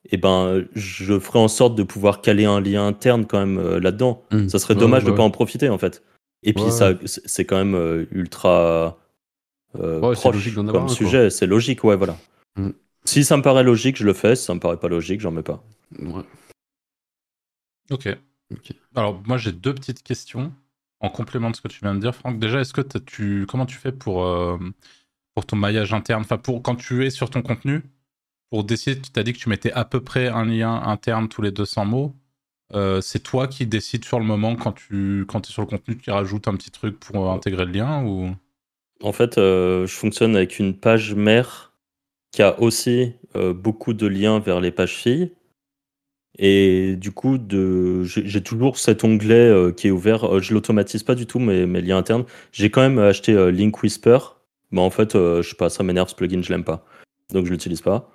eh 0.09 0.17
ben, 0.17 0.65
je 0.75 1.19
ferai 1.19 1.39
en 1.39 1.47
sorte 1.47 1.75
de 1.75 1.83
pouvoir 1.83 2.21
caler 2.21 2.45
un 2.45 2.59
lien 2.59 2.85
interne 2.85 3.25
quand 3.25 3.39
même 3.39 3.57
euh, 3.57 3.79
là-dedans. 3.79 4.23
Ça 4.47 4.59
serait 4.59 4.75
dommage 4.75 5.03
ouais, 5.03 5.11
de 5.11 5.15
pas 5.15 5.23
en 5.23 5.31
profiter 5.31 5.69
en 5.69 5.77
fait. 5.77 6.03
Et 6.43 6.53
puis 6.53 6.63
Ouais, 6.63 6.71
ça, 6.71 6.93
c'est 7.05 7.45
quand 7.45 7.57
même 7.57 7.75
euh, 7.75 8.05
ultra 8.11 8.99
euh, 9.79 9.99
proche 9.99 10.53
comme 10.53 10.69
avoir 10.69 10.89
sujet. 10.89 11.29
C'est 11.29 11.47
logique, 11.47 11.83
ouais, 11.83 11.95
voilà. 11.95 12.17
Mm. 12.55 12.69
Si 13.05 13.23
ça 13.23 13.37
me 13.37 13.41
paraît 13.41 13.63
logique, 13.63 13.97
je 13.97 14.05
le 14.05 14.13
fais. 14.13 14.35
Si 14.35 14.45
ça 14.45 14.53
me 14.53 14.59
paraît 14.59 14.77
pas 14.77 14.87
logique, 14.87 15.21
j'en 15.21 15.31
mets 15.31 15.43
pas. 15.43 15.63
Ouais. 15.99 16.23
Ok. 17.91 18.09
Ok. 18.51 18.73
Alors, 18.95 19.21
moi, 19.25 19.37
j'ai 19.37 19.51
deux 19.51 19.73
petites 19.73 20.03
questions 20.03 20.53
en 20.99 21.09
complément 21.09 21.49
de 21.49 21.55
ce 21.55 21.61
que 21.61 21.67
tu 21.67 21.79
viens 21.81 21.95
de 21.95 21.99
dire, 21.99 22.15
Franck. 22.15 22.39
Déjà, 22.39 22.61
est-ce 22.61 22.73
que 22.73 22.81
tu, 22.81 23.45
comment 23.47 23.65
tu 23.65 23.77
fais 23.77 23.91
pour, 23.91 24.25
euh, 24.25 24.57
pour 25.35 25.45
ton 25.45 25.55
maillage 25.55 25.93
interne 25.93 26.21
Enfin, 26.21 26.37
pour 26.37 26.61
quand 26.63 26.75
tu 26.75 27.05
es 27.05 27.09
sur 27.09 27.29
ton 27.29 27.41
contenu, 27.41 27.83
pour 28.49 28.63
décider, 28.63 29.01
tu 29.01 29.11
t'as 29.11 29.23
dit 29.23 29.33
que 29.33 29.37
tu 29.37 29.49
mettais 29.49 29.71
à 29.73 29.85
peu 29.85 30.01
près 30.01 30.27
un 30.27 30.45
lien 30.45 30.73
interne 30.83 31.29
tous 31.29 31.41
les 31.41 31.51
200 31.51 31.85
mots. 31.85 32.15
Euh, 32.73 33.01
c'est 33.01 33.19
toi 33.19 33.47
qui 33.47 33.67
décides 33.67 34.05
sur 34.05 34.19
le 34.19 34.25
moment 34.25 34.55
quand 34.55 34.71
tu 34.71 35.25
quand 35.27 35.47
es 35.47 35.51
sur 35.51 35.61
le 35.61 35.67
contenu, 35.67 35.97
tu 35.97 36.09
rajoutes 36.09 36.47
un 36.47 36.55
petit 36.55 36.71
truc 36.71 36.99
pour 36.99 37.31
intégrer 37.31 37.65
le 37.65 37.71
lien 37.71 38.03
ou? 38.03 38.31
En 39.03 39.11
fait, 39.11 39.37
euh, 39.37 39.85
je 39.85 39.93
fonctionne 39.93 40.35
avec 40.35 40.57
une 40.57 40.73
page 40.73 41.13
mère 41.13 41.73
qui 42.31 42.41
a 42.41 42.59
aussi 42.59 43.13
euh, 43.35 43.53
beaucoup 43.53 43.93
de 43.93 44.07
liens 44.07 44.39
vers 44.39 44.61
les 44.61 44.71
pages 44.71 44.95
filles. 44.95 45.31
Et 46.37 46.95
du 46.97 47.11
coup, 47.11 47.37
de... 47.37 48.03
j'ai 48.03 48.43
toujours 48.43 48.77
cet 48.77 49.03
onglet 49.03 49.35
euh, 49.35 49.71
qui 49.71 49.87
est 49.87 49.91
ouvert. 49.91 50.25
Euh, 50.25 50.39
je 50.41 50.53
l'automatise 50.53 51.03
pas 51.03 51.15
du 51.15 51.25
tout, 51.25 51.39
mes, 51.39 51.65
mes 51.65 51.81
liens 51.81 51.97
internes. 51.97 52.25
J'ai 52.51 52.69
quand 52.69 52.81
même 52.81 52.99
acheté 52.99 53.33
euh, 53.33 53.51
Link 53.51 53.81
Whisper. 53.81 54.17
Mais 54.75 54.81
en 54.81 54.89
fait, 54.89 55.15
euh, 55.15 55.41
je 55.41 55.49
sais 55.49 55.55
pas, 55.55 55.69
ça 55.69 55.83
m'énerve 55.83 56.09
ce 56.09 56.15
plugin, 56.15 56.41
je 56.43 56.51
l'aime 56.51 56.65
pas. 56.65 56.85
Donc 57.33 57.45
je 57.45 57.51
l'utilise 57.51 57.81
pas. 57.81 58.11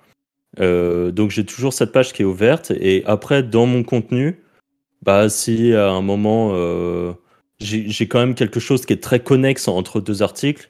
Euh, 0.59 1.11
donc 1.11 1.31
j'ai 1.31 1.43
toujours 1.43 1.73
cette 1.73 1.91
page 1.91 2.13
qui 2.13 2.21
est 2.21 2.25
ouverte. 2.25 2.71
Et 2.71 3.03
après, 3.05 3.41
dans 3.41 3.65
mon 3.65 3.83
contenu, 3.83 4.43
bah 5.01 5.27
si 5.27 5.73
à 5.73 5.89
un 5.89 6.01
moment 6.01 6.51
euh, 6.53 7.13
j'ai 7.59 8.07
quand 8.07 8.19
même 8.19 8.35
quelque 8.35 8.59
chose 8.59 8.85
qui 8.85 8.93
est 8.93 9.01
très 9.01 9.19
connexe 9.19 9.67
entre 9.67 9.99
deux 9.99 10.21
articles, 10.21 10.69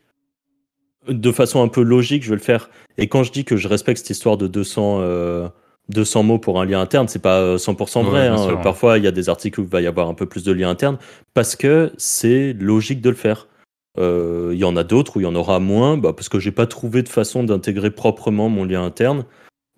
de 1.09 1.31
façon 1.31 1.61
un 1.61 1.67
peu 1.67 1.81
logique, 1.81 2.23
je 2.23 2.29
vais 2.29 2.37
le 2.37 2.41
faire. 2.41 2.69
Et 2.97 3.07
quand 3.07 3.23
je 3.23 3.33
dis 3.33 3.43
que 3.43 3.57
je 3.57 3.67
respecte 3.67 3.97
cette 3.97 4.11
histoire 4.11 4.37
de 4.37 4.47
200, 4.47 4.99
euh, 5.01 5.49
200 5.89 6.23
mots 6.23 6.39
pour 6.39 6.61
un 6.61 6.65
lien 6.65 6.79
interne, 6.79 7.09
c'est 7.09 7.21
pas 7.21 7.39
euh, 7.39 7.57
100% 7.57 8.03
vrai. 8.03 8.21
Ouais, 8.21 8.27
hein. 8.27 8.37
sûr, 8.37 8.55
ouais. 8.55 8.63
Parfois, 8.63 8.97
il 8.97 9.03
y 9.03 9.07
a 9.07 9.11
des 9.11 9.27
articles 9.27 9.59
où 9.59 9.63
il 9.63 9.69
va 9.69 9.81
y 9.81 9.87
avoir 9.87 10.07
un 10.07 10.13
peu 10.13 10.25
plus 10.25 10.45
de 10.45 10.53
liens 10.53 10.69
internes 10.69 10.99
parce 11.33 11.57
que 11.57 11.91
c'est 11.97 12.53
logique 12.53 13.01
de 13.01 13.09
le 13.09 13.15
faire. 13.15 13.47
Euh, 13.97 14.51
Il 14.53 14.59
y 14.59 14.63
en 14.63 14.75
a 14.77 14.83
d'autres 14.83 15.17
où 15.17 15.19
il 15.19 15.23
y 15.23 15.27
en 15.27 15.35
aura 15.35 15.59
moins 15.59 15.97
bah, 15.97 16.13
parce 16.13 16.29
que 16.29 16.39
j'ai 16.39 16.51
pas 16.51 16.67
trouvé 16.67 17.03
de 17.03 17.09
façon 17.09 17.43
d'intégrer 17.43 17.91
proprement 17.91 18.49
mon 18.49 18.63
lien 18.65 18.83
interne. 18.83 19.25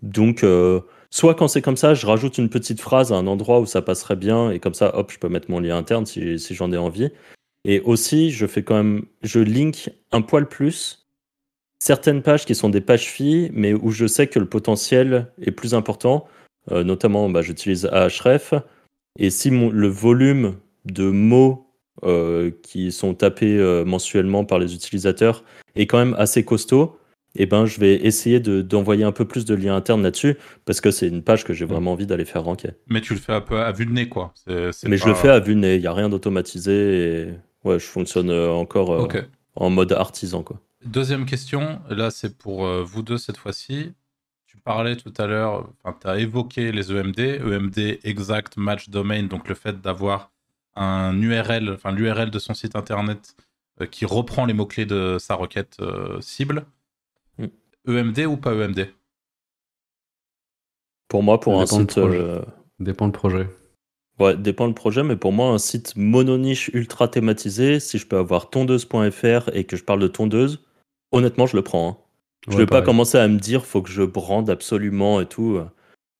Donc, 0.01 0.43
euh, 0.43 0.81
soit 1.09 1.35
quand 1.35 1.47
c'est 1.47 1.61
comme 1.61 1.77
ça, 1.77 1.93
je 1.93 2.05
rajoute 2.05 2.37
une 2.37 2.49
petite 2.49 2.81
phrase 2.81 3.11
à 3.11 3.15
un 3.15 3.27
endroit 3.27 3.59
où 3.59 3.65
ça 3.65 3.81
passerait 3.81 4.15
bien 4.15 4.51
et 4.51 4.59
comme 4.59 4.73
ça, 4.73 4.95
hop, 4.97 5.11
je 5.11 5.19
peux 5.19 5.29
mettre 5.29 5.49
mon 5.49 5.59
lien 5.59 5.77
interne 5.77 6.05
si, 6.05 6.39
si 6.39 6.55
j'en 6.55 6.71
ai 6.71 6.77
envie. 6.77 7.09
Et 7.65 7.79
aussi, 7.81 8.31
je 8.31 8.45
fais 8.45 8.63
quand 8.63 8.75
même, 8.75 9.05
je 9.21 9.39
link 9.39 9.89
un 10.11 10.21
poil 10.21 10.47
plus 10.47 11.07
certaines 11.79 12.21
pages 12.21 12.45
qui 12.45 12.55
sont 12.55 12.69
des 12.69 12.81
pages 12.81 13.07
filles, 13.07 13.49
mais 13.53 13.73
où 13.73 13.91
je 13.91 14.07
sais 14.07 14.27
que 14.27 14.39
le 14.39 14.45
potentiel 14.47 15.31
est 15.41 15.51
plus 15.51 15.73
important. 15.73 16.27
Euh, 16.71 16.83
notamment, 16.83 17.29
bah, 17.29 17.41
j'utilise 17.41 17.85
Ahref. 17.87 18.53
Et 19.19 19.29
si 19.29 19.51
mon- 19.51 19.69
le 19.69 19.87
volume 19.87 20.55
de 20.85 21.09
mots 21.09 21.62
qui 22.01 22.91
sont 22.91 23.13
tapés 23.13 23.57
euh, 23.57 23.85
mensuellement 23.85 24.45
par 24.45 24.59
les 24.59 24.73
utilisateurs 24.73 25.43
est 25.75 25.87
quand 25.87 25.97
même 25.99 26.15
assez 26.17 26.43
costaud, 26.43 26.97
eh 27.35 27.45
ben, 27.45 27.65
je 27.65 27.79
vais 27.79 27.95
essayer 28.05 28.39
de- 28.39 28.61
d'envoyer 28.61 29.03
un 29.03 29.11
peu 29.11 29.25
plus 29.25 29.45
de 29.45 29.55
liens 29.55 29.75
internes 29.75 30.03
là-dessus, 30.03 30.37
parce 30.65 30.81
que 30.81 30.91
c'est 30.91 31.07
une 31.07 31.23
page 31.23 31.43
que 31.45 31.53
j'ai 31.53 31.65
vraiment 31.65 31.93
envie 31.93 32.05
d'aller 32.05 32.25
faire 32.25 32.43
ranker. 32.43 32.71
mais 32.87 33.01
tu 33.01 33.13
le 33.13 33.19
fais 33.19 33.33
un 33.33 33.41
peu 33.41 33.59
à 33.59 33.71
vue 33.71 33.85
de 33.85 33.91
nez 33.91 34.07
quoi. 34.09 34.33
Mais 34.47 34.97
je 34.97 35.07
le 35.07 35.13
fais 35.15 35.29
à 35.29 35.39
vue 35.39 35.55
de 35.55 35.59
nez, 35.59 35.75
il 35.75 35.81
n'y 35.81 35.87
a 35.87 35.93
rien 35.93 36.09
d'automatisé. 36.09 36.73
Et... 36.73 37.33
Ouais, 37.63 37.79
je 37.79 37.85
fonctionne 37.85 38.29
euh, 38.29 38.51
encore 38.51 38.91
euh, 38.91 39.21
en 39.55 39.69
mode 39.69 39.93
artisan. 39.93 40.43
Quoi. 40.43 40.59
Deuxième 40.85 41.25
question, 41.25 41.79
là 41.89 42.11
c'est 42.11 42.37
pour 42.37 42.65
euh, 42.67 42.83
vous 42.83 43.01
deux 43.03 43.17
cette 43.17 43.37
fois-ci. 43.37 43.93
Tu 44.45 44.57
parlais 44.57 44.95
tout 44.95 45.13
à 45.17 45.25
l'heure, 45.25 45.69
tu 46.01 46.07
as 46.07 46.19
évoqué 46.19 46.71
les 46.71 46.91
EMD, 46.91 47.19
EMD 47.19 47.99
Exact 48.03 48.57
Match 48.57 48.89
Domain, 48.89 49.23
donc 49.23 49.47
le 49.49 49.55
fait 49.55 49.81
d'avoir 49.81 50.32
un 50.75 51.19
URL, 51.21 51.69
enfin 51.71 51.91
l'URL 51.91 52.29
de 52.31 52.39
son 52.39 52.53
site 52.53 52.75
internet 52.75 53.35
euh, 53.81 53.85
qui 53.85 54.05
reprend 54.05 54.45
les 54.45 54.53
mots-clés 54.53 54.85
de 54.85 55.17
sa 55.19 55.35
requête 55.35 55.77
euh, 55.79 56.19
cible. 56.21 56.65
Mm. 57.37 57.45
EMD 57.87 58.19
ou 58.27 58.37
pas 58.37 58.53
EMD 58.53 58.87
Pour 61.07 61.23
moi, 61.23 61.39
pour 61.39 61.59
un 61.61 61.65
site. 61.65 61.97
euh, 61.97 62.41
Dépend 62.79 63.05
le 63.05 63.11
projet. 63.11 63.47
Ouais, 64.19 64.37
dépend 64.37 64.67
le 64.67 64.73
projet, 64.73 65.03
mais 65.03 65.15
pour 65.15 65.31
moi, 65.31 65.49
un 65.49 65.57
site 65.57 65.95
mononiche 65.95 66.69
ultra 66.73 67.07
thématisé, 67.07 67.79
si 67.79 67.97
je 67.97 68.05
peux 68.05 68.17
avoir 68.17 68.49
tondeuse.fr 68.51 69.49
et 69.53 69.63
que 69.65 69.75
je 69.75 69.83
parle 69.83 69.99
de 69.99 70.07
tondeuse, 70.07 70.63
honnêtement, 71.11 71.47
je 71.47 71.55
le 71.55 71.63
prends. 71.63 71.89
hein. 71.89 71.97
Je 72.47 72.51
Ouais, 72.51 72.57
vais 72.57 72.65
pas 72.67 72.81
commencer 72.81 73.17
à 73.17 73.27
me 73.27 73.39
dire, 73.39 73.65
faut 73.65 73.81
que 73.81 73.89
je 73.89 74.03
brande 74.03 74.49
absolument 74.49 75.19
et 75.21 75.25
tout. 75.25 75.59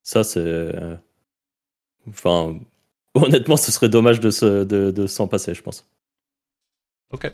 Ça, 0.04 0.24
c'est. 0.24 0.72
Enfin, 2.08 2.60
honnêtement, 3.16 3.58
ce 3.58 3.72
serait 3.72 3.90
dommage 3.90 4.20
de 4.20 4.30
se- 4.32 4.64
de- 4.64 4.92
de 4.92 5.08
s'en 5.08 5.28
passer, 5.28 5.54
je 5.54 5.62
pense. 5.62 5.88
Ok. 7.10 7.26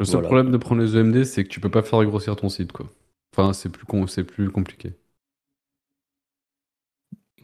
Le 0.00 0.04
seul 0.04 0.14
Voilà. 0.14 0.26
problème 0.26 0.50
de 0.50 0.56
prendre 0.56 0.82
les 0.82 0.96
EMD, 0.96 1.24
c'est 1.24 1.44
que 1.44 1.48
tu 1.48 1.60
peux 1.60 1.70
pas 1.70 1.82
faire 1.84 2.04
grossir 2.04 2.34
ton 2.34 2.48
site, 2.48 2.72
quoi. 2.72 2.90
Enfin, 3.32 3.52
c'est 3.52 3.68
plus, 3.68 3.84
con- 3.86 4.08
c'est 4.08 4.24
plus 4.24 4.50
compliqué. 4.50 4.94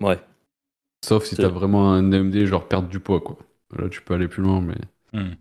Ouais. 0.00 0.18
Sauf 1.04 1.24
si 1.24 1.36
t'as 1.36 1.48
vraiment 1.48 1.92
un 1.92 2.12
EMD, 2.12 2.44
genre 2.46 2.68
perdre 2.68 2.88
du 2.88 3.00
poids, 3.00 3.20
quoi. 3.20 3.38
Là, 3.78 3.88
tu 3.88 4.02
peux 4.02 4.14
aller 4.14 4.28
plus 4.28 4.42
loin, 4.42 4.60
mais. 4.60 4.76
Hmm. 5.12 5.34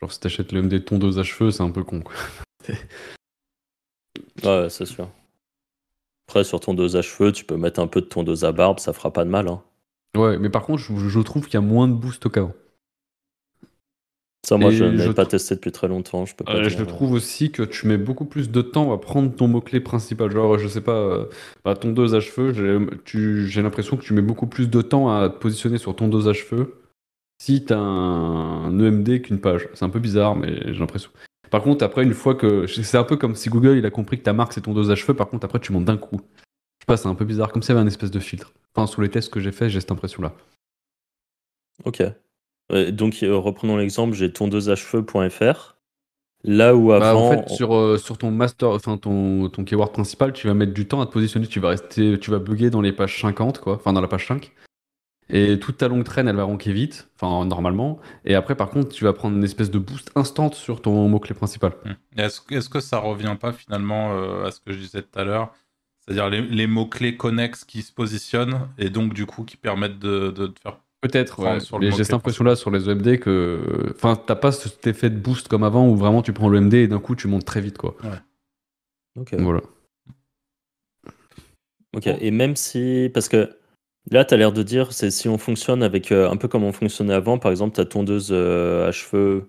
Genre, 0.00 0.12
si 0.12 0.20
t'achètes 0.20 0.52
le 0.52 0.60
EMD 0.60 0.84
tondeuse 0.84 1.18
à 1.18 1.22
cheveux, 1.22 1.50
c'est 1.50 1.62
un 1.62 1.70
peu 1.70 1.84
con, 1.84 2.00
quoi. 2.00 2.14
Ouais, 4.44 4.68
c'est 4.70 4.86
sûr. 4.86 5.08
Après, 6.30 6.44
sur 6.44 6.60
tondeuse 6.60 6.94
à 6.94 7.02
cheveux, 7.02 7.32
tu 7.32 7.44
peux 7.44 7.56
mettre 7.56 7.80
un 7.80 7.88
peu 7.88 8.00
de 8.00 8.06
tondeuse 8.06 8.44
à 8.44 8.52
barbe, 8.52 8.78
ça 8.78 8.92
fera 8.92 9.12
pas 9.12 9.24
de 9.24 9.30
mal. 9.30 9.48
Hein. 9.48 9.60
Ouais, 10.16 10.38
mais 10.38 10.48
par 10.48 10.62
contre, 10.62 10.80
je, 10.80 10.96
je 10.96 11.18
trouve 11.18 11.46
qu'il 11.46 11.54
y 11.54 11.56
a 11.56 11.60
moins 11.60 11.88
de 11.88 11.92
boost 11.92 12.30
qu'avant. 12.30 12.52
Ça, 14.46 14.56
moi, 14.56 14.70
Et 14.70 14.76
je 14.76 14.84
n'ai 14.84 15.06
je 15.06 15.10
pas 15.10 15.26
testé 15.26 15.56
depuis 15.56 15.72
très 15.72 15.88
longtemps. 15.88 16.26
Je 16.26 16.36
peux 16.36 16.44
pas 16.44 16.54
Euh, 16.54 16.68
je 16.68 16.84
trouve 16.84 17.14
aussi 17.14 17.50
que 17.50 17.64
tu 17.64 17.88
mets 17.88 17.96
beaucoup 17.96 18.26
plus 18.26 18.48
de 18.48 18.62
temps 18.62 18.92
à 18.92 18.98
prendre 18.98 19.34
ton 19.34 19.48
mot-clé 19.48 19.80
principal. 19.80 20.30
Genre, 20.30 20.56
je 20.56 20.68
sais 20.68 20.80
pas, 20.80 20.92
euh, 20.92 21.24
bah, 21.64 21.74
tondeuse 21.74 22.14
à 22.14 22.20
cheveux, 22.20 22.52
j'ai 22.54 23.62
l'impression 23.62 23.96
que 23.96 24.02
tu 24.04 24.12
mets 24.14 24.22
beaucoup 24.22 24.46
plus 24.46 24.70
de 24.70 24.82
temps 24.82 25.12
à 25.12 25.28
te 25.30 25.36
positionner 25.36 25.78
sur 25.78 25.96
tondeuse 25.96 26.28
à 26.28 26.32
cheveux 26.32 26.80
si 27.42 27.64
t'as 27.64 27.76
un, 27.76 28.66
un 28.66 28.78
EMD 28.78 29.22
qu'une 29.22 29.40
page. 29.40 29.68
C'est 29.74 29.84
un 29.84 29.90
peu 29.90 29.98
bizarre, 29.98 30.36
mais 30.36 30.72
j'ai 30.72 30.78
l'impression. 30.78 31.10
Par 31.50 31.62
contre, 31.62 31.84
après, 31.84 32.02
une 32.04 32.14
fois 32.14 32.34
que. 32.34 32.66
C'est 32.66 32.96
un 32.98 33.04
peu 33.04 33.16
comme 33.16 33.34
si 33.34 33.48
Google 33.48 33.76
il 33.78 33.86
a 33.86 33.90
compris 33.90 34.18
que 34.18 34.22
ta 34.22 34.32
marque 34.32 34.52
c'est 34.52 34.60
tondeuse 34.62 34.90
à 34.90 34.94
cheveux, 34.94 35.14
par 35.14 35.28
contre, 35.28 35.44
après, 35.44 35.58
tu 35.60 35.72
montes 35.72 35.84
d'un 35.84 35.96
coup. 35.96 36.20
Je 36.78 36.84
sais 36.84 36.86
pas, 36.86 36.96
c'est 36.96 37.08
un 37.08 37.14
peu 37.14 37.24
bizarre, 37.24 37.52
comme 37.52 37.62
s'il 37.62 37.70
y 37.74 37.78
avait 37.78 37.84
un 37.84 37.88
espèce 37.88 38.10
de 38.10 38.20
filtre. 38.20 38.52
Enfin, 38.74 38.86
sous 38.86 39.00
les 39.00 39.10
tests 39.10 39.32
que 39.32 39.40
j'ai 39.40 39.52
fait, 39.52 39.68
j'ai 39.68 39.80
cette 39.80 39.90
impression-là. 39.92 40.32
Ok. 41.84 42.02
Euh, 42.72 42.90
donc, 42.90 43.22
euh, 43.22 43.36
reprenons 43.36 43.76
l'exemple, 43.76 44.14
j'ai 44.14 44.32
tondeuseacheveux.fr. 44.32 45.76
Là 46.44 46.74
où 46.74 46.88
Bah, 46.88 47.10
avant. 47.10 47.28
en 47.28 47.30
fait, 47.32 47.48
sur, 47.50 47.74
euh, 47.74 47.98
sur 47.98 48.16
ton 48.16 48.30
master, 48.30 48.70
enfin 48.70 48.96
ton, 48.96 49.50
ton 49.50 49.64
keyword 49.64 49.92
principal, 49.92 50.32
tu 50.32 50.46
vas 50.46 50.54
mettre 50.54 50.72
du 50.72 50.86
temps 50.86 51.02
à 51.02 51.06
te 51.06 51.12
positionner, 51.12 51.46
tu 51.46 51.60
vas 51.60 51.68
rester, 51.70 52.18
tu 52.18 52.30
vas 52.30 52.38
bugger 52.38 52.70
dans 52.70 52.80
les 52.80 52.92
pages 52.92 53.20
50, 53.20 53.58
quoi, 53.58 53.74
enfin 53.74 53.92
dans 53.92 54.00
la 54.00 54.08
page 54.08 54.26
5. 54.26 54.50
Et 55.32 55.58
toute 55.58 55.78
ta 55.78 55.88
longue 55.88 56.04
traîne, 56.04 56.28
elle 56.28 56.36
va 56.36 56.44
ranker 56.44 56.72
vite, 56.72 57.08
enfin 57.16 57.44
normalement. 57.44 57.98
Et 58.24 58.34
après, 58.34 58.54
par 58.54 58.70
contre, 58.70 58.88
tu 58.88 59.04
vas 59.04 59.12
prendre 59.12 59.36
une 59.36 59.44
espèce 59.44 59.70
de 59.70 59.78
boost 59.78 60.10
instant 60.14 60.50
sur 60.52 60.82
ton 60.82 61.08
mot-clé 61.08 61.34
principal. 61.34 61.72
Hmm. 61.84 62.20
Est-ce 62.20 62.68
que 62.68 62.80
ça 62.80 62.98
revient 62.98 63.36
pas 63.40 63.52
finalement 63.52 64.12
euh, 64.12 64.46
à 64.46 64.50
ce 64.50 64.60
que 64.60 64.72
je 64.72 64.78
disais 64.78 65.02
tout 65.02 65.18
à 65.18 65.24
l'heure? 65.24 65.52
C'est-à-dire 66.00 66.28
les, 66.30 66.42
les 66.42 66.66
mots-clés 66.66 67.16
connexes 67.16 67.64
qui 67.64 67.82
se 67.82 67.92
positionnent 67.92 68.68
et 68.78 68.90
donc 68.90 69.14
du 69.14 69.26
coup 69.26 69.44
qui 69.44 69.56
permettent 69.56 69.98
de, 69.98 70.30
de, 70.30 70.48
de 70.48 70.54
faire. 70.60 70.78
Peut-être, 71.00 71.38
ouais. 71.40 71.58
j'ai 71.80 72.04
cette 72.04 72.12
impression-là 72.12 72.56
sur 72.56 72.70
les 72.70 72.90
EMD 72.90 73.18
que. 73.20 73.92
Enfin, 73.94 74.16
t'as 74.16 74.34
pas 74.34 74.52
cet 74.52 74.86
effet 74.86 75.08
de 75.08 75.16
boost 75.16 75.48
comme 75.48 75.62
avant 75.62 75.88
où 75.88 75.96
vraiment 75.96 76.20
tu 76.20 76.34
prends 76.34 76.48
le 76.48 76.60
MD 76.60 76.74
et 76.74 76.88
d'un 76.88 76.98
coup 76.98 77.14
tu 77.14 77.26
montes 77.26 77.46
très 77.46 77.62
vite, 77.62 77.78
quoi. 77.78 77.96
Ok. 79.18 79.34
Voilà. 79.38 79.62
Ok. 81.96 82.06
Et 82.06 82.30
même 82.30 82.54
si. 82.54 83.10
Parce 83.14 83.28
que 83.28 83.50
là, 84.10 84.24
tu 84.24 84.34
as 84.34 84.36
l'air 84.36 84.52
de 84.52 84.62
dire, 84.62 84.92
c'est 84.92 85.10
si 85.10 85.28
on 85.28 85.38
fonctionne 85.38 85.82
avec. 85.82 86.12
euh, 86.12 86.30
un 86.30 86.36
peu 86.36 86.48
comme 86.48 86.64
on 86.64 86.72
fonctionnait 86.72 87.14
avant, 87.14 87.38
par 87.38 87.50
exemple, 87.50 87.74
ta 87.76 87.84
tondeuse 87.84 88.28
euh, 88.30 88.88
à 88.88 88.92
cheveux 88.92 89.48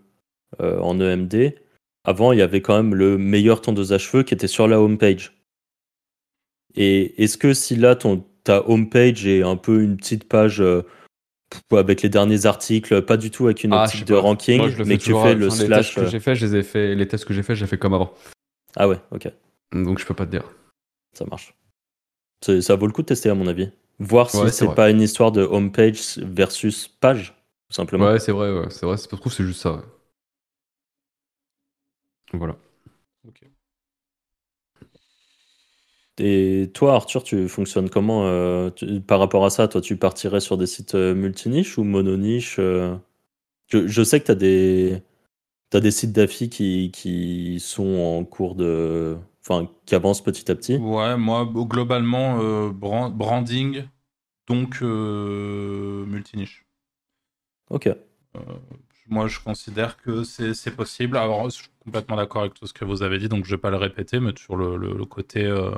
euh, 0.61 0.79
en 0.79 0.99
EMD. 0.99 1.55
Avant, 2.03 2.31
il 2.31 2.39
y 2.39 2.41
avait 2.41 2.61
quand 2.61 2.75
même 2.75 2.95
le 2.95 3.17
meilleur 3.17 3.61
tondeuse 3.61 3.93
à 3.93 3.97
cheveux 3.99 4.23
qui 4.23 4.33
était 4.33 4.47
sur 4.47 4.67
la 4.67 4.81
homepage. 4.81 5.39
Et 6.75 7.21
est-ce 7.23 7.37
que 7.37 7.53
si 7.53 7.75
là, 7.75 7.95
ton, 7.95 8.25
ta 8.43 8.67
homepage 8.67 9.27
est 9.27 9.43
un 9.43 9.55
peu 9.55 9.83
une 9.83 9.97
petite 9.97 10.27
page 10.27 10.63
avec 11.71 12.01
les 12.01 12.09
derniers 12.09 12.45
articles, 12.45 13.01
pas 13.03 13.17
du 13.17 13.29
tout 13.29 13.45
avec 13.45 13.63
une 13.63 13.73
Ah, 13.73 13.83
optique 13.83 14.05
de 14.05 14.15
ranking, 14.15 14.57
Moi, 14.57 14.69
mais 14.85 14.97
que 14.97 15.03
tu 15.03 15.11
fais 15.11 15.35
le 15.35 15.47
enfin, 15.47 15.57
les 15.59 15.65
slash. 15.67 15.93
tests 15.93 16.05
que 16.05 16.09
j'ai 16.09 16.19
fait, 16.19 16.35
je 16.35 16.45
les 16.45 16.55
ai 16.55 16.63
fait, 16.63 16.95
les 16.95 17.07
tests 17.07 17.25
que 17.25 17.33
j'ai 17.33 17.43
fait, 17.43 17.55
j'ai 17.55 17.67
fait 17.67 17.77
comme 17.77 17.93
avant. 17.93 18.13
Ah 18.75 18.87
ouais, 18.87 18.97
ok. 19.11 19.29
Donc 19.73 19.99
je 19.99 20.05
peux 20.05 20.13
pas 20.13 20.25
te 20.25 20.31
dire. 20.31 20.43
Ça 21.13 21.25
marche. 21.25 21.53
Ça 22.43 22.75
vaut 22.75 22.87
le 22.87 22.93
coup 22.93 23.01
de 23.01 23.07
tester, 23.07 23.29
à 23.29 23.35
mon 23.35 23.47
avis. 23.47 23.69
Voir 24.01 24.29
si 24.29 24.37
Ouais, 24.37 24.51
c'est 24.51 24.73
pas 24.75 24.89
une 24.89 25.01
histoire 25.01 25.31
de 25.31 25.43
homepage 25.43 26.17
versus 26.17 26.87
page, 26.87 27.33
tout 27.69 27.75
simplement. 27.75 28.05
Ouais, 28.05 28.19
c'est 28.19 28.31
vrai, 28.33 28.51
ouais, 28.51 28.69
c'est 28.69 28.85
vrai. 28.85 28.97
Ça 28.97 29.03
se 29.09 29.15
trouve, 29.15 29.31
c'est 29.31 29.43
juste 29.45 29.61
ça. 29.61 29.73
ouais. 29.75 29.81
Voilà. 32.33 32.57
Et 36.17 36.69
toi, 36.73 36.95
Arthur, 36.95 37.23
tu 37.23 37.47
fonctionnes 37.47 37.89
comment 37.89 38.27
euh, 38.27 38.69
tu- 38.71 39.01
par 39.01 39.19
rapport 39.19 39.45
à 39.45 39.49
ça? 39.49 39.67
Toi, 39.67 39.81
tu 39.81 39.97
partirais 39.97 40.39
sur 40.41 40.57
des 40.57 40.67
sites 40.67 40.95
euh, 40.95 41.15
multiniches 41.15 41.77
ou 41.77 41.83
mononiches 41.83 42.57
euh? 42.59 42.95
Je, 43.69 43.87
je 43.87 44.03
sais 44.03 44.19
que 44.21 44.25
tu 44.27 44.31
as 44.31 44.35
des, 44.35 45.03
t'as 45.71 45.79
des 45.81 45.91
sites 45.91 46.13
d'affi 46.13 46.49
qui, 46.49 46.91
qui 46.93 47.59
sont 47.61 47.97
en 47.99 48.25
cours 48.25 48.55
de. 48.55 49.17
Enfin, 49.43 49.67
qui 49.85 49.95
avancent 49.95 50.21
petit 50.23 50.49
à 50.51 50.55
petit. 50.55 50.75
Ouais, 50.77 51.17
moi, 51.17 51.45
globalement, 51.45 52.39
euh, 52.41 52.69
bran- 52.69 53.09
branding, 53.09 53.83
donc 54.47 54.79
euh, 54.81 56.05
multiniche. 56.05 56.65
Ok. 57.69 57.89
Moi, 59.07 59.27
je 59.27 59.39
considère 59.39 59.97
que 59.97 60.23
c'est 60.23 60.75
possible. 60.75 61.17
Alors, 61.17 61.45
je 61.45 61.55
suis 61.55 61.69
complètement 61.83 62.15
d'accord 62.15 62.43
avec 62.43 62.53
tout 62.53 62.67
ce 62.67 62.73
que 62.73 62.85
vous 62.85 63.01
avez 63.03 63.17
dit, 63.17 63.27
donc 63.29 63.45
je 63.45 63.51
vais 63.55 63.59
pas 63.61 63.71
le 63.71 63.77
répéter, 63.77 64.19
mais 64.19 64.31
sur 64.37 64.55
le, 64.55 64.77
le- 64.77 64.93
le 64.95 65.05
côté. 65.05 65.43
euh, 65.45 65.71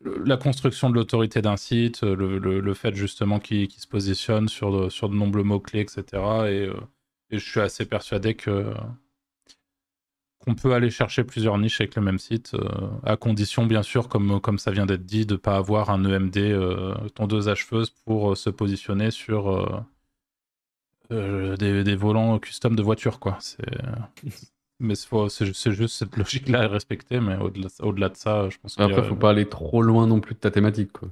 le- 0.00 0.22
la 0.24 0.36
construction 0.36 0.90
de 0.90 0.94
l'autorité 0.94 1.42
d'un 1.42 1.56
site, 1.56 2.02
le, 2.02 2.74
fait 2.74 2.94
justement 2.94 3.38
qu'il 3.40 3.70
se 3.70 3.86
positionne 3.86 4.48
sur 4.48 4.70
de, 4.84 4.88
sur 4.88 5.08
de 5.08 5.14
nombreux 5.14 5.42
mots-clés, 5.42 5.80
etc. 5.80 6.22
Et, 6.48 6.66
euh, 6.66 6.74
et 7.30 7.38
je 7.38 7.50
suis 7.50 7.60
assez 7.60 7.86
persuadé 7.86 8.34
que 8.34 8.72
qu'on 10.46 10.54
peut 10.54 10.72
aller 10.74 10.90
chercher 10.90 11.24
plusieurs 11.24 11.58
niches 11.58 11.80
avec 11.80 11.96
le 11.96 12.02
même 12.02 12.18
site, 12.18 12.54
euh, 12.54 12.68
à 13.04 13.16
condition, 13.16 13.66
bien 13.66 13.82
sûr, 13.82 14.08
comme, 14.08 14.40
comme 14.40 14.58
ça 14.58 14.70
vient 14.70 14.86
d'être 14.86 15.04
dit, 15.06 15.26
de 15.26 15.34
ne 15.34 15.38
pas 15.38 15.56
avoir 15.56 15.90
un 15.90 16.04
EMD 16.04 16.38
euh, 16.52 16.94
tondeuse 17.14 17.48
acheveuse 17.48 17.90
pour 17.90 18.32
euh, 18.32 18.34
se 18.36 18.50
positionner 18.50 19.10
sur 19.10 19.50
euh, 21.12 21.56
des, 21.56 21.84
des 21.84 21.96
volants 21.96 22.38
custom 22.38 22.74
de 22.76 22.82
voitures, 22.82 23.20
quoi. 23.20 23.36
C'est... 23.40 23.64
Mais 24.78 24.94
c'est 24.94 25.08
c'est 25.30 25.54
c'est 25.54 25.72
juste 25.72 25.96
cette 25.96 26.16
logique-là 26.18 26.64
à 26.64 26.68
respecter, 26.68 27.18
mais 27.18 27.36
au-delà 27.80 28.10
de 28.10 28.16
ça, 28.16 28.50
je 28.50 28.58
pense 28.58 28.76
qu'il 28.76 28.90
y 28.90 28.92
a- 28.92 28.98
Après, 28.98 29.02
faut 29.02 29.16
pas 29.16 29.28
aller 29.32 29.46
trop 29.50 29.82
loin 29.82 30.06
non 30.06 30.20
plus 30.20 30.34
de 30.34 30.40
ta 30.40 30.50
thématique, 30.50 30.90
quoi. 30.92 31.10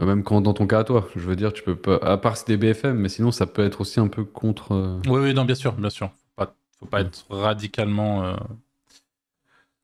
Euh, 0.00 0.06
Même 0.06 0.24
quand 0.24 0.40
dans 0.40 0.52
ton 0.52 0.66
cas 0.66 0.80
à 0.80 0.84
toi, 0.84 1.08
je 1.14 1.20
veux 1.20 1.36
dire, 1.36 1.52
tu 1.52 1.62
peux 1.62 1.76
pas. 1.76 1.96
À 1.98 2.16
part 2.18 2.36
si 2.36 2.44
des 2.46 2.56
BFM, 2.56 2.98
mais 2.98 3.08
sinon, 3.08 3.30
ça 3.30 3.46
peut 3.46 3.64
être 3.64 3.80
aussi 3.80 4.00
un 4.00 4.08
peu 4.08 4.24
contre. 4.24 5.00
Oui, 5.06 5.20
oui, 5.20 5.34
non, 5.34 5.44
bien 5.44 5.54
sûr, 5.54 5.72
bien 5.74 5.90
sûr. 5.90 6.10
Faut 6.80 6.86
pas, 6.86 6.86
faut 6.86 6.90
pas 6.90 7.00
Mm. 7.00 7.06
être 7.06 7.26
radicalement. 7.30 8.24
euh, 8.24 8.36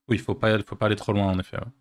Oui, 0.09 0.19
faut 0.19 0.35
pas, 0.35 0.61
faut 0.65 0.75
pas 0.77 0.87
aller 0.87 0.97
trop 0.97 1.13
loin, 1.13 1.27
en 1.31 1.39
effet. 1.39 1.59
ouais. 1.59 1.73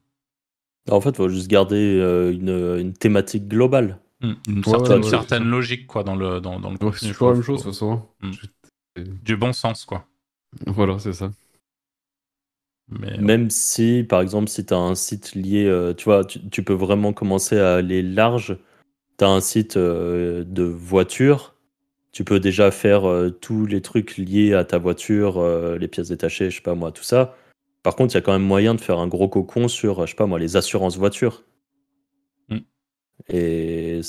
En 0.90 1.00
fait, 1.02 1.10
il 1.10 1.16
faut 1.16 1.30
juste 1.30 1.48
garder 1.48 1.76
euh, 2.00 2.32
une, 2.32 2.50
une 2.80 2.94
thématique 2.94 3.48
globale. 3.48 4.00
Mm. 4.22 4.34
Une 4.48 4.64
Ouais, 4.66 4.72
certaine, 4.72 5.04
ouais, 5.04 5.38
une 5.38 5.50
logique, 5.50 5.88
quoi, 5.88 6.04
dans 6.04 6.16
le, 6.16 6.40
dans, 6.42 6.60
dans 6.60 6.72
le 6.72 6.78
Ouais, 6.82 6.92
contenu. 6.92 7.10
c'est 7.10 7.12
toujours 7.14 7.30
la 7.30 7.34
même 7.36 7.44
chose, 7.44 7.60
de 7.60 7.64
faut- 7.64 7.70
toute 7.70 7.74
façon. 7.74 8.08
Mm. 8.22 8.32
Du 9.24 9.38
bon 9.38 9.54
sens, 9.54 9.86
quoi. 9.86 10.08
Voilà, 10.68 11.00
c'est 11.00 11.14
ça. 11.14 11.32
Mais, 12.88 13.18
Même 13.18 13.50
si, 13.50 14.06
par 14.08 14.22
exemple, 14.22 14.50
si 14.50 14.66
tu 14.66 14.74
as 14.74 14.78
un 14.78 14.96
site 14.96 15.36
lié, 15.36 15.66
euh, 15.66 15.94
tu 15.94 16.06
vois, 16.06 16.26
tu, 16.26 16.40
tu 16.50 16.64
peux 16.64 16.74
vraiment 16.74 17.14
commencer 17.14 17.58
à 17.60 17.76
aller 17.76 18.02
large. 18.02 18.58
Tu 19.20 19.26
as 19.26 19.30
un 19.30 19.42
site 19.42 19.78
euh, 19.78 20.44
de 20.46 20.64
voiture, 20.64 21.55
tu 22.16 22.24
peux 22.24 22.40
déjà 22.40 22.72
faire 22.72 23.10
euh, 23.10 23.30
tous 23.30 23.66
les 23.66 23.82
trucs 23.82 24.16
liés 24.16 24.54
à 24.54 24.64
ta 24.64 24.78
voiture, 24.78 25.38
euh, 25.38 25.78
les 25.78 25.90
pièces 25.90 26.08
détachées, 26.08 26.50
je 26.50 26.56
sais 26.56 26.62
pas 26.62 26.74
moi, 26.74 26.94
tout 26.94 27.04
ça. 27.04 27.36
Par 27.84 27.98
contre, 27.98 28.14
il 28.14 28.16
y 28.16 28.18
a 28.18 28.22
quand 28.22 28.32
même 28.32 28.42
moyen 28.42 28.74
de 28.74 28.80
faire 28.80 29.00
un 29.00 29.08
gros 29.08 29.28
cocon 29.28 29.68
sur, 29.68 30.06
je 30.06 30.12
sais 30.12 30.16
pas 30.16 30.26
moi, 30.26 30.40
les 30.40 30.56
assurances 30.56 30.98
voitures. 30.98 31.44
Mm. 32.48 32.60
Et 33.28 34.00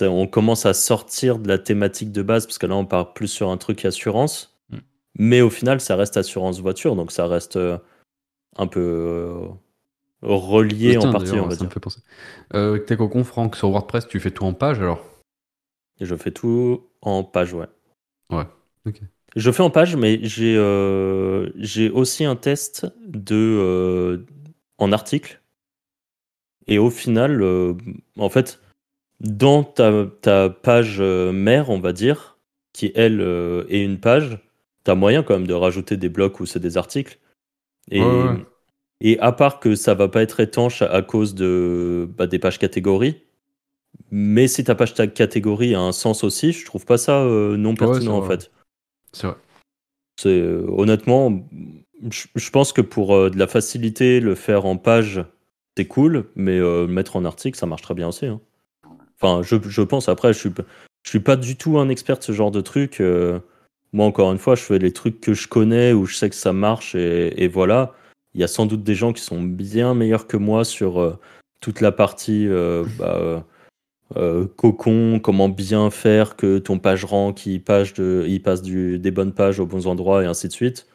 on 0.00 0.26
commence 0.26 0.64
à 0.64 0.72
sortir 0.72 1.38
de 1.38 1.48
la 1.48 1.58
thématique 1.58 2.12
de 2.12 2.22
base, 2.22 2.46
parce 2.46 2.56
que 2.56 2.64
là, 2.64 2.76
on 2.76 2.86
part 2.86 3.12
plus 3.12 3.28
sur 3.28 3.50
un 3.50 3.58
truc 3.58 3.84
assurance. 3.84 4.58
Mm. 4.70 4.78
Mais 5.18 5.40
au 5.42 5.50
final, 5.50 5.82
ça 5.82 5.96
reste 5.96 6.16
assurance 6.16 6.60
voiture, 6.60 6.96
donc 6.96 7.12
ça 7.12 7.26
reste 7.26 7.56
euh, 7.56 7.76
un 8.56 8.68
peu 8.68 9.36
relié 10.22 10.96
en 10.96 11.12
partie, 11.12 11.32
on 11.32 11.46
va 11.46 11.56
ça 11.56 11.64
me 11.64 11.68
fait 11.68 11.78
penser. 11.78 12.00
Euh, 12.54 12.78
tes 12.78 12.96
cocons, 12.96 13.22
Franck, 13.22 13.54
sur 13.54 13.68
WordPress, 13.68 14.08
tu 14.08 14.18
fais 14.18 14.30
tout 14.30 14.44
en 14.44 14.54
page 14.54 14.78
alors? 14.78 15.04
Et 16.00 16.06
je 16.06 16.14
fais 16.14 16.30
tout 16.30 16.89
en 17.02 17.24
page, 17.24 17.54
ouais. 17.54 17.66
Ouais, 18.30 18.46
ok. 18.86 19.00
Je 19.36 19.50
fais 19.50 19.62
en 19.62 19.70
page, 19.70 19.96
mais 19.96 20.18
j'ai 20.22 20.56
euh, 20.56 21.48
aussi 21.94 22.24
un 22.24 22.36
test 22.36 22.86
de 23.06 23.36
euh, 23.36 24.26
en 24.78 24.92
article. 24.92 25.40
Et 26.66 26.78
au 26.78 26.90
final, 26.90 27.42
euh, 27.42 27.74
en 28.18 28.28
fait, 28.28 28.60
dans 29.20 29.64
ta, 29.64 30.06
ta 30.22 30.50
page 30.50 31.00
mère, 31.00 31.70
on 31.70 31.80
va 31.80 31.92
dire, 31.92 32.38
qui 32.72 32.92
elle 32.94 33.20
est 33.68 33.84
une 33.84 34.00
page, 34.00 34.38
tu 34.84 34.90
as 34.90 34.94
moyen 34.94 35.22
quand 35.22 35.34
même 35.34 35.46
de 35.46 35.54
rajouter 35.54 35.96
des 35.96 36.08
blocs 36.08 36.40
où 36.40 36.46
c'est 36.46 36.60
des 36.60 36.76
articles. 36.76 37.18
Et, 37.90 38.00
Ouais, 38.00 38.06
ouais. 38.06 38.46
et 39.00 39.18
à 39.20 39.32
part 39.32 39.60
que 39.60 39.74
ça 39.74 39.94
va 39.94 40.08
pas 40.08 40.22
être 40.22 40.40
étanche 40.40 40.82
à, 40.82 40.90
à 40.92 41.02
cause 41.02 41.34
de, 41.34 42.08
bah, 42.16 42.26
des 42.26 42.38
pages 42.38 42.58
catégories, 42.58 43.22
mais 44.10 44.48
si 44.48 44.64
ta 44.64 44.74
page 44.74 44.94
ta 44.94 45.06
catégorie 45.06 45.74
a 45.74 45.80
un 45.80 45.92
sens 45.92 46.24
aussi, 46.24 46.52
je 46.52 46.64
trouve 46.64 46.84
pas 46.84 46.98
ça 46.98 47.20
euh, 47.22 47.56
non 47.56 47.74
pertinent 47.74 48.16
en 48.18 48.22
fait. 48.22 48.50
C'est 49.12 49.26
vrai. 49.26 49.36
C'est 50.20 50.28
euh, 50.28 50.66
honnêtement, 50.68 51.48
je, 52.10 52.26
je 52.34 52.50
pense 52.50 52.72
que 52.72 52.82
pour 52.82 53.14
euh, 53.14 53.30
de 53.30 53.38
la 53.38 53.46
facilité, 53.46 54.20
le 54.20 54.34
faire 54.34 54.66
en 54.66 54.76
page, 54.76 55.24
c'est 55.76 55.86
cool, 55.86 56.26
mais 56.34 56.58
euh, 56.58 56.86
le 56.86 56.92
mettre 56.92 57.16
en 57.16 57.24
article, 57.24 57.58
ça 57.58 57.66
marche 57.66 57.82
très 57.82 57.94
bien 57.94 58.08
aussi. 58.08 58.26
hein. 58.26 58.40
Enfin, 59.20 59.42
je, 59.42 59.56
je 59.62 59.82
pense. 59.82 60.08
Après, 60.08 60.32
je 60.32 60.38
suis, 60.38 60.50
je 61.04 61.10
suis 61.10 61.20
pas 61.20 61.36
du 61.36 61.56
tout 61.56 61.78
un 61.78 61.88
expert 61.88 62.18
de 62.18 62.22
ce 62.24 62.32
genre 62.32 62.50
de 62.50 62.60
truc. 62.60 63.02
moi, 63.92 64.06
encore 64.06 64.32
une 64.32 64.38
fois, 64.38 64.56
je 64.56 64.62
fais 64.62 64.78
les 64.78 64.92
trucs 64.92 65.20
que 65.20 65.34
je 65.34 65.46
connais 65.48 65.92
où 65.92 66.06
je 66.06 66.16
sais 66.16 66.28
que 66.30 66.36
ça 66.36 66.52
marche 66.52 66.94
et, 66.94 67.42
et 67.42 67.48
voilà. 67.48 67.94
Il 68.34 68.40
y 68.40 68.44
a 68.44 68.48
sans 68.48 68.66
doute 68.66 68.82
des 68.82 68.94
gens 68.94 69.12
qui 69.12 69.22
sont 69.22 69.42
bien 69.42 69.94
meilleurs 69.94 70.26
que 70.26 70.36
moi 70.36 70.64
sur 70.64 71.18
toute 71.60 71.80
la 71.80 71.92
partie 71.92 72.48
bah, 72.98 73.44
euh, 74.16 74.46
cocon, 74.56 75.20
comment 75.22 75.48
bien 75.48 75.90
faire 75.90 76.36
que 76.36 76.58
ton 76.58 76.78
page 76.78 77.04
rank 77.04 77.46
il 77.46 77.62
passe, 77.62 77.92
de, 77.94 78.24
il 78.28 78.42
passe 78.42 78.62
du, 78.62 78.98
des 78.98 79.10
bonnes 79.10 79.32
pages 79.32 79.60
aux 79.60 79.66
bons 79.66 79.86
endroits 79.86 80.22
et 80.22 80.26
ainsi 80.26 80.48
de 80.48 80.52
suite. 80.52 80.86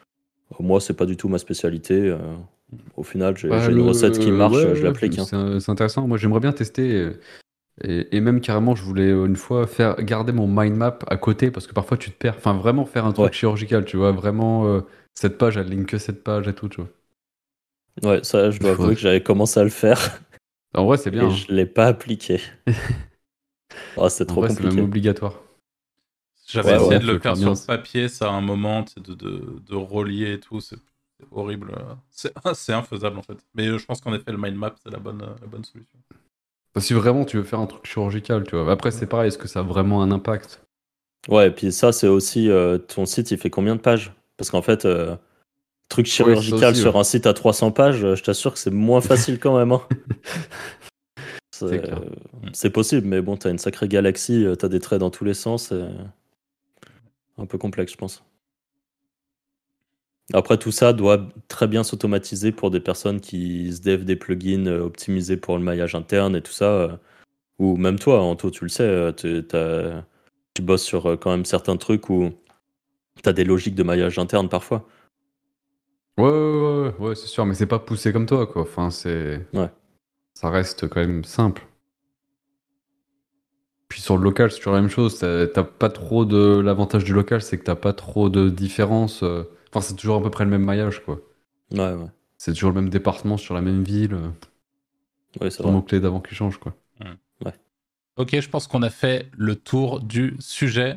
Euh, 0.52 0.64
Moi, 0.64 0.82
c'est 0.82 0.94
pas 0.96 1.06
du 1.06 1.18
tout 1.18 1.30
ma 1.30 1.38
spécialité. 1.38 1.94
euh, 2.10 2.18
au 2.98 3.04
final, 3.04 3.38
j'ai 3.38 3.48
Bah, 3.48 3.70
une 3.70 3.82
recette 3.82 4.20
qui 4.20 4.32
marche, 4.32 4.54
ouais, 4.56 4.76
je 4.76 4.84
l'applique. 4.84 5.18
hein. 5.20 5.60
C'est 5.60 5.72
intéressant. 5.72 6.08
Moi, 6.08 6.18
j'aimerais 6.18 6.40
bien 6.42 6.52
tester. 6.52 7.10
Et, 7.84 8.16
et 8.16 8.22
même 8.22 8.40
carrément, 8.42 8.74
je 8.76 8.84
voulais 8.84 9.10
une 9.12 9.36
fois 9.36 9.68
faire 9.68 9.96
garder 10.02 10.32
mon 10.32 10.48
mind 10.48 10.76
map 10.78 10.98
à 11.08 11.18
côté 11.18 11.52
parce 11.52 11.68
que 11.68 11.74
parfois 11.74 11.98
tu 11.98 12.10
te 12.12 12.18
perds. 12.18 12.36
Enfin, 12.38 12.54
vraiment 12.54 12.86
faire 12.86 13.06
un 13.06 13.12
truc 13.12 13.26
Ouais. 13.26 13.34
chirurgical, 13.34 13.84
tu 13.86 13.98
vois. 13.98 14.12
Vraiment, 14.14 14.66
euh, 14.68 14.82
cette 15.14 15.38
page, 15.38 15.58
elle 15.58 15.68
ligne 15.68 15.86
que 15.86 15.98
cette 15.98 16.24
page 16.24 16.48
et 16.48 16.54
tout, 16.54 16.70
tu 16.70 16.82
vois. 16.82 16.90
Ouais, 18.04 18.20
ça, 18.24 18.52
je 18.52 18.60
dois 18.60 18.72
avouer 18.72 18.94
que 18.96 19.00
j'avais 19.02 19.22
commencé 19.24 19.60
à 19.60 19.64
le 19.64 19.70
faire 19.70 20.22
En 20.76 20.86
vrai, 20.86 20.98
c'est 20.98 21.12
bien. 21.12 21.26
et 21.26 21.30
hein. 21.30 21.42
je 21.42 21.52
l'ai 21.52 21.66
pas 21.66 21.88
appliqué. 21.88 22.40
oh, 23.96 24.10
c'est 24.10 24.26
trop 24.26 24.42
vrai, 24.42 24.50
c'est 24.50 24.64
même 24.64 24.80
compliqué. 24.80 24.82
obligatoire. 24.82 25.34
J'avais 26.48 26.74
Ouais, 26.74 26.78
essayé 26.78 26.98
ouais, 26.98 27.00
de 27.00 27.06
le 27.06 27.16
faire 27.20 27.36
sur 27.38 27.52
le 27.52 27.58
papier, 27.58 28.08
ça, 28.08 28.30
à 28.30 28.34
un 28.34 28.42
moment, 28.42 28.86
de, 28.98 29.14
de, 29.16 29.60
de 29.60 29.76
relier 29.76 30.34
et 30.34 30.40
tout, 30.40 30.62
c'est 30.62 30.78
horrible. 31.32 31.74
C'est 32.12 32.34
c'est 32.54 32.74
infaisable, 32.74 33.18
en 33.18 33.24
fait. 33.24 33.38
Mais 33.56 33.68
euh, 33.68 33.78
je 33.80 33.86
pense 33.86 34.00
qu'en 34.02 34.14
effet, 34.14 34.32
le 34.32 34.38
mind 34.38 34.56
map, 34.56 34.76
c'est 34.84 34.92
la 34.92 35.00
bonne, 35.00 35.20
la 35.22 35.48
bonne 35.48 35.64
solution. 35.64 36.00
Parce 36.74 36.84
que 36.86 36.88
si 36.90 36.94
vraiment 36.94 37.26
tu 37.26 37.38
veux 37.38 37.44
faire 37.44 37.60
un 37.60 37.66
truc 37.66 37.88
chirurgical, 37.88 38.44
tu 38.44 38.56
vois. 38.56 38.72
Après, 38.72 38.92
c'est 38.92 39.08
pareil, 39.08 39.30
est-ce 39.30 39.40
que 39.40 39.48
ça 39.48 39.62
a 39.62 39.64
vraiment 39.64 40.04
un 40.04 40.12
impact? 40.12 40.62
Ouais, 41.28 41.48
et 41.48 41.52
puis 41.52 41.72
ça, 41.72 41.92
c'est 41.92 42.08
aussi 42.08 42.50
euh, 42.50 42.78
ton 42.78 43.06
site, 43.06 43.32
il 43.32 43.38
fait 43.40 43.50
combien 43.50 43.76
de 43.76 43.82
pages? 43.82 44.14
Parce 44.38 44.52
qu'en 44.52 44.62
fait, 44.62 44.86
euh, 44.86 45.16
truc 45.90 46.06
chirurgical 46.08 46.72
aussi, 46.72 46.82
sur 46.82 46.98
un 46.98 47.04
site 47.04 47.26
à 47.28 47.34
300 47.34 47.72
pages, 47.72 48.04
euh, 48.04 48.16
je 48.16 48.24
t'assure 48.24 48.54
que 48.54 48.60
c'est 48.60 48.72
moins 48.72 49.02
facile 49.02 49.40
quand 49.40 49.58
même. 49.58 49.72
hein. 49.72 49.82
C'est 51.52 51.90
euh, 51.90 52.00
c'est 52.54 52.70
possible, 52.70 53.08
mais 53.08 53.22
bon, 53.22 53.38
t'as 53.38 53.50
une 53.52 53.58
sacrée 53.60 53.88
galaxie, 53.88 54.46
euh, 54.46 54.56
t'as 54.56 54.68
des 54.68 54.80
traits 54.80 55.00
dans 55.00 55.10
tous 55.10 55.24
les 55.26 55.34
sens. 55.34 55.72
et 55.72 55.86
Un 57.38 57.46
peu 57.46 57.58
complexe, 57.58 57.94
je 57.94 57.98
pense. 57.98 58.24
Après, 60.34 60.58
tout 60.58 60.72
ça 60.72 60.92
doit 60.92 61.28
très 61.48 61.68
bien 61.68 61.84
s'automatiser 61.84 62.52
pour 62.52 62.72
des 62.72 62.80
personnes 62.80 63.22
qui 63.22 63.72
se 63.72 63.82
dev 63.82 64.04
des 64.04 64.16
plugins 64.16 64.66
optimisés 64.68 65.38
pour 65.38 65.56
le 65.58 65.64
maillage 65.64 65.94
interne 65.94 66.36
et 66.36 66.42
tout 66.42 66.52
ça. 66.52 67.00
Ou 67.60 67.78
même 67.78 68.00
toi, 68.00 68.22
Anto, 68.22 68.50
tu 68.50 68.66
le 68.66 68.70
sais, 68.70 69.14
tu- 69.16 69.44
t'as- 69.48 70.04
bosses 70.62 70.84
sur 70.84 71.18
quand 71.20 71.32
même 71.32 71.46
certains 71.46 71.76
trucs 71.78 72.10
où 72.10 72.32
tu 73.22 73.30
as 73.30 73.34
des 73.34 73.44
logiques 73.44 73.76
de 73.76 73.84
maillage 73.84 74.18
interne 74.18 74.48
parfois. 74.50 74.88
Ouais, 76.18 76.24
ouais, 76.26 76.32
ouais, 76.32 76.94
ouais, 77.00 77.08
ouais, 77.10 77.16
c'est 77.16 77.28
sûr, 77.28 77.46
mais 77.46 77.54
c'est 77.56 77.66
pas 77.68 77.80
poussé 77.80 78.14
comme 78.14 78.26
toi, 78.26 78.48
quoi. 78.48 78.62
Enfin, 78.64 78.90
c'est. 78.90 79.46
Ouais. 79.54 79.70
Ça 80.36 80.50
reste 80.50 80.88
quand 80.90 81.02
même 81.02 81.24
simple. 81.26 81.68
Puis 83.88 84.02
sur 84.02 84.18
le 84.18 84.24
local, 84.24 84.52
c'est 84.52 84.58
toujours 84.58 84.74
la 84.74 84.82
même 84.82 84.90
chose. 84.90 85.20
T'as 85.20 85.64
pas 85.64 85.90
trop 85.90 86.26
de. 86.26 86.60
L'avantage 86.60 87.04
du 87.04 87.14
local, 87.14 87.42
c'est 87.42 87.58
que 87.58 87.64
t'as 87.64 87.76
pas 87.76 87.94
trop 87.94 88.30
de 88.30 88.50
différence. 88.50 89.24
euh, 89.24 89.44
Enfin, 89.70 89.82
c'est 89.82 89.96
toujours 89.96 90.18
à 90.18 90.24
peu 90.24 90.30
près 90.30 90.46
le 90.46 90.50
même 90.52 90.64
maillage, 90.64 91.04
quoi. 91.04 91.20
Ouais, 91.72 91.94
ouais. 91.94 92.08
C'est 92.38 92.54
toujours 92.54 92.72
le 92.72 92.82
même 92.82 92.90
département 92.90 93.38
sur 93.38 93.54
la 93.54 93.62
même 93.62 93.84
ville. 93.84 94.14
euh, 94.14 94.30
Ouais, 95.42 95.52
c'est 95.52 95.64
mot-clé 95.66 96.00
d'avant 96.00 96.22
qui 96.22 96.34
change, 96.36 96.58
quoi. 96.58 96.74
Ok, 98.18 98.40
je 98.40 98.50
pense 98.50 98.68
qu'on 98.68 98.82
a 98.82 98.90
fait 98.90 99.30
le 99.38 99.56
tour 99.58 100.00
du 100.00 100.38
sujet. 100.40 100.96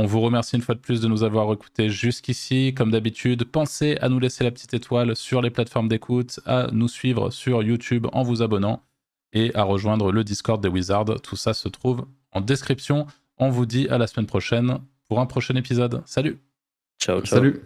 On 0.00 0.06
vous 0.06 0.20
remercie 0.20 0.54
une 0.54 0.62
fois 0.62 0.76
de 0.76 0.80
plus 0.80 1.00
de 1.00 1.08
nous 1.08 1.24
avoir 1.24 1.52
écoutés 1.52 1.90
jusqu'ici. 1.90 2.72
Comme 2.72 2.92
d'habitude, 2.92 3.42
pensez 3.42 3.96
à 4.00 4.08
nous 4.08 4.20
laisser 4.20 4.44
la 4.44 4.52
petite 4.52 4.72
étoile 4.72 5.16
sur 5.16 5.42
les 5.42 5.50
plateformes 5.50 5.88
d'écoute, 5.88 6.38
à 6.46 6.68
nous 6.70 6.86
suivre 6.86 7.30
sur 7.30 7.64
YouTube 7.64 8.06
en 8.12 8.22
vous 8.22 8.40
abonnant 8.40 8.84
et 9.32 9.52
à 9.56 9.64
rejoindre 9.64 10.12
le 10.12 10.22
Discord 10.22 10.62
des 10.62 10.68
Wizards. 10.68 11.20
Tout 11.24 11.34
ça 11.34 11.52
se 11.52 11.68
trouve 11.68 12.06
en 12.30 12.40
description. 12.40 13.08
On 13.38 13.48
vous 13.48 13.66
dit 13.66 13.88
à 13.88 13.98
la 13.98 14.06
semaine 14.06 14.26
prochaine 14.26 14.78
pour 15.08 15.18
un 15.18 15.26
prochain 15.26 15.56
épisode. 15.56 16.00
Salut 16.06 16.38
Ciao, 17.00 17.20
ciao. 17.22 17.38
Salut 17.38 17.60